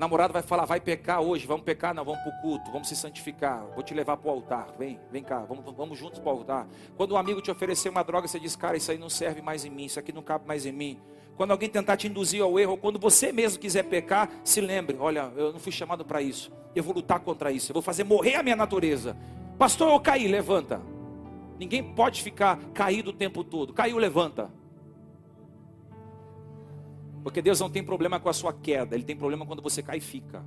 Namorado 0.00 0.32
vai 0.32 0.40
falar, 0.40 0.64
vai 0.64 0.80
pecar 0.80 1.20
hoje, 1.20 1.46
vamos 1.46 1.62
pecar, 1.62 1.94
não, 1.94 2.02
vamos 2.02 2.22
para 2.22 2.30
o 2.30 2.40
culto, 2.40 2.70
vamos 2.72 2.88
se 2.88 2.96
santificar, 2.96 3.66
vou 3.74 3.82
te 3.82 3.92
levar 3.92 4.16
para 4.16 4.30
o 4.30 4.32
altar, 4.32 4.68
vem, 4.78 4.98
vem 5.12 5.22
cá, 5.22 5.40
vamos, 5.40 5.62
vamos 5.76 5.98
juntos 5.98 6.18
para 6.18 6.32
o 6.32 6.38
altar. 6.38 6.66
Quando 6.96 7.12
um 7.12 7.18
amigo 7.18 7.42
te 7.42 7.50
oferecer 7.50 7.90
uma 7.90 8.02
droga, 8.02 8.26
você 8.26 8.40
diz, 8.40 8.56
cara, 8.56 8.78
isso 8.78 8.90
aí 8.90 8.96
não 8.96 9.10
serve 9.10 9.42
mais 9.42 9.66
em 9.66 9.68
mim, 9.68 9.84
isso 9.84 10.00
aqui 10.00 10.10
não 10.10 10.22
cabe 10.22 10.48
mais 10.48 10.64
em 10.64 10.72
mim. 10.72 10.98
Quando 11.36 11.50
alguém 11.50 11.68
tentar 11.68 11.98
te 11.98 12.08
induzir 12.08 12.42
ao 12.42 12.58
erro, 12.58 12.78
quando 12.78 12.98
você 12.98 13.30
mesmo 13.30 13.60
quiser 13.60 13.82
pecar, 13.82 14.30
se 14.42 14.62
lembre, 14.62 14.96
olha, 14.98 15.30
eu 15.36 15.52
não 15.52 15.60
fui 15.60 15.70
chamado 15.70 16.02
para 16.02 16.22
isso, 16.22 16.50
eu 16.74 16.82
vou 16.82 16.94
lutar 16.94 17.20
contra 17.20 17.52
isso, 17.52 17.70
eu 17.70 17.74
vou 17.74 17.82
fazer 17.82 18.04
morrer 18.04 18.36
a 18.36 18.42
minha 18.42 18.56
natureza, 18.56 19.14
Pastor, 19.60 19.90
eu 19.90 20.00
caí, 20.00 20.26
levanta. 20.26 20.80
Ninguém 21.58 21.82
pode 21.82 22.22
ficar 22.22 22.58
caído 22.72 23.10
o 23.10 23.12
tempo 23.12 23.44
todo. 23.44 23.74
Caiu, 23.74 23.98
levanta. 23.98 24.50
Porque 27.22 27.42
Deus 27.42 27.60
não 27.60 27.70
tem 27.70 27.84
problema 27.84 28.18
com 28.18 28.28
a 28.28 28.32
sua 28.32 28.52
queda, 28.52 28.94
Ele 28.94 29.04
tem 29.04 29.16
problema 29.16 29.46
quando 29.46 29.62
você 29.62 29.82
cai 29.82 29.98
e 29.98 30.00
fica. 30.00 30.44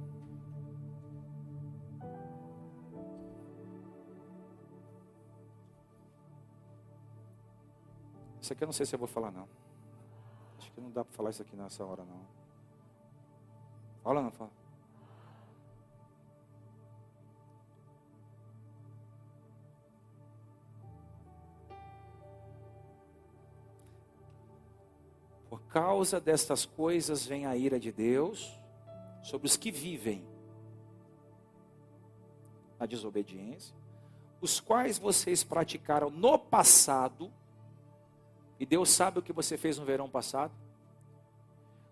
Isso 8.41 8.51
aqui 8.51 8.63
eu 8.63 8.67
não 8.67 8.73
sei 8.73 8.85
se 8.85 8.93
eu 8.93 8.99
vou 8.99 9.07
falar, 9.07 9.31
não. 9.31 9.47
Acho 10.57 10.71
que 10.71 10.81
não 10.81 10.91
dá 10.91 11.05
para 11.05 11.13
falar 11.13 11.29
isso 11.29 11.41
aqui 11.41 11.55
nessa 11.55 11.85
hora, 11.85 12.03
não. 12.03 12.21
Fala 14.03 14.21
não 14.21 14.31
fala? 14.31 14.62
Causa 25.73 26.21
destas 26.21 26.65
coisas 26.67 27.25
vem 27.25 27.47
a 27.47 27.57
ira 27.57 27.79
de 27.79 27.91
Deus 27.91 28.53
sobre 29.23 29.47
os 29.47 29.57
que 29.57 29.71
vivem 29.71 30.23
na 32.79 32.85
desobediência, 32.85 33.75
os 34.39 34.59
quais 34.59 34.99
vocês 34.99 35.43
praticaram 35.43 36.11
no 36.11 36.37
passado, 36.37 37.33
e 38.59 38.67
Deus 38.67 38.91
sabe 38.91 39.17
o 39.17 39.21
que 39.23 39.33
você 39.33 39.57
fez 39.57 39.79
no 39.79 39.85
verão 39.85 40.07
passado, 40.07 40.53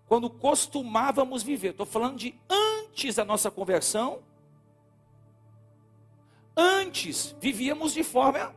quando 0.06 0.30
costumávamos 0.30 1.42
viver, 1.42 1.70
estou 1.70 1.86
falando 1.86 2.18
de 2.18 2.38
antes 2.48 3.16
da 3.16 3.24
nossa 3.24 3.50
conversão, 3.50 4.22
antes 6.56 7.34
vivíamos 7.40 7.94
de 7.94 8.04
forma 8.04 8.54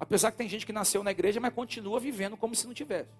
Apesar 0.00 0.32
que 0.32 0.38
tem 0.38 0.48
gente 0.48 0.64
que 0.64 0.72
nasceu 0.72 1.04
na 1.04 1.10
igreja, 1.10 1.38
mas 1.38 1.52
continua 1.52 2.00
vivendo 2.00 2.34
como 2.34 2.54
se 2.54 2.66
não 2.66 2.72
tivesse. 2.72 3.10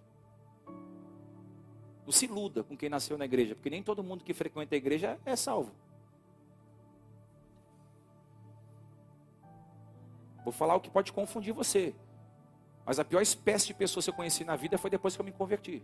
Não 2.06 2.10
se 2.10 2.24
iluda 2.24 2.64
com 2.64 2.74
quem 2.74 2.88
nasceu 2.88 3.18
na 3.18 3.26
igreja, 3.26 3.54
porque 3.54 3.68
nem 3.68 3.82
todo 3.82 4.02
mundo 4.02 4.24
que 4.24 4.32
frequenta 4.32 4.74
a 4.74 4.78
igreja 4.78 5.20
é 5.26 5.36
salvo. 5.36 5.72
Vou 10.42 10.52
falar 10.52 10.74
o 10.74 10.80
que 10.80 10.90
pode 10.90 11.12
confundir 11.12 11.52
você. 11.52 11.94
Mas 12.86 12.98
a 12.98 13.04
pior 13.04 13.20
espécie 13.20 13.68
de 13.68 13.74
pessoa 13.74 14.02
que 14.02 14.08
eu 14.08 14.14
conheci 14.14 14.42
na 14.42 14.56
vida 14.56 14.78
foi 14.78 14.88
depois 14.88 15.14
que 15.14 15.20
eu 15.20 15.24
me 15.24 15.32
converti. 15.32 15.82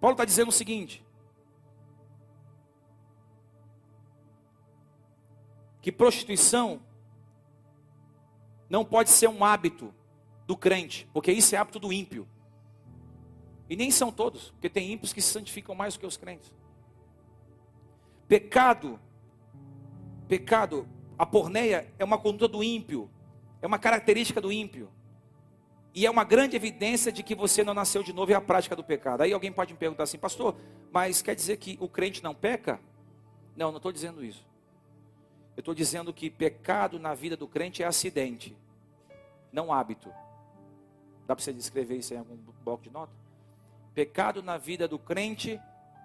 Paulo 0.00 0.14
está 0.14 0.24
dizendo 0.24 0.48
o 0.48 0.52
seguinte: 0.52 1.04
que 5.88 5.92
prostituição 5.92 6.82
não 8.68 8.84
pode 8.84 9.08
ser 9.08 9.26
um 9.26 9.42
hábito 9.42 9.94
do 10.46 10.54
crente, 10.54 11.08
porque 11.14 11.32
isso 11.32 11.54
é 11.54 11.58
hábito 11.58 11.78
do 11.78 11.90
ímpio. 11.90 12.28
E 13.70 13.74
nem 13.74 13.90
são 13.90 14.12
todos, 14.12 14.50
porque 14.50 14.68
tem 14.68 14.92
ímpios 14.92 15.14
que 15.14 15.22
se 15.22 15.32
santificam 15.32 15.74
mais 15.74 15.94
do 15.94 16.00
que 16.00 16.06
os 16.06 16.18
crentes. 16.18 16.52
Pecado, 18.28 19.00
pecado, 20.28 20.86
a 21.18 21.24
porneia 21.24 21.90
é 21.98 22.04
uma 22.04 22.18
conduta 22.18 22.48
do 22.48 22.62
ímpio, 22.62 23.10
é 23.62 23.66
uma 23.66 23.78
característica 23.78 24.42
do 24.42 24.52
ímpio. 24.52 24.90
E 25.94 26.04
é 26.04 26.10
uma 26.10 26.22
grande 26.22 26.54
evidência 26.54 27.10
de 27.10 27.22
que 27.22 27.34
você 27.34 27.64
não 27.64 27.72
nasceu 27.72 28.02
de 28.02 28.12
novo, 28.12 28.30
é 28.30 28.34
a 28.34 28.42
prática 28.42 28.76
do 28.76 28.84
pecado. 28.84 29.22
Aí 29.22 29.32
alguém 29.32 29.50
pode 29.50 29.72
me 29.72 29.78
perguntar 29.78 30.02
assim, 30.02 30.18
pastor, 30.18 30.54
mas 30.92 31.22
quer 31.22 31.34
dizer 31.34 31.56
que 31.56 31.78
o 31.80 31.88
crente 31.88 32.22
não 32.22 32.34
peca? 32.34 32.78
Não, 33.56 33.70
não 33.70 33.78
estou 33.78 33.90
dizendo 33.90 34.22
isso. 34.22 34.46
Eu 35.58 35.60
estou 35.60 35.74
dizendo 35.74 36.14
que 36.14 36.30
pecado 36.30 37.00
na 37.00 37.14
vida 37.14 37.36
do 37.36 37.48
crente 37.48 37.82
é 37.82 37.86
acidente, 37.86 38.56
não 39.52 39.72
hábito. 39.72 40.08
Dá 41.26 41.34
para 41.34 41.44
você 41.44 41.52
descrever 41.52 41.96
isso 41.96 42.14
em 42.14 42.18
algum 42.18 42.36
bloco 42.64 42.84
de 42.84 42.90
nota? 42.90 43.12
Pecado 43.92 44.40
na 44.40 44.56
vida 44.56 44.86
do 44.86 45.00
crente 45.00 45.60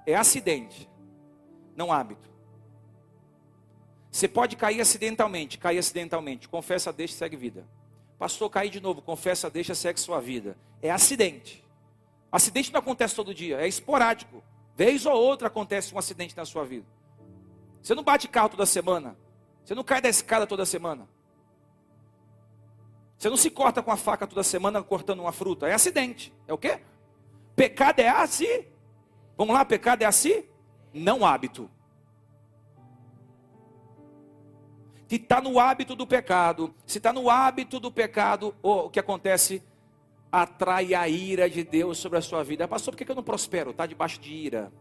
é 0.08 0.16
acidente, 0.16 0.90
não 1.76 1.94
hábito. 1.94 2.28
Você 4.10 4.28
pode 4.28 4.56
cair 4.56 4.82
acidentalmente, 4.82 5.60
cair 5.60 5.78
acidentalmente, 5.78 6.50
confessa, 6.50 6.92
deixa, 6.92 7.14
segue 7.14 7.38
vida. 7.38 7.64
Pastor, 8.18 8.50
cair 8.50 8.72
de 8.72 8.82
novo, 8.82 9.04
confessa, 9.04 9.52
deixa, 9.52 9.76
segue 9.76 10.00
sua 10.00 10.20
vida. 10.20 10.58
É 10.82 10.90
acidente. 10.90 11.64
Acidente 12.32 12.74
não 12.74 12.80
acontece 12.80 13.16
todo 13.16 13.36
dia, 13.36 13.62
é 13.62 13.68
esporádico. 13.68 14.44
Vez 14.76 15.06
ou 15.06 15.14
outra 15.14 15.48
acontece 15.48 15.94
um 15.94 16.00
acidente 16.00 16.36
na 16.36 16.44
sua 16.44 16.66
vida. 16.66 16.88
Você 17.84 17.94
não 17.94 18.02
bate 18.02 18.28
carro 18.28 18.50
toda 18.50 18.66
semana. 18.66 19.16
Você 19.64 19.74
não 19.74 19.84
cai 19.84 20.02
da 20.02 20.10
escada 20.10 20.46
toda 20.46 20.66
semana. 20.66 21.08
Você 23.18 23.30
não 23.30 23.38
se 23.38 23.50
corta 23.50 23.82
com 23.82 23.92
a 23.92 23.96
faca 23.96 24.28
toda 24.28 24.44
semana 24.44 24.84
cortando 24.84 25.22
uma 25.22 25.32
fruta. 25.32 25.68
É 25.68 25.74
acidente. 25.74 26.34
É 26.48 26.54
o 26.54 26.58
quê? 26.58 26.82
Pecado 27.56 28.00
é 28.00 28.10
assim. 28.10 28.66
Vamos 29.38 29.54
lá, 29.54 29.64
pecado 29.64 30.02
é 30.02 30.06
assim? 30.06 30.44
Não 30.94 31.26
hábito. 31.26 31.70
Se 35.08 35.16
está 35.16 35.40
no 35.40 35.60
hábito 35.60 35.96
do 35.96 36.08
pecado, 36.08 36.74
se 36.86 36.98
está 36.98 37.14
no 37.14 37.30
hábito 37.30 37.80
do 37.80 37.92
pecado, 37.92 38.56
o 38.62 38.90
que 38.90 39.00
acontece? 39.00 39.64
Atrai 40.32 40.96
a 40.96 41.08
ira 41.08 41.48
de 41.48 41.64
Deus 41.64 42.00
sobre 42.00 42.18
a 42.18 42.22
sua 42.22 42.44
vida. 42.44 42.68
Pastor, 42.68 42.96
por 42.96 43.06
que 43.06 43.10
eu 43.10 43.16
não 43.16 43.24
prospero? 43.24 43.70
Está 43.70 43.86
debaixo 43.86 44.20
de 44.20 44.34
ira. 44.34 44.74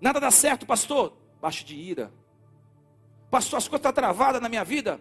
Nada 0.00 0.18
dá 0.18 0.30
certo, 0.30 0.66
pastor 0.66 1.25
baixo 1.46 1.64
de 1.64 1.76
ira. 1.76 2.12
Pastor, 3.30 3.58
as 3.58 3.68
coisas 3.68 3.86
estão 3.86 3.92
travadas 3.92 4.42
na 4.42 4.48
minha 4.48 4.64
vida. 4.64 5.00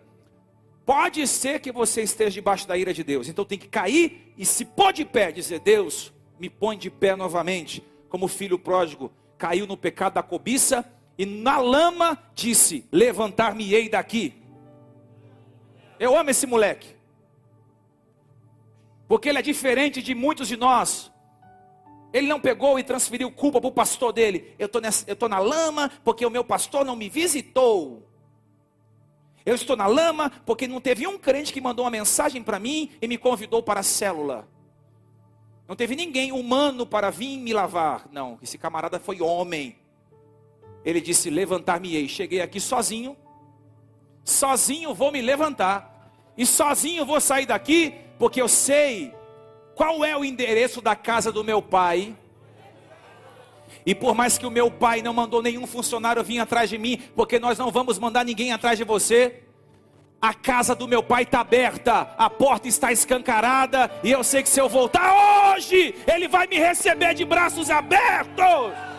Pode 0.85 1.25
ser 1.25 1.59
que 1.59 1.71
você 1.71 2.03
esteja 2.03 2.35
debaixo 2.35 2.67
da 2.67 2.77
ira 2.77 2.93
de 2.93 3.03
Deus, 3.03 3.27
então 3.27 3.43
tem 3.43 3.57
que 3.57 3.67
cair 3.67 4.31
e 4.37 4.45
se 4.45 4.63
pôr 4.63 4.93
de 4.93 5.03
pé, 5.03 5.31
dizer: 5.31 5.59
Deus, 5.59 6.13
me 6.39 6.47
põe 6.47 6.77
de 6.77 6.91
pé 6.91 7.15
novamente, 7.15 7.83
como 8.09 8.25
o 8.25 8.27
filho 8.27 8.59
pródigo 8.59 9.11
caiu 9.39 9.65
no 9.65 9.75
pecado 9.75 10.13
da 10.13 10.21
cobiça 10.21 10.85
e 11.17 11.25
na 11.25 11.57
lama 11.57 12.15
disse: 12.35 12.85
Levantar-me-ei 12.91 13.89
daqui. 13.89 14.35
Eu 15.99 16.15
amo 16.15 16.29
esse 16.29 16.45
moleque, 16.45 16.89
porque 19.07 19.29
ele 19.29 19.39
é 19.39 19.41
diferente 19.41 19.99
de 19.99 20.13
muitos 20.13 20.47
de 20.47 20.55
nós. 20.55 21.11
Ele 22.15 22.27
não 22.27 22.39
pegou 22.39 22.79
e 22.79 22.83
transferiu 22.83 23.29
culpa 23.29 23.59
para 23.59 23.67
o 23.67 23.73
pastor 23.73 24.13
dele. 24.13 24.55
Eu 24.57 24.69
estou 24.69 25.27
na 25.27 25.37
lama 25.37 25.91
porque 26.01 26.25
o 26.25 26.29
meu 26.29 26.45
pastor 26.45 26.85
não 26.85 26.95
me 26.95 27.09
visitou. 27.09 28.07
Eu 29.45 29.53
estou 29.53 29.75
na 29.75 29.85
lama 29.85 30.31
porque 30.45 30.65
não 30.65 30.79
teve 30.79 31.05
um 31.05 31.17
crente 31.17 31.51
que 31.51 31.59
mandou 31.59 31.83
uma 31.83 31.91
mensagem 31.91 32.41
para 32.41 32.57
mim 32.57 32.89
e 33.01 33.07
me 33.09 33.17
convidou 33.17 33.61
para 33.61 33.81
a 33.81 33.83
célula. 33.83 34.47
Não 35.67 35.75
teve 35.75 35.93
ninguém 35.93 36.31
humano 36.31 36.85
para 36.85 37.09
vir 37.09 37.37
me 37.37 37.51
lavar. 37.51 38.07
Não, 38.09 38.39
esse 38.41 38.57
camarada 38.57 38.97
foi 38.97 39.21
homem. 39.21 39.75
Ele 40.85 41.01
disse: 41.01 41.29
Levantar-me-ei. 41.29 42.07
Cheguei 42.07 42.39
aqui 42.39 42.61
sozinho. 42.61 43.17
Sozinho 44.23 44.93
vou 44.93 45.11
me 45.11 45.21
levantar. 45.21 46.13
E 46.37 46.45
sozinho 46.45 47.05
vou 47.05 47.19
sair 47.19 47.45
daqui, 47.45 47.93
porque 48.17 48.41
eu 48.41 48.47
sei 48.47 49.13
qual 49.75 50.03
é 50.03 50.15
o 50.15 50.23
endereço 50.23 50.81
da 50.81 50.95
casa 50.95 51.31
do 51.31 51.43
meu 51.43 51.61
pai. 51.61 52.15
E 53.85 53.93
por 53.93 54.15
mais 54.15 54.37
que 54.37 54.45
o 54.47 54.51
meu 54.51 54.71
pai 54.71 55.01
não 55.01 55.13
mandou 55.13 55.43
nenhum 55.43 55.67
funcionário 55.67 56.23
vir 56.23 56.39
atrás 56.39 56.69
de 56.69 56.77
mim, 56.77 57.03
porque 57.15 57.37
nós 57.37 57.57
não 57.57 57.69
vamos 57.69 57.99
mandar 57.99 58.25
ninguém 58.25 58.51
atrás 58.51 58.77
de 58.77 58.83
você. 58.83 59.43
A 60.19 60.33
casa 60.33 60.73
do 60.73 60.87
meu 60.87 61.03
pai 61.03 61.23
está 61.23 61.41
aberta, 61.41 62.15
a 62.17 62.29
porta 62.29 62.67
está 62.67 62.91
escancarada, 62.91 63.91
e 64.03 64.11
eu 64.11 64.23
sei 64.23 64.41
que 64.41 64.49
se 64.49 64.59
eu 64.59 64.67
voltar 64.67 65.53
hoje, 65.53 65.93
ele 66.07 66.27
vai 66.27 66.47
me 66.47 66.57
receber 66.57 67.13
de 67.13 67.23
braços 67.23 67.69
abertos. 67.69 68.94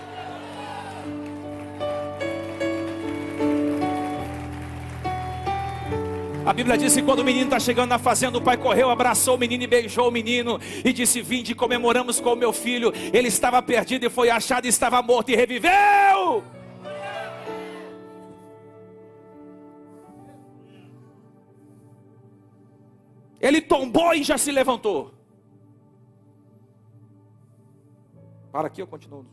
A 6.47 6.53
Bíblia 6.53 6.79
diz 6.79 6.95
que 6.95 7.03
quando 7.03 7.19
o 7.19 7.25
menino 7.25 7.47
está 7.47 7.59
chegando 7.59 7.89
na 7.89 7.99
fazenda, 7.99 8.39
o 8.39 8.41
pai 8.41 8.57
correu, 8.57 8.89
abraçou 8.89 9.35
o 9.35 9.39
menino 9.39 9.65
e 9.65 9.67
beijou 9.67 10.07
o 10.07 10.13
menino 10.13 10.61
e 10.85 10.93
disse: 10.93 11.21
Vinde, 11.21 11.57
comemoramos 11.57 12.21
com 12.21 12.35
o 12.35 12.37
meu 12.37 12.53
filho. 12.53 12.93
Ele 13.13 13.27
estava 13.27 13.61
perdido 13.61 14.07
e 14.07 14.09
foi 14.09 14.31
achado, 14.31 14.65
estava 14.65 15.03
morto 15.03 15.31
e 15.31 15.35
reviveu. 15.35 16.45
Ele 23.41 23.61
tombou 23.61 24.15
e 24.15 24.23
já 24.23 24.39
se 24.39 24.53
levantou. 24.53 25.13
Para 28.53 28.69
aqui, 28.69 28.81
eu 28.81 28.87
continuo. 28.87 29.27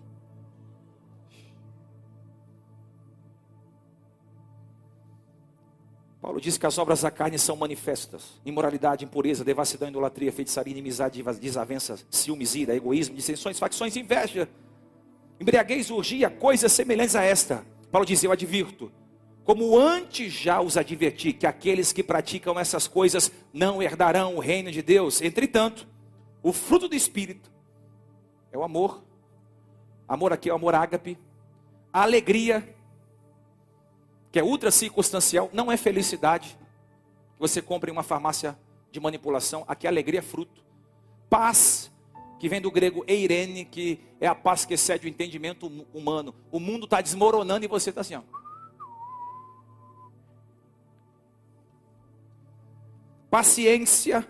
Paulo 6.34 6.42
diz 6.42 6.58
que 6.58 6.66
as 6.66 6.80
obras 6.80 7.04
da 7.04 7.12
carne 7.12 7.38
são 7.38 7.56
manifestas: 7.56 8.42
imoralidade, 8.44 9.06
impureza, 9.06 9.44
devassidão, 9.44 9.90
idolatria, 9.90 10.32
feitiçaria, 10.32 10.72
inimizade, 10.72 11.22
desavença, 11.40 12.00
ciúmes, 12.10 12.56
ira, 12.56 12.76
egoísmo, 12.76 13.16
dissensões, 13.16 13.60
facções, 13.60 13.96
inveja, 13.96 14.50
embriaguez, 15.40 15.92
urgia, 15.92 16.32
coisas 16.32 16.72
semelhantes 16.72 17.16
a 17.16 17.22
esta. 17.22 17.64
Paulo 17.92 18.04
diz: 18.04 18.24
Eu 18.24 18.32
advirto, 18.32 18.92
como 19.44 19.78
antes 19.78 20.34
já 20.34 20.60
os 20.60 20.76
adverti, 20.76 21.34
que 21.34 21.46
aqueles 21.46 21.94
que 21.94 22.02
praticam 22.02 22.60
essas 22.60 22.88
coisas 22.88 23.32
não 23.54 23.80
herdarão 23.80 24.36
o 24.36 24.40
reino 24.40 24.72
de 24.72 24.82
Deus. 24.82 25.22
Entretanto, 25.22 25.88
o 26.42 26.52
fruto 26.52 26.88
do 26.88 26.96
Espírito 26.96 27.52
é 28.52 28.58
o 28.58 28.64
amor, 28.64 29.04
amor 30.08 30.34
aqui 30.34 30.50
é 30.50 30.52
o 30.52 30.56
amor 30.56 30.74
ágape, 30.74 31.16
a 31.94 32.02
alegria, 32.02 32.73
que 34.34 34.40
é 34.40 34.44
ultra 34.44 34.72
circunstancial, 34.72 35.48
não 35.54 35.72
é 35.72 35.78
felicidade. 35.78 36.58
Você 37.38 37.62
compra 37.62 37.92
em 37.92 37.94
uma 37.94 38.02
farmácia 38.02 38.58
de 38.92 39.00
manipulação, 39.00 39.64
aqui 39.68 39.86
alegria 39.86 40.22
é 40.22 40.24
fruto. 40.24 40.66
Paz, 41.30 41.92
que 42.40 42.50
vem 42.50 42.60
do 42.60 42.72
grego 42.72 43.04
eirene, 43.08 43.64
que 43.64 44.00
é 44.20 44.26
a 44.26 44.34
paz 44.34 44.66
que 44.66 44.74
excede 44.74 45.06
o 45.06 45.10
entendimento 45.10 45.68
humano. 45.94 46.34
O 46.52 46.60
mundo 46.60 46.86
está 46.86 47.00
desmoronando 47.00 47.64
e 47.64 47.68
você 47.68 47.92
está 47.92 48.02
assim, 48.02 48.16
ó. 48.16 48.24
Paciência. 53.30 54.28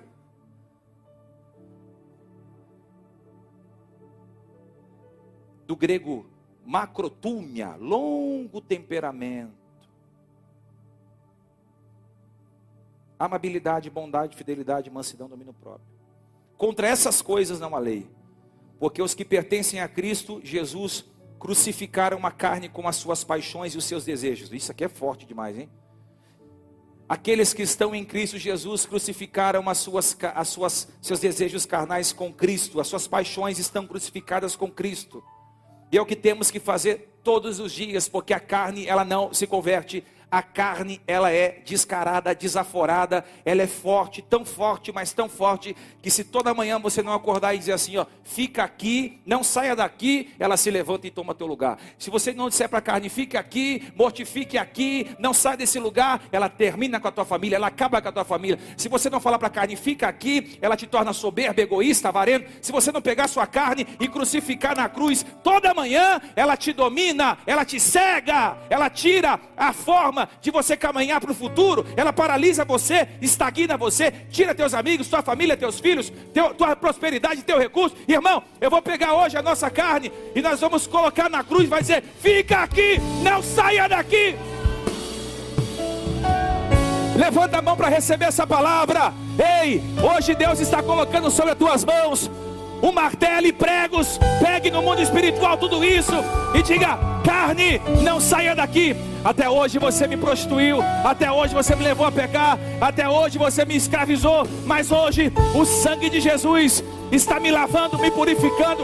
Do 5.66 5.78
grego 5.78 6.26
macrotúmia, 6.66 7.78
longo 7.78 8.60
temperamento. 8.60 9.63
Amabilidade, 13.26 13.90
bondade, 13.90 14.36
fidelidade, 14.36 14.90
mansidão, 14.90 15.30
domínio 15.30 15.54
próprio. 15.54 15.88
Contra 16.58 16.88
essas 16.88 17.22
coisas 17.22 17.60
não 17.60 17.76
há 17.76 17.80
lei, 17.80 18.08
porque 18.80 19.02
os 19.02 19.14
que 19.14 19.26
pertencem 19.26 19.80
a 19.80 19.88
Cristo 19.88 20.42
Jesus 20.44 21.06
crucificaram 21.40 22.26
a 22.26 22.32
carne 22.32 22.70
com 22.70 22.88
as 22.88 22.96
suas 22.96 23.24
paixões 23.24 23.74
e 23.74 23.78
os 23.78 23.86
seus 23.86 24.06
desejos. 24.06 24.52
Isso 24.52 24.72
aqui 24.72 24.84
é 24.84 24.88
forte 24.88 25.26
demais, 25.26 25.58
hein? 25.58 25.70
Aqueles 27.08 27.54
que 27.54 27.62
estão 27.62 27.94
em 27.94 28.06
Cristo 28.06 28.38
Jesus 28.38 28.86
crucificaram 28.86 29.70
as 29.70 29.78
suas, 29.78 30.18
as 30.34 30.48
suas, 30.48 30.88
seus 31.02 31.20
desejos 31.20 31.66
carnais 31.66 32.14
com 32.14 32.32
Cristo, 32.32 32.80
as 32.80 32.88
suas 32.88 33.08
paixões 33.08 33.60
estão 33.60 33.86
crucificadas 33.86 34.56
com 34.56 34.72
Cristo. 34.72 35.24
E 35.92 35.98
é 35.98 36.02
o 36.02 36.06
que 36.06 36.16
temos 36.16 36.50
que 36.50 36.60
fazer 36.60 37.20
todos 37.24 37.60
os 37.60 37.72
dias, 37.72 38.08
porque 38.08 38.34
a 38.34 38.40
carne 38.40 38.88
ela 38.88 39.06
não 39.06 39.34
se 39.34 39.46
converte 39.46 40.04
a 40.34 40.42
carne 40.42 41.00
ela 41.06 41.32
é 41.32 41.60
descarada, 41.64 42.34
desaforada, 42.34 43.24
ela 43.46 43.62
é 43.62 43.68
forte, 43.68 44.20
tão 44.20 44.44
forte, 44.44 44.92
mas 44.92 45.14
tão 45.14 45.30
forte, 45.30 45.76
que 46.02 46.10
se 46.10 46.24
toda 46.24 46.56
manhã 46.56 46.80
você 46.80 47.04
não 47.04 47.14
acordar 47.14 47.54
e 47.54 47.60
dizer 47.60 47.74
assim, 47.74 47.98
ó, 47.98 48.08
fica 48.24 48.64
aqui, 48.64 49.22
não 49.28 49.44
saia 49.44 49.76
daqui, 49.76 50.34
ela 50.40 50.58
se 50.58 50.72
levanta 50.72 51.06
e 51.06 51.12
toma 51.12 51.36
teu 51.36 51.46
lugar. 51.46 51.78
Se 52.00 52.10
você 52.10 52.34
não 52.34 52.50
disser 52.50 52.68
para 52.68 52.80
a 52.80 52.82
carne, 52.82 53.10
fique 53.10 53.38
aqui, 53.38 53.94
mortifique 53.96 54.58
aqui, 54.58 55.16
não 55.20 55.36
saia 55.36 55.56
desse 55.56 55.78
lugar, 55.78 56.24
ela 56.32 56.50
termina 56.50 57.00
com 57.00 57.08
a 57.08 57.12
tua 57.12 57.26
família, 57.26 57.58
ela 57.58 57.68
acaba 57.68 58.02
com 58.02 58.10
a 58.10 58.12
tua 58.12 58.26
família. 58.26 58.58
Se 58.76 58.90
você 58.90 59.12
não 59.12 59.20
falar 59.20 59.38
para 59.38 59.50
a 59.50 59.52
carne, 59.52 59.76
fica 59.76 60.08
aqui, 60.08 60.58
ela 60.64 60.76
te 60.76 60.88
torna 60.88 61.14
soberba, 61.14 61.62
egoísta, 61.62 62.10
avarento. 62.10 62.50
Se 62.60 62.72
você 62.72 62.92
não 62.92 63.04
pegar 63.04 63.28
sua 63.28 63.46
carne 63.46 63.86
e 64.00 64.08
crucificar 64.08 64.76
na 64.76 64.90
cruz, 64.90 65.24
toda 65.44 65.76
manhã 65.76 66.20
ela 66.36 66.58
te 66.58 66.74
domina, 66.74 67.38
ela 67.46 67.64
te 67.64 67.80
cega, 67.80 68.58
ela 68.68 68.90
tira 68.90 69.40
a 69.56 69.72
forma 69.72 70.23
de 70.42 70.52
você 70.52 70.76
caminhar 70.76 71.20
para 71.20 71.32
o 71.32 71.36
futuro, 71.36 71.86
ela 71.96 72.14
paralisa 72.14 72.66
você, 72.66 73.08
estagna 73.22 73.78
você, 73.78 74.12
tira 74.32 74.56
teus 74.56 74.74
amigos, 74.74 75.08
tua 75.08 75.22
família, 75.22 75.58
teus 75.58 75.80
filhos, 75.80 76.12
teu, 76.34 76.54
tua 76.54 76.76
prosperidade, 76.76 77.44
teu 77.44 77.60
recurso. 77.60 77.96
Irmão, 78.08 78.44
eu 78.60 78.70
vou 78.70 78.82
pegar 78.82 79.14
hoje 79.14 79.38
a 79.38 79.42
nossa 79.42 79.70
carne 79.70 80.12
e 80.36 80.42
nós 80.42 80.60
vamos 80.60 80.88
colocar 80.88 81.30
na 81.30 81.44
cruz, 81.44 81.70
vai 81.70 81.82
dizer: 81.82 82.04
fica 82.20 82.60
aqui, 82.64 83.00
não 83.22 83.42
saia 83.42 83.88
daqui. 83.88 84.36
Levanta 87.16 87.60
a 87.60 87.62
mão 87.62 87.78
para 87.78 87.90
receber 87.90 88.26
essa 88.26 88.46
palavra. 88.46 89.14
Ei, 89.62 89.82
hoje 90.02 90.34
Deus 90.34 90.60
está 90.60 90.82
colocando 90.82 91.30
sobre 91.30 91.52
as 91.52 91.58
tuas 91.58 91.86
mãos 91.86 92.30
um 92.84 92.92
martelo 92.92 93.48
e 93.48 93.54
pregos. 93.54 94.20
Pegue 94.42 94.70
no 94.70 94.82
mundo 94.82 95.02
espiritual 95.02 95.58
tudo 95.58 95.84
isso 95.84 96.14
e 96.54 96.62
diga: 96.62 97.00
carne, 97.24 97.82
não 98.04 98.20
saia 98.20 98.54
daqui. 98.54 98.94
Até 99.24 99.50
hoje 99.50 99.80
você 99.80 100.06
me 100.06 100.18
prostituiu, 100.18 100.80
até 101.06 101.32
hoje 101.32 101.54
você 101.54 101.74
me 101.78 101.84
levou 101.84 102.06
a 102.06 102.12
pecar, 102.12 102.60
até 102.82 103.08
hoje 103.08 103.38
você 103.38 103.64
me 103.64 103.78
escravizou, 103.78 104.46
mas 104.66 104.92
hoje 104.92 105.32
o 105.56 105.64
sangue 105.64 106.10
de 106.10 106.20
Jesus 106.20 106.84
está 107.10 107.40
me 107.40 107.50
lavando, 107.50 107.98
me 107.98 108.12
purificando. 108.12 108.84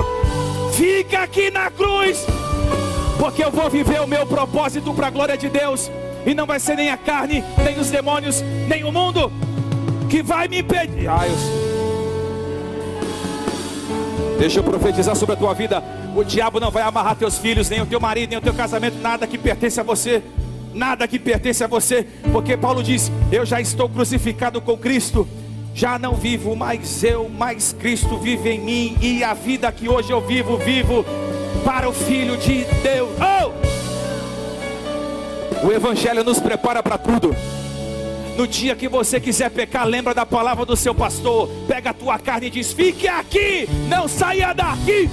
Fica 0.71 1.23
aqui 1.23 1.51
na 1.51 1.69
cruz, 1.69 2.25
porque 3.19 3.43
eu 3.43 3.51
vou 3.51 3.69
viver 3.69 3.99
o 3.99 4.07
meu 4.07 4.25
propósito 4.25 4.93
para 4.93 5.07
a 5.07 5.09
glória 5.09 5.37
de 5.37 5.49
Deus, 5.49 5.91
e 6.25 6.33
não 6.33 6.45
vai 6.45 6.57
ser 6.57 6.77
nem 6.77 6.89
a 6.89 6.95
carne, 6.95 7.43
nem 7.61 7.77
os 7.77 7.89
demônios, 7.89 8.41
nem 8.69 8.85
o 8.85 8.93
mundo 8.93 9.29
que 10.09 10.23
vai 10.23 10.47
me 10.47 10.59
impedir. 10.59 11.03
Eu... 11.03 11.68
Deixa 14.39 14.59
eu 14.59 14.63
profetizar 14.63 15.15
sobre 15.17 15.35
a 15.35 15.37
tua 15.37 15.53
vida. 15.53 15.83
O 16.15 16.23
diabo 16.23 16.61
não 16.61 16.71
vai 16.71 16.81
amarrar 16.81 17.13
teus 17.17 17.37
filhos, 17.37 17.69
nem 17.69 17.81
o 17.81 17.85
teu 17.85 17.99
marido, 17.99 18.29
nem 18.29 18.39
o 18.39 18.41
teu 18.41 18.53
casamento, 18.53 18.97
nada 18.99 19.27
que 19.27 19.37
pertence 19.37 19.77
a 19.81 19.83
você. 19.83 20.23
Nada 20.73 21.05
que 21.07 21.19
pertence 21.19 21.61
a 21.63 21.67
você, 21.67 22.07
porque 22.31 22.55
Paulo 22.55 22.81
diz: 22.81 23.11
Eu 23.31 23.45
já 23.45 23.59
estou 23.59 23.89
crucificado 23.89 24.61
com 24.61 24.77
Cristo, 24.77 25.27
já 25.73 25.99
não 25.99 26.13
vivo 26.13 26.55
mais 26.55 27.03
eu, 27.03 27.27
mas 27.27 27.75
Cristo 27.77 28.17
vive 28.19 28.51
em 28.51 28.59
mim, 28.59 28.95
e 29.01 29.23
a 29.23 29.33
vida 29.33 29.71
que 29.71 29.89
hoje 29.89 30.11
eu 30.11 30.21
vivo, 30.21 30.57
vivo 30.57 31.03
para 31.65 31.89
o 31.89 31.91
Filho 31.91 32.37
de 32.37 32.65
Deus. 32.83 33.09
Oh! 33.19 33.51
O 35.67 35.71
Evangelho 35.71 36.23
nos 36.23 36.39
prepara 36.39 36.83
para 36.83 36.99
tudo 36.99 37.35
No 38.39 38.47
dia 38.47 38.73
que 38.73 38.87
você 38.87 39.19
quiser 39.19 39.51
pecar, 39.51 39.85
lembra 39.85 40.13
da 40.13 40.25
palavra 40.25 40.65
do 40.65 40.73
seu 40.73 40.95
pastor. 40.95 41.49
Pega 41.67 41.89
a 41.89 41.93
tua 41.93 42.17
carne 42.17 42.47
e 42.47 42.49
diz: 42.49 42.71
Fique 42.71 43.05
aqui, 43.05 43.67
não 43.89 44.07
saia 44.07 44.53
daqui. 44.53 45.09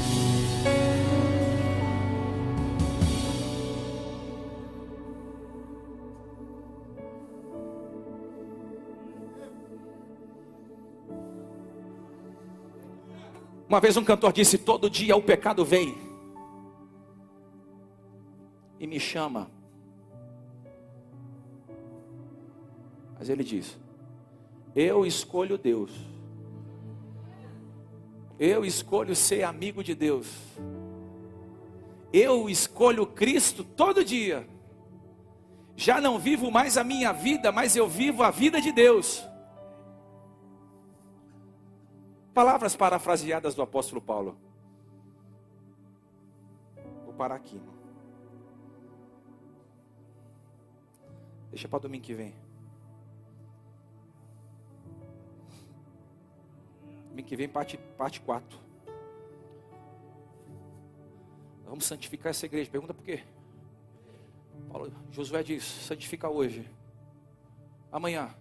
Uma 13.68 13.80
vez 13.80 13.96
um 13.96 14.04
cantor 14.04 14.32
disse: 14.32 14.56
Todo 14.56 14.88
dia 14.88 15.16
o 15.16 15.22
pecado 15.22 15.64
vem 15.64 15.98
e 18.78 18.86
me 18.86 19.00
chama. 19.00 19.55
Mas 23.26 23.30
ele 23.30 23.42
diz: 23.42 23.76
Eu 24.72 25.04
escolho 25.04 25.58
Deus. 25.58 25.90
Eu 28.38 28.64
escolho 28.64 29.16
ser 29.16 29.42
amigo 29.42 29.82
de 29.82 29.96
Deus. 29.96 30.32
Eu 32.12 32.48
escolho 32.48 33.04
Cristo 33.04 33.64
todo 33.64 34.04
dia. 34.04 34.48
Já 35.74 36.00
não 36.00 36.20
vivo 36.20 36.52
mais 36.52 36.78
a 36.78 36.84
minha 36.84 37.12
vida, 37.12 37.50
mas 37.50 37.74
eu 37.74 37.88
vivo 37.88 38.22
a 38.22 38.30
vida 38.30 38.60
de 38.60 38.70
Deus. 38.70 39.26
Palavras 42.32 42.76
parafraseadas 42.76 43.56
do 43.56 43.62
apóstolo 43.62 44.00
Paulo. 44.00 44.38
Vou 47.04 47.14
parar 47.14 47.34
aqui. 47.34 47.60
Deixa 51.50 51.66
para 51.66 51.80
domingo 51.80 52.04
que 52.04 52.14
vem. 52.14 52.45
Que 57.22 57.36
vem, 57.36 57.48
parte, 57.48 57.76
parte 57.96 58.20
4. 58.20 58.58
Vamos 61.64 61.84
santificar 61.84 62.30
essa 62.30 62.46
igreja. 62.46 62.70
Pergunta 62.70 62.94
por 62.94 63.04
quê? 63.04 63.22
Paulo, 64.68 64.92
Josué 65.10 65.42
diz: 65.42 65.64
santifica 65.64 66.28
hoje. 66.28 66.70
Amanhã 67.90 68.34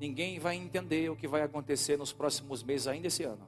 ninguém 0.00 0.38
vai 0.38 0.56
entender 0.56 1.10
o 1.10 1.14
que 1.14 1.28
vai 1.28 1.42
acontecer 1.42 1.98
nos 1.98 2.10
próximos 2.10 2.62
meses, 2.62 2.88
ainda 2.88 3.06
esse 3.06 3.22
ano. 3.22 3.46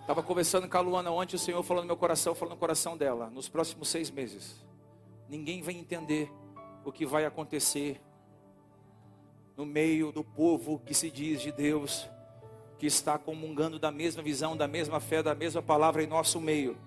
Estava 0.00 0.22
conversando 0.22 0.68
com 0.68 0.76
a 0.76 0.80
Luana 0.80 1.10
ontem, 1.10 1.34
o 1.34 1.38
Senhor 1.38 1.62
falou 1.62 1.82
no 1.82 1.86
meu 1.88 1.96
coração, 1.96 2.34
falando 2.34 2.54
no 2.54 2.58
coração 2.58 2.96
dela, 2.96 3.28
nos 3.28 3.48
próximos 3.48 3.88
seis 3.88 4.10
meses. 4.10 4.64
Ninguém 5.28 5.60
vai 5.60 5.74
entender 5.74 6.32
o 6.84 6.92
que 6.92 7.04
vai 7.04 7.26
acontecer 7.26 8.00
no 9.58 9.66
meio 9.66 10.10
do 10.12 10.24
povo 10.24 10.80
que 10.86 10.94
se 10.94 11.10
diz 11.10 11.42
de 11.42 11.52
Deus, 11.52 12.08
que 12.78 12.86
está 12.86 13.18
comungando 13.18 13.78
da 13.78 13.90
mesma 13.90 14.22
visão, 14.22 14.56
da 14.56 14.68
mesma 14.68 15.00
fé, 15.00 15.20
da 15.20 15.34
mesma 15.34 15.60
palavra 15.60 16.02
em 16.02 16.06
nosso 16.06 16.40
meio. 16.40 16.78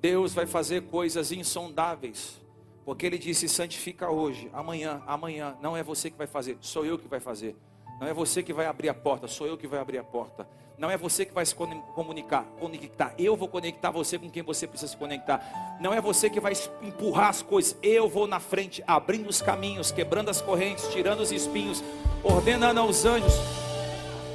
Deus 0.00 0.32
vai 0.32 0.46
fazer 0.46 0.84
coisas 0.84 1.30
insondáveis 1.30 2.42
porque 2.84 3.06
ele 3.06 3.18
disse: 3.18 3.48
santifica 3.48 4.10
hoje, 4.10 4.50
amanhã, 4.52 5.02
amanhã. 5.06 5.56
Não 5.60 5.76
é 5.76 5.82
você 5.82 6.10
que 6.10 6.16
vai 6.16 6.26
fazer, 6.26 6.56
sou 6.60 6.84
eu 6.84 6.98
que 6.98 7.06
vai 7.06 7.20
fazer. 7.20 7.54
Não 8.00 8.06
é 8.06 8.12
você 8.12 8.42
que 8.42 8.52
vai 8.52 8.66
abrir 8.66 8.88
a 8.88 8.94
porta, 8.94 9.28
sou 9.28 9.46
eu 9.46 9.56
que 9.56 9.66
vai 9.66 9.78
abrir 9.78 9.98
a 9.98 10.04
porta. 10.04 10.48
Não 10.82 10.90
é 10.90 10.96
você 10.96 11.24
que 11.24 11.32
vai 11.32 11.46
se 11.46 11.54
comunicar, 11.54 12.44
conectar. 12.58 13.14
Eu 13.16 13.36
vou 13.36 13.46
conectar 13.46 13.92
você 13.92 14.18
com 14.18 14.28
quem 14.28 14.42
você 14.42 14.66
precisa 14.66 14.90
se 14.90 14.96
conectar. 14.96 15.78
Não 15.80 15.94
é 15.94 16.00
você 16.00 16.28
que 16.28 16.40
vai 16.40 16.54
empurrar 16.82 17.28
as 17.28 17.40
coisas. 17.40 17.76
Eu 17.80 18.08
vou 18.08 18.26
na 18.26 18.40
frente, 18.40 18.82
abrindo 18.84 19.28
os 19.28 19.40
caminhos, 19.40 19.92
quebrando 19.92 20.28
as 20.28 20.40
correntes, 20.40 20.88
tirando 20.88 21.20
os 21.20 21.30
espinhos, 21.30 21.84
ordenando 22.24 22.80
aos 22.80 23.04
anjos 23.04 23.32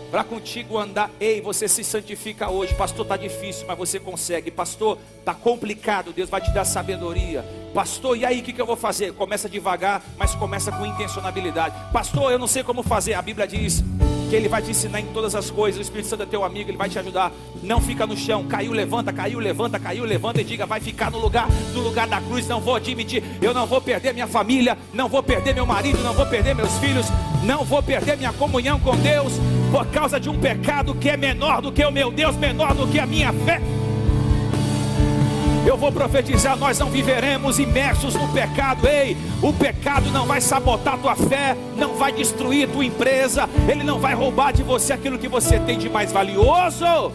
para 0.09 0.23
contigo 0.23 0.77
andar. 0.77 1.11
Ei, 1.19 1.41
você 1.41 1.67
se 1.67 1.83
santifica 1.83 2.49
hoje. 2.49 2.73
Pastor, 2.75 3.03
está 3.03 3.17
difícil, 3.17 3.67
mas 3.67 3.77
você 3.77 3.99
consegue. 3.99 4.49
Pastor, 4.49 4.97
está 5.19 5.33
complicado. 5.33 6.13
Deus 6.13 6.29
vai 6.29 6.39
te 6.39 6.53
dar 6.53 6.63
sabedoria. 6.63 7.43
Pastor, 7.73 8.15
e 8.15 8.23
aí 8.23 8.39
o 8.39 8.43
que, 8.43 8.53
que 8.53 8.61
eu 8.61 8.65
vou 8.65 8.77
fazer? 8.77 9.11
Começa 9.11 9.49
devagar, 9.49 10.01
mas 10.17 10.33
começa 10.33 10.71
com 10.71 10.85
intencionalidade. 10.85 11.75
Pastor, 11.91 12.31
eu 12.31 12.39
não 12.39 12.47
sei 12.47 12.63
como 12.63 12.83
fazer. 12.83 13.15
A 13.15 13.21
Bíblia 13.21 13.45
diz 13.45 13.83
que 14.27 14.35
Ele 14.35 14.47
vai 14.47 14.61
te 14.61 14.71
ensinar 14.71 14.99
em 14.99 15.05
todas 15.07 15.35
as 15.35 15.49
coisas. 15.49 15.79
O 15.79 15.81
Espírito 15.81 16.07
Santo 16.07 16.23
é 16.23 16.25
teu 16.25 16.43
amigo, 16.43 16.69
Ele 16.69 16.77
vai 16.77 16.89
te 16.89 16.99
ajudar. 16.99 17.31
Não 17.63 17.81
fica 17.81 18.05
no 18.05 18.15
chão. 18.15 18.45
Caiu, 18.45 18.71
levanta, 18.71 19.11
caiu, 19.11 19.39
levanta, 19.39 19.79
caiu, 19.79 20.03
levanta 20.05 20.41
e 20.41 20.43
diga: 20.43 20.65
vai 20.65 20.79
ficar 20.79 21.09
no 21.11 21.17
lugar, 21.17 21.47
no 21.73 21.81
lugar 21.81 22.07
da 22.07 22.21
cruz. 22.21 22.47
Não 22.47 22.59
vou 22.59 22.75
admitir. 22.75 23.23
Eu 23.41 23.53
não 23.53 23.65
vou 23.65 23.81
perder 23.81 24.13
minha 24.13 24.27
família, 24.27 24.77
não 24.93 25.07
vou 25.07 25.23
perder 25.23 25.53
meu 25.53 25.65
marido, 25.65 26.03
não 26.03 26.13
vou 26.13 26.25
perder 26.25 26.53
meus 26.53 26.77
filhos, 26.79 27.07
não 27.43 27.63
vou 27.63 27.81
perder 27.81 28.17
minha 28.17 28.33
comunhão 28.33 28.79
com 28.79 28.95
Deus 28.97 29.33
por 29.71 29.85
causa 29.87 30.19
de 30.19 30.29
um 30.29 30.39
pecado 30.39 30.95
que 30.95 31.09
é 31.09 31.17
menor 31.17 31.61
do 31.61 31.71
que 31.71 31.83
o 31.83 31.91
meu 31.91 32.11
Deus, 32.11 32.35
menor 32.35 32.73
do 32.73 32.87
que 32.87 32.99
a 32.99 33.05
minha 33.05 33.33
fé. 33.33 33.61
Eu 35.67 35.75
vou 35.75 35.91
profetizar: 35.91 36.57
nós 36.57 36.79
não 36.79 36.89
viveremos 36.89 37.59
imersos 37.59 38.15
no 38.15 38.29
pecado. 38.29 38.87
Ei, 38.87 39.17
o 39.41 39.51
pecado 39.51 40.09
não 40.11 40.25
vai 40.25 40.39
sabotar 40.39 40.97
tua 40.97 41.13
fé, 41.13 41.57
não 41.75 41.95
vai 41.95 42.13
destruir 42.13 42.69
tua 42.69 42.85
empresa, 42.85 43.49
ele 43.69 43.83
não 43.83 43.99
vai 43.99 44.15
roubar 44.15 44.53
de 44.53 44.63
você 44.63 44.93
aquilo 44.93 45.19
que 45.19 45.27
você 45.27 45.59
tem 45.59 45.77
de 45.77 45.89
mais 45.89 46.09
valioso, 46.09 47.11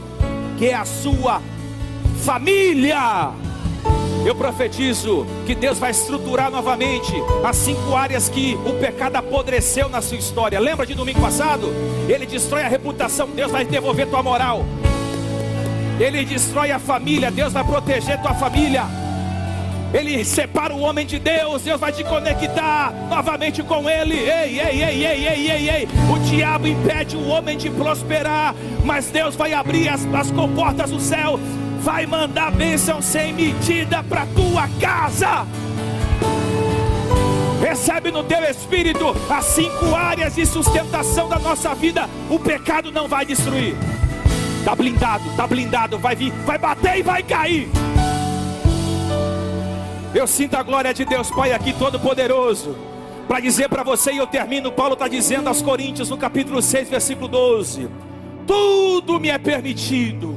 que 0.59 0.67
é 0.67 0.75
a 0.75 0.85
sua 0.85 1.41
família. 2.23 3.33
Eu 4.27 4.35
profetizo 4.35 5.27
que 5.47 5.55
Deus 5.55 5.79
vai 5.79 5.91
estruturar 5.91 6.51
novamente 6.51 7.13
as 7.43 7.57
cinco 7.57 7.97
áreas 7.97 8.29
que 8.29 8.57
o 8.67 8.75
pecado 8.75 9.17
apodreceu 9.17 9.89
na 9.89 10.03
sua 10.03 10.19
história. 10.19 10.61
Lembra 10.61 10.87
de 10.87 10.95
domingo 10.95 11.21
passado? 11.21 11.73
Ele 12.07 12.27
destrói 12.27 12.63
a 12.63 12.69
reputação, 12.69 13.29
Deus 13.31 13.51
vai 13.51 13.65
devolver 13.65 14.07
tua 14.07 14.23
moral. 14.23 14.65
Ele 16.03 16.25
destrói 16.25 16.73
a 16.73 16.81
família, 16.81 17.31
Deus 17.31 17.53
vai 17.53 17.63
proteger 17.63 18.21
tua 18.21 18.35
família. 18.35 18.83
Ele 19.95 20.25
separa 20.25 20.75
o 20.75 20.81
homem 20.81 21.07
de 21.07 21.21
Deus, 21.21 21.63
Deus 21.63 21.79
vai 21.79 21.93
te 21.93 22.03
conectar 22.03 22.93
novamente 23.09 23.63
com 23.63 23.89
Ele. 23.89 24.17
Ei, 24.17 24.59
ei, 24.59 24.83
ei, 24.83 25.07
ei, 25.07 25.29
ei, 25.29 25.51
ei, 25.51 25.71
ei. 25.71 25.89
O 26.13 26.19
diabo 26.19 26.67
impede 26.67 27.17
o 27.17 27.29
homem 27.29 27.57
de 27.57 27.71
prosperar, 27.71 28.53
mas 28.85 29.11
Deus 29.11 29.37
vai 29.37 29.53
abrir 29.53 29.89
as, 29.89 30.05
as 30.13 30.29
comportas 30.33 30.91
do 30.91 30.99
céu, 30.99 31.39
vai 31.81 32.05
mandar 32.05 32.51
bênção 32.51 33.01
sem 33.01 33.33
medida 33.33 34.03
para 34.03 34.27
tua 34.27 34.69
casa. 34.81 35.47
Recebe 37.61 38.11
no 38.11 38.25
teu 38.25 38.43
espírito 38.43 39.15
as 39.31 39.45
cinco 39.45 39.95
áreas 39.95 40.35
de 40.35 40.45
sustentação 40.47 41.29
da 41.29 41.39
nossa 41.39 41.73
vida. 41.77 42.11
O 42.29 42.41
pecado 42.41 42.91
não 42.91 43.07
vai 43.07 43.25
destruir. 43.25 43.77
Tá 44.65 44.77
blindado, 44.77 45.25
tá 45.37 45.47
blindado, 45.47 45.99
vai 45.99 46.15
vir, 46.15 46.33
vai 46.45 46.57
bater 46.57 46.99
e 46.99 47.03
vai 47.03 47.23
cair. 47.23 47.69
Eu 50.15 50.27
sinto 50.27 50.55
a 50.55 50.63
glória 50.63 50.95
de 50.95 51.05
Deus 51.05 51.31
Pai 51.31 51.53
aqui 51.53 51.73
todo 51.73 51.99
poderoso. 51.99 52.77
Para 53.27 53.41
dizer 53.41 53.69
para 53.69 53.83
você, 53.83 54.13
e 54.13 54.19
eu 54.19 54.27
termino, 54.27 54.71
Paulo 54.71 54.93
está 54.93 55.09
dizendo 55.09 55.49
aos 55.49 55.63
Coríntios 55.63 56.11
no 56.11 56.17
capítulo 56.17 56.63
6, 56.63 56.91
versículo 56.91 57.27
12: 57.27 57.89
Tudo 58.47 59.19
me 59.19 59.31
é 59.31 59.39
permitido. 59.39 60.37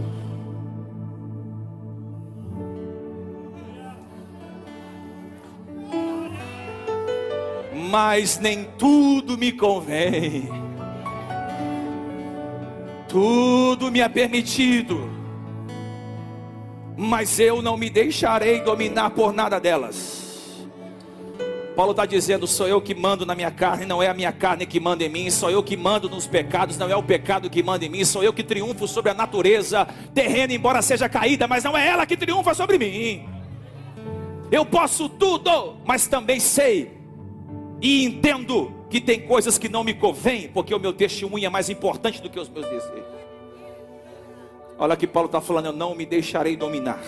Mas 7.92 8.40
nem 8.40 8.64
tudo 8.78 9.38
me 9.38 9.52
convém 9.52 10.65
tudo 13.16 13.90
me 13.90 14.02
é 14.02 14.10
permitido, 14.10 15.10
mas 16.98 17.40
eu 17.40 17.62
não 17.62 17.78
me 17.78 17.90
deixarei 17.90 18.60
dominar 18.60 19.12
por 19.12 19.32
nada 19.32 19.58
delas. 19.58 20.68
Paulo 21.78 21.92
está 21.92 22.06
dizendo: 22.06 22.46
sou 22.46 22.68
eu 22.68 22.82
que 22.82 22.94
mando 22.94 23.26
na 23.26 23.34
minha 23.34 23.50
carne, 23.50 23.86
não 23.86 24.04
é 24.04 24.10
a 24.10 24.14
minha 24.14 24.34
carne 24.34 24.66
que 24.66 24.82
manda 24.82 25.02
em 25.06 25.08
mim, 25.08 25.30
sou 25.30 25.50
eu 25.50 25.64
que 25.64 25.78
mando 25.78 26.10
nos 26.10 26.28
pecados, 26.28 26.78
não 26.78 26.90
é 26.90 26.96
o 26.98 27.02
pecado 27.02 27.50
que 27.50 27.64
manda 27.64 27.86
em 27.86 27.90
mim, 27.90 28.04
sou 28.04 28.22
eu 28.22 28.34
que 28.34 28.44
triunfo 28.44 28.86
sobre 28.86 29.12
a 29.12 29.14
natureza 29.14 29.88
terrena, 30.14 30.54
embora 30.54 30.82
seja 30.82 31.08
caída, 31.08 31.48
mas 31.48 31.64
não 31.64 31.78
é 31.78 31.88
ela 31.88 32.06
que 32.06 32.18
triunfa 32.18 32.54
sobre 32.54 32.78
mim. 32.78 33.30
Eu 34.52 34.66
posso 34.66 35.08
tudo, 35.08 35.78
mas 35.86 36.06
também 36.06 36.42
sei 36.42 36.92
e 37.82 38.04
entendo 38.04 38.75
que 38.96 39.02
tem 39.02 39.20
coisas 39.20 39.58
que 39.58 39.68
não 39.68 39.84
me 39.84 39.94
convêm, 39.94 40.48
porque 40.48 40.74
o 40.74 40.80
meu 40.80 40.94
testemunho 40.94 41.46
é 41.46 41.50
mais 41.50 41.70
importante 41.70 42.22
do 42.22 42.30
que 42.30 42.40
os 42.40 42.48
meus 42.48 42.66
desejos. 42.66 43.04
Olha 44.80 44.96
que 44.96 45.06
Paulo 45.06 45.26
está 45.26 45.42
falando, 45.42 45.66
eu 45.66 45.74
não 45.74 45.94
me 45.94 46.06
deixarei 46.06 46.56
dominar. 46.56 47.04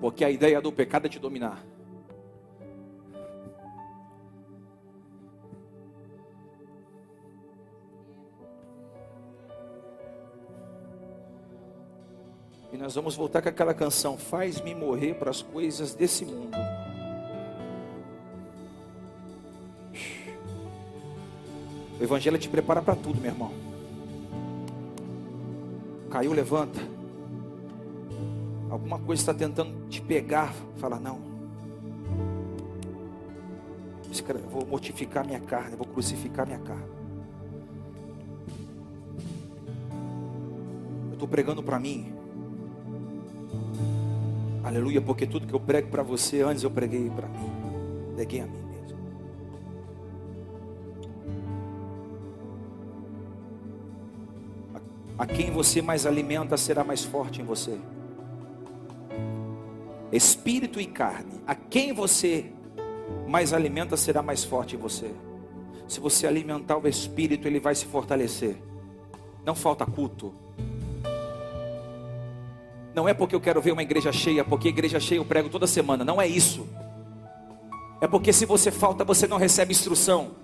Porque 0.00 0.24
a 0.24 0.30
ideia 0.30 0.60
do 0.60 0.70
pecado 0.70 1.06
é 1.06 1.08
te 1.08 1.18
dominar. 1.18 1.64
nós 12.84 12.94
vamos 12.94 13.16
voltar 13.16 13.40
com 13.40 13.48
aquela 13.48 13.72
canção, 13.72 14.18
faz-me 14.18 14.74
morrer 14.74 15.14
para 15.14 15.30
as 15.30 15.40
coisas 15.40 15.94
desse 15.94 16.22
mundo. 16.22 16.54
O 21.98 22.02
Evangelho 22.02 22.38
te 22.38 22.48
prepara 22.48 22.82
para 22.82 22.96
tudo, 22.96 23.20
meu 23.20 23.30
irmão. 23.30 23.52
Caiu, 26.10 26.32
levanta. 26.32 26.80
Alguma 28.70 28.98
coisa 28.98 29.22
está 29.22 29.34
tentando 29.34 29.88
te 29.88 30.00
pegar. 30.00 30.52
Fala, 30.76 30.98
não. 30.98 31.34
Vou 34.50 34.64
mortificar 34.64 35.26
minha 35.26 35.40
carne, 35.40 35.76
vou 35.76 35.86
crucificar 35.86 36.46
minha 36.46 36.60
carne. 36.60 36.86
Eu 41.08 41.14
estou 41.14 41.28
pregando 41.28 41.62
para 41.62 41.78
mim. 41.78 42.12
Aleluia, 44.62 45.02
porque 45.02 45.26
tudo 45.26 45.46
que 45.46 45.54
eu 45.54 45.60
prego 45.60 45.88
para 45.88 46.02
você, 46.02 46.42
antes 46.42 46.62
eu 46.62 46.70
preguei 46.70 47.10
para 47.10 47.28
mim. 47.28 47.50
Preguei 48.14 48.40
a 48.40 48.46
mim. 48.46 48.63
A 55.18 55.26
quem 55.26 55.50
você 55.50 55.80
mais 55.80 56.06
alimenta 56.06 56.56
será 56.56 56.82
mais 56.82 57.04
forte 57.04 57.40
em 57.40 57.44
você. 57.44 57.78
Espírito 60.10 60.80
e 60.80 60.86
carne. 60.86 61.40
A 61.46 61.54
quem 61.54 61.92
você 61.92 62.52
mais 63.28 63.52
alimenta 63.52 63.96
será 63.96 64.22
mais 64.22 64.44
forte 64.44 64.74
em 64.76 64.78
você. 64.78 65.10
Se 65.86 66.00
você 66.00 66.26
alimentar 66.26 66.78
o 66.78 66.88
espírito, 66.88 67.46
ele 67.46 67.60
vai 67.60 67.74
se 67.74 67.86
fortalecer. 67.86 68.56
Não 69.44 69.54
falta 69.54 69.84
culto. 69.86 70.34
Não 72.94 73.08
é 73.08 73.14
porque 73.14 73.34
eu 73.34 73.40
quero 73.40 73.60
ver 73.60 73.72
uma 73.72 73.82
igreja 73.82 74.12
cheia, 74.12 74.44
porque 74.44 74.68
igreja 74.68 74.98
cheia 75.00 75.18
eu 75.18 75.24
prego 75.24 75.48
toda 75.48 75.66
semana. 75.66 76.04
Não 76.04 76.20
é 76.20 76.26
isso. 76.26 76.66
É 78.00 78.06
porque 78.06 78.32
se 78.32 78.46
você 78.46 78.70
falta, 78.70 79.04
você 79.04 79.26
não 79.26 79.36
recebe 79.36 79.72
instrução. 79.72 80.43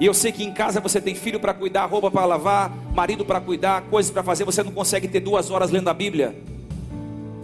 E 0.00 0.06
eu 0.06 0.14
sei 0.14 0.30
que 0.30 0.44
em 0.44 0.52
casa 0.52 0.80
você 0.80 1.00
tem 1.00 1.14
filho 1.14 1.40
para 1.40 1.52
cuidar, 1.52 1.86
roupa 1.86 2.10
para 2.10 2.24
lavar, 2.24 2.70
marido 2.94 3.24
para 3.24 3.40
cuidar, 3.40 3.82
coisas 3.82 4.12
para 4.12 4.22
fazer. 4.22 4.44
Você 4.44 4.62
não 4.62 4.70
consegue 4.70 5.08
ter 5.08 5.20
duas 5.20 5.50
horas 5.50 5.70
lendo 5.70 5.88
a 5.88 5.94
Bíblia. 5.94 6.36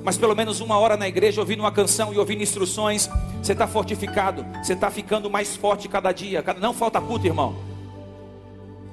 Mas 0.05 0.17
pelo 0.17 0.37
menos 0.37 0.61
uma 0.61 0.79
hora 0.79 0.97
na 0.97 1.09
igreja 1.09 1.41
ouvindo 1.41 1.61
uma 1.61 1.73
canção 1.73 2.13
e 2.13 2.19
ouvindo 2.19 2.43
instruções. 2.43 3.11
Você 3.43 3.53
está 3.53 3.67
fortificado. 3.67 4.47
Você 4.63 4.75
está 4.75 4.91
ficando 4.91 5.29
mais 5.29 5.57
forte 5.57 5.89
cada 5.89 6.13
dia. 6.13 6.45
Não 6.61 6.73
falta 6.73 7.01
culto, 7.01 7.27
irmão. 7.27 7.57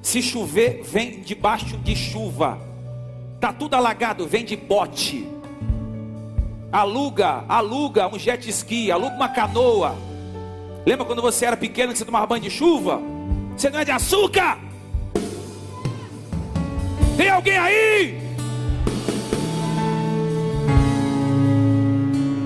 Se 0.02 0.22
chover, 0.22 0.82
vem 0.84 1.22
debaixo 1.22 1.78
de 1.78 1.96
chuva. 1.96 2.58
Tá 3.40 3.54
tudo 3.54 3.76
alagado, 3.76 4.28
vem 4.28 4.44
de 4.44 4.56
bote. 4.56 5.28
Aluga, 6.72 7.44
aluga 7.48 8.08
um 8.08 8.18
jet 8.18 8.50
ski, 8.50 8.92
aluga 8.92 9.16
uma 9.16 9.30
canoa. 9.30 9.96
Lembra 10.86 11.06
quando 11.06 11.22
você 11.22 11.46
era 11.46 11.58
pequeno 11.58 11.92
que 11.92 12.00
você 12.00 12.06
tomava 12.06 12.26
banho 12.26 12.42
de 12.42 12.50
chuva? 12.50 13.02
Você 13.56 13.70
não 13.70 13.80
é 13.80 13.86
de 13.86 13.92
açúcar? 13.92 14.58
Tem 17.18 17.30
alguém 17.30 17.58
aí? 17.58 18.22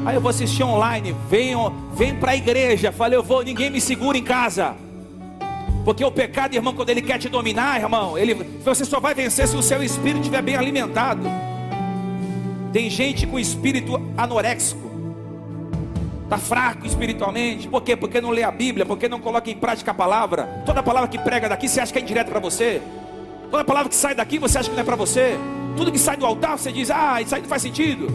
Aí 0.05 0.15
eu 0.15 0.21
vou 0.21 0.29
assistir 0.29 0.63
online. 0.63 1.15
Vem, 1.29 1.55
vem 1.93 2.15
para 2.15 2.33
a 2.33 2.35
igreja. 2.35 2.91
Falei, 2.91 3.17
eu 3.17 3.23
vou. 3.23 3.43
Ninguém 3.43 3.69
me 3.69 3.81
segura 3.81 4.17
em 4.17 4.23
casa. 4.23 4.75
Porque 5.83 6.03
o 6.03 6.11
pecado, 6.11 6.55
irmão, 6.55 6.73
quando 6.73 6.89
ele 6.89 7.01
quer 7.01 7.17
te 7.19 7.29
dominar, 7.29 7.79
irmão, 7.79 8.17
ele, 8.17 8.33
você 8.63 8.83
só 8.83 8.99
vai 8.99 9.13
vencer 9.13 9.47
se 9.47 9.55
o 9.55 9.61
seu 9.61 9.83
espírito 9.83 10.21
estiver 10.21 10.41
bem 10.41 10.55
alimentado. 10.55 11.21
Tem 12.73 12.89
gente 12.89 13.25
com 13.25 13.39
espírito 13.39 14.01
anoréxico. 14.17 14.84
Está 16.25 16.39
fraco 16.39 16.87
espiritualmente. 16.87 17.67
Por 17.67 17.81
quê? 17.83 17.95
Porque 17.95 18.19
não 18.19 18.31
lê 18.31 18.43
a 18.43 18.51
Bíblia, 18.51 18.83
porque 18.83 19.07
não 19.07 19.19
coloca 19.19 19.49
em 19.49 19.55
prática 19.55 19.91
a 19.91 19.93
palavra. 19.93 20.63
Toda 20.65 20.81
palavra 20.81 21.07
que 21.07 21.19
prega 21.19 21.47
daqui 21.47 21.69
você 21.69 21.79
acha 21.79 21.93
que 21.93 21.99
é 21.99 22.01
indireta 22.01 22.31
para 22.31 22.39
você. 22.39 22.81
Toda 23.51 23.63
palavra 23.63 23.89
que 23.89 23.95
sai 23.95 24.15
daqui 24.15 24.39
você 24.39 24.57
acha 24.57 24.67
que 24.67 24.75
não 24.75 24.81
é 24.81 24.85
para 24.85 24.95
você. 24.95 25.37
Tudo 25.77 25.91
que 25.91 25.99
sai 25.99 26.17
do 26.17 26.25
altar 26.25 26.57
você 26.57 26.71
diz: 26.71 26.89
Ah, 26.89 27.21
isso 27.21 27.35
aí 27.35 27.41
não 27.41 27.47
faz 27.47 27.61
sentido. 27.61 28.07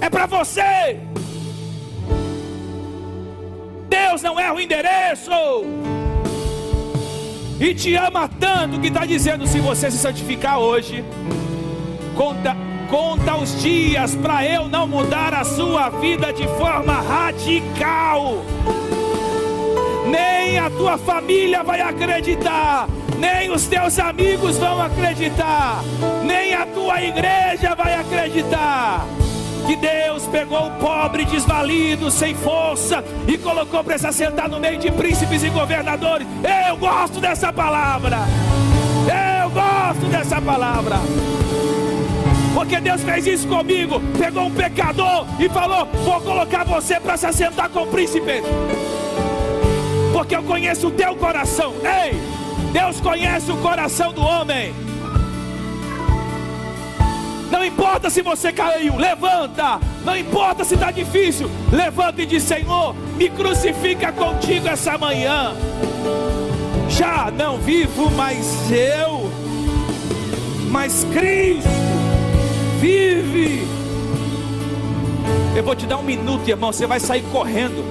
É 0.00 0.08
para 0.08 0.26
você. 0.26 1.00
Deus 3.88 4.22
não 4.22 4.38
erra 4.38 4.54
o 4.54 4.60
endereço. 4.60 5.30
E 7.58 7.74
te 7.74 7.94
ama 7.96 8.28
tanto 8.28 8.78
que 8.80 8.86
está 8.86 9.04
dizendo: 9.04 9.48
se 9.48 9.58
você 9.58 9.90
se 9.90 9.98
santificar 9.98 10.60
hoje, 10.60 11.04
conta 12.16 12.56
Conta 12.90 13.36
os 13.36 13.62
dias 13.62 14.16
para 14.16 14.44
eu 14.44 14.68
não 14.68 14.86
mudar 14.86 15.32
a 15.32 15.44
sua 15.44 15.88
vida 15.88 16.32
de 16.32 16.46
forma 16.58 16.94
radical. 16.94 18.42
Nem 20.06 20.58
a 20.58 20.68
tua 20.68 20.98
família 20.98 21.62
vai 21.62 21.80
acreditar, 21.80 22.88
nem 23.16 23.48
os 23.52 23.68
teus 23.68 23.96
amigos 24.00 24.58
vão 24.58 24.82
acreditar, 24.82 25.84
nem 26.24 26.52
a 26.52 26.66
tua 26.66 27.00
igreja 27.00 27.76
vai 27.76 27.94
acreditar 27.94 29.06
que 29.66 29.76
Deus 29.76 30.26
pegou 30.26 30.66
o 30.66 30.70
pobre 30.72 31.24
desvalido, 31.24 32.10
sem 32.10 32.34
força, 32.34 33.04
e 33.28 33.38
colocou 33.38 33.84
para 33.84 33.96
se 33.98 34.06
assentar 34.08 34.48
no 34.48 34.58
meio 34.58 34.78
de 34.78 34.90
príncipes 34.90 35.44
e 35.44 35.48
governadores. 35.48 36.26
Eu 36.68 36.76
gosto 36.76 37.20
dessa 37.20 37.52
palavra. 37.52 38.18
Eu 39.06 39.50
gosto 39.50 40.06
dessa 40.06 40.40
palavra. 40.40 40.96
Porque 42.54 42.80
Deus 42.80 43.02
fez 43.02 43.26
isso 43.26 43.48
comigo. 43.48 44.00
Pegou 44.18 44.44
um 44.44 44.50
pecador 44.50 45.26
e 45.38 45.48
falou: 45.48 45.86
Vou 46.04 46.20
colocar 46.20 46.64
você 46.64 46.98
para 46.98 47.16
se 47.16 47.26
assentar 47.26 47.70
com 47.70 47.82
o 47.82 47.86
príncipe. 47.86 48.42
Porque 50.12 50.34
eu 50.34 50.42
conheço 50.42 50.88
o 50.88 50.90
teu 50.90 51.14
coração. 51.16 51.74
Ei, 51.82 52.20
Deus 52.72 53.00
conhece 53.00 53.50
o 53.50 53.56
coração 53.58 54.12
do 54.12 54.22
homem. 54.22 54.74
Não 57.50 57.64
importa 57.64 58.10
se 58.10 58.22
você 58.22 58.52
caiu, 58.52 58.96
levanta. 58.96 59.80
Não 60.04 60.16
importa 60.16 60.64
se 60.64 60.74
está 60.74 60.90
difícil, 60.90 61.50
levanta 61.72 62.22
e 62.22 62.26
diz: 62.26 62.42
Senhor, 62.42 62.94
me 63.16 63.28
crucifica 63.28 64.12
contigo 64.12 64.68
essa 64.68 64.98
manhã. 64.98 65.54
Já 66.88 67.30
não 67.30 67.58
vivo 67.58 68.10
mais 68.10 68.70
eu, 68.70 69.30
mas 70.70 71.06
Cristo 71.12 71.99
vive. 72.80 73.66
Eu 75.54 75.62
vou 75.62 75.76
te 75.76 75.86
dar 75.86 75.98
um 75.98 76.02
minuto, 76.02 76.48
irmão. 76.48 76.72
Você 76.72 76.86
vai 76.86 76.98
sair 76.98 77.22
correndo. 77.30 77.84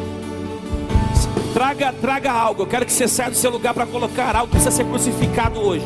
Traga, 1.53 1.93
traga 1.93 2.31
algo. 2.31 2.63
Eu 2.63 2.67
quero 2.67 2.85
que 2.85 2.91
você 2.91 3.07
saia 3.07 3.29
do 3.29 3.35
seu 3.35 3.51
lugar 3.51 3.73
para 3.73 3.85
colocar 3.85 4.35
algo 4.35 4.47
que 4.47 4.53
precisa 4.53 4.71
ser 4.75 4.85
crucificado 4.85 5.59
hoje. 5.59 5.85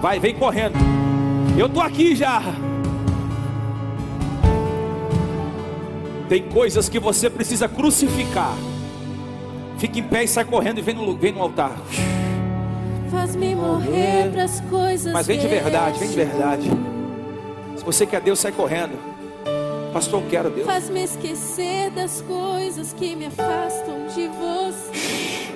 Vai, 0.00 0.18
vem 0.18 0.34
correndo. 0.34 0.78
Eu 1.58 1.66
estou 1.66 1.82
aqui 1.82 2.14
já. 2.14 2.42
Tem 6.28 6.42
coisas 6.44 6.88
que 6.88 7.00
você 7.00 7.28
precisa 7.28 7.68
crucificar. 7.68 8.54
Fique 9.78 9.98
em 9.98 10.02
pé 10.02 10.24
e 10.24 10.28
sai 10.28 10.44
correndo 10.44 10.78
e 10.78 10.82
vem 10.82 10.94
no, 10.94 11.16
vem 11.16 11.32
no 11.32 11.42
altar. 11.42 11.76
Faz-me 13.10 13.54
morrer 13.56 14.30
para 14.30 14.44
as 14.44 14.60
coisas. 14.60 15.12
Mas 15.12 15.26
vem 15.26 15.40
de 15.40 15.48
verdade, 15.48 15.98
vem 15.98 16.08
de 16.08 16.16
verdade. 16.16 16.70
Se 17.80 17.86
você 17.86 18.04
quer 18.04 18.20
Deus, 18.20 18.38
sai 18.38 18.52
correndo. 18.52 18.92
Pastor, 19.90 20.20
eu 20.22 20.28
quero 20.28 20.50
Deus. 20.50 20.66
Faz-me 20.66 21.02
esquecer 21.02 21.90
das 21.92 22.20
coisas 22.20 22.92
que 22.92 23.16
me 23.16 23.24
afastam 23.24 24.06
de 24.14 24.28
você. 24.28 25.48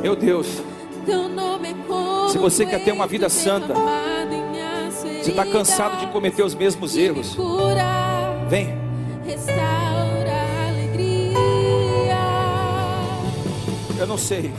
Meu 0.00 0.14
Deus. 0.14 0.62
É 1.08 2.28
Se 2.30 2.38
você 2.38 2.64
quer 2.64 2.84
ter 2.84 2.92
uma 2.92 3.04
vida 3.04 3.28
santa, 3.28 3.74
você 3.74 5.30
está 5.30 5.44
cansado 5.44 5.98
de 5.98 6.06
cometer 6.12 6.44
os 6.44 6.54
mesmos 6.54 6.96
erros. 6.96 7.36
Vem. 8.48 8.78
Restaura 9.26 10.30
a 10.30 10.68
alegria. 10.68 12.14
Eu 13.98 14.06
não 14.06 14.16
sei. 14.16 14.52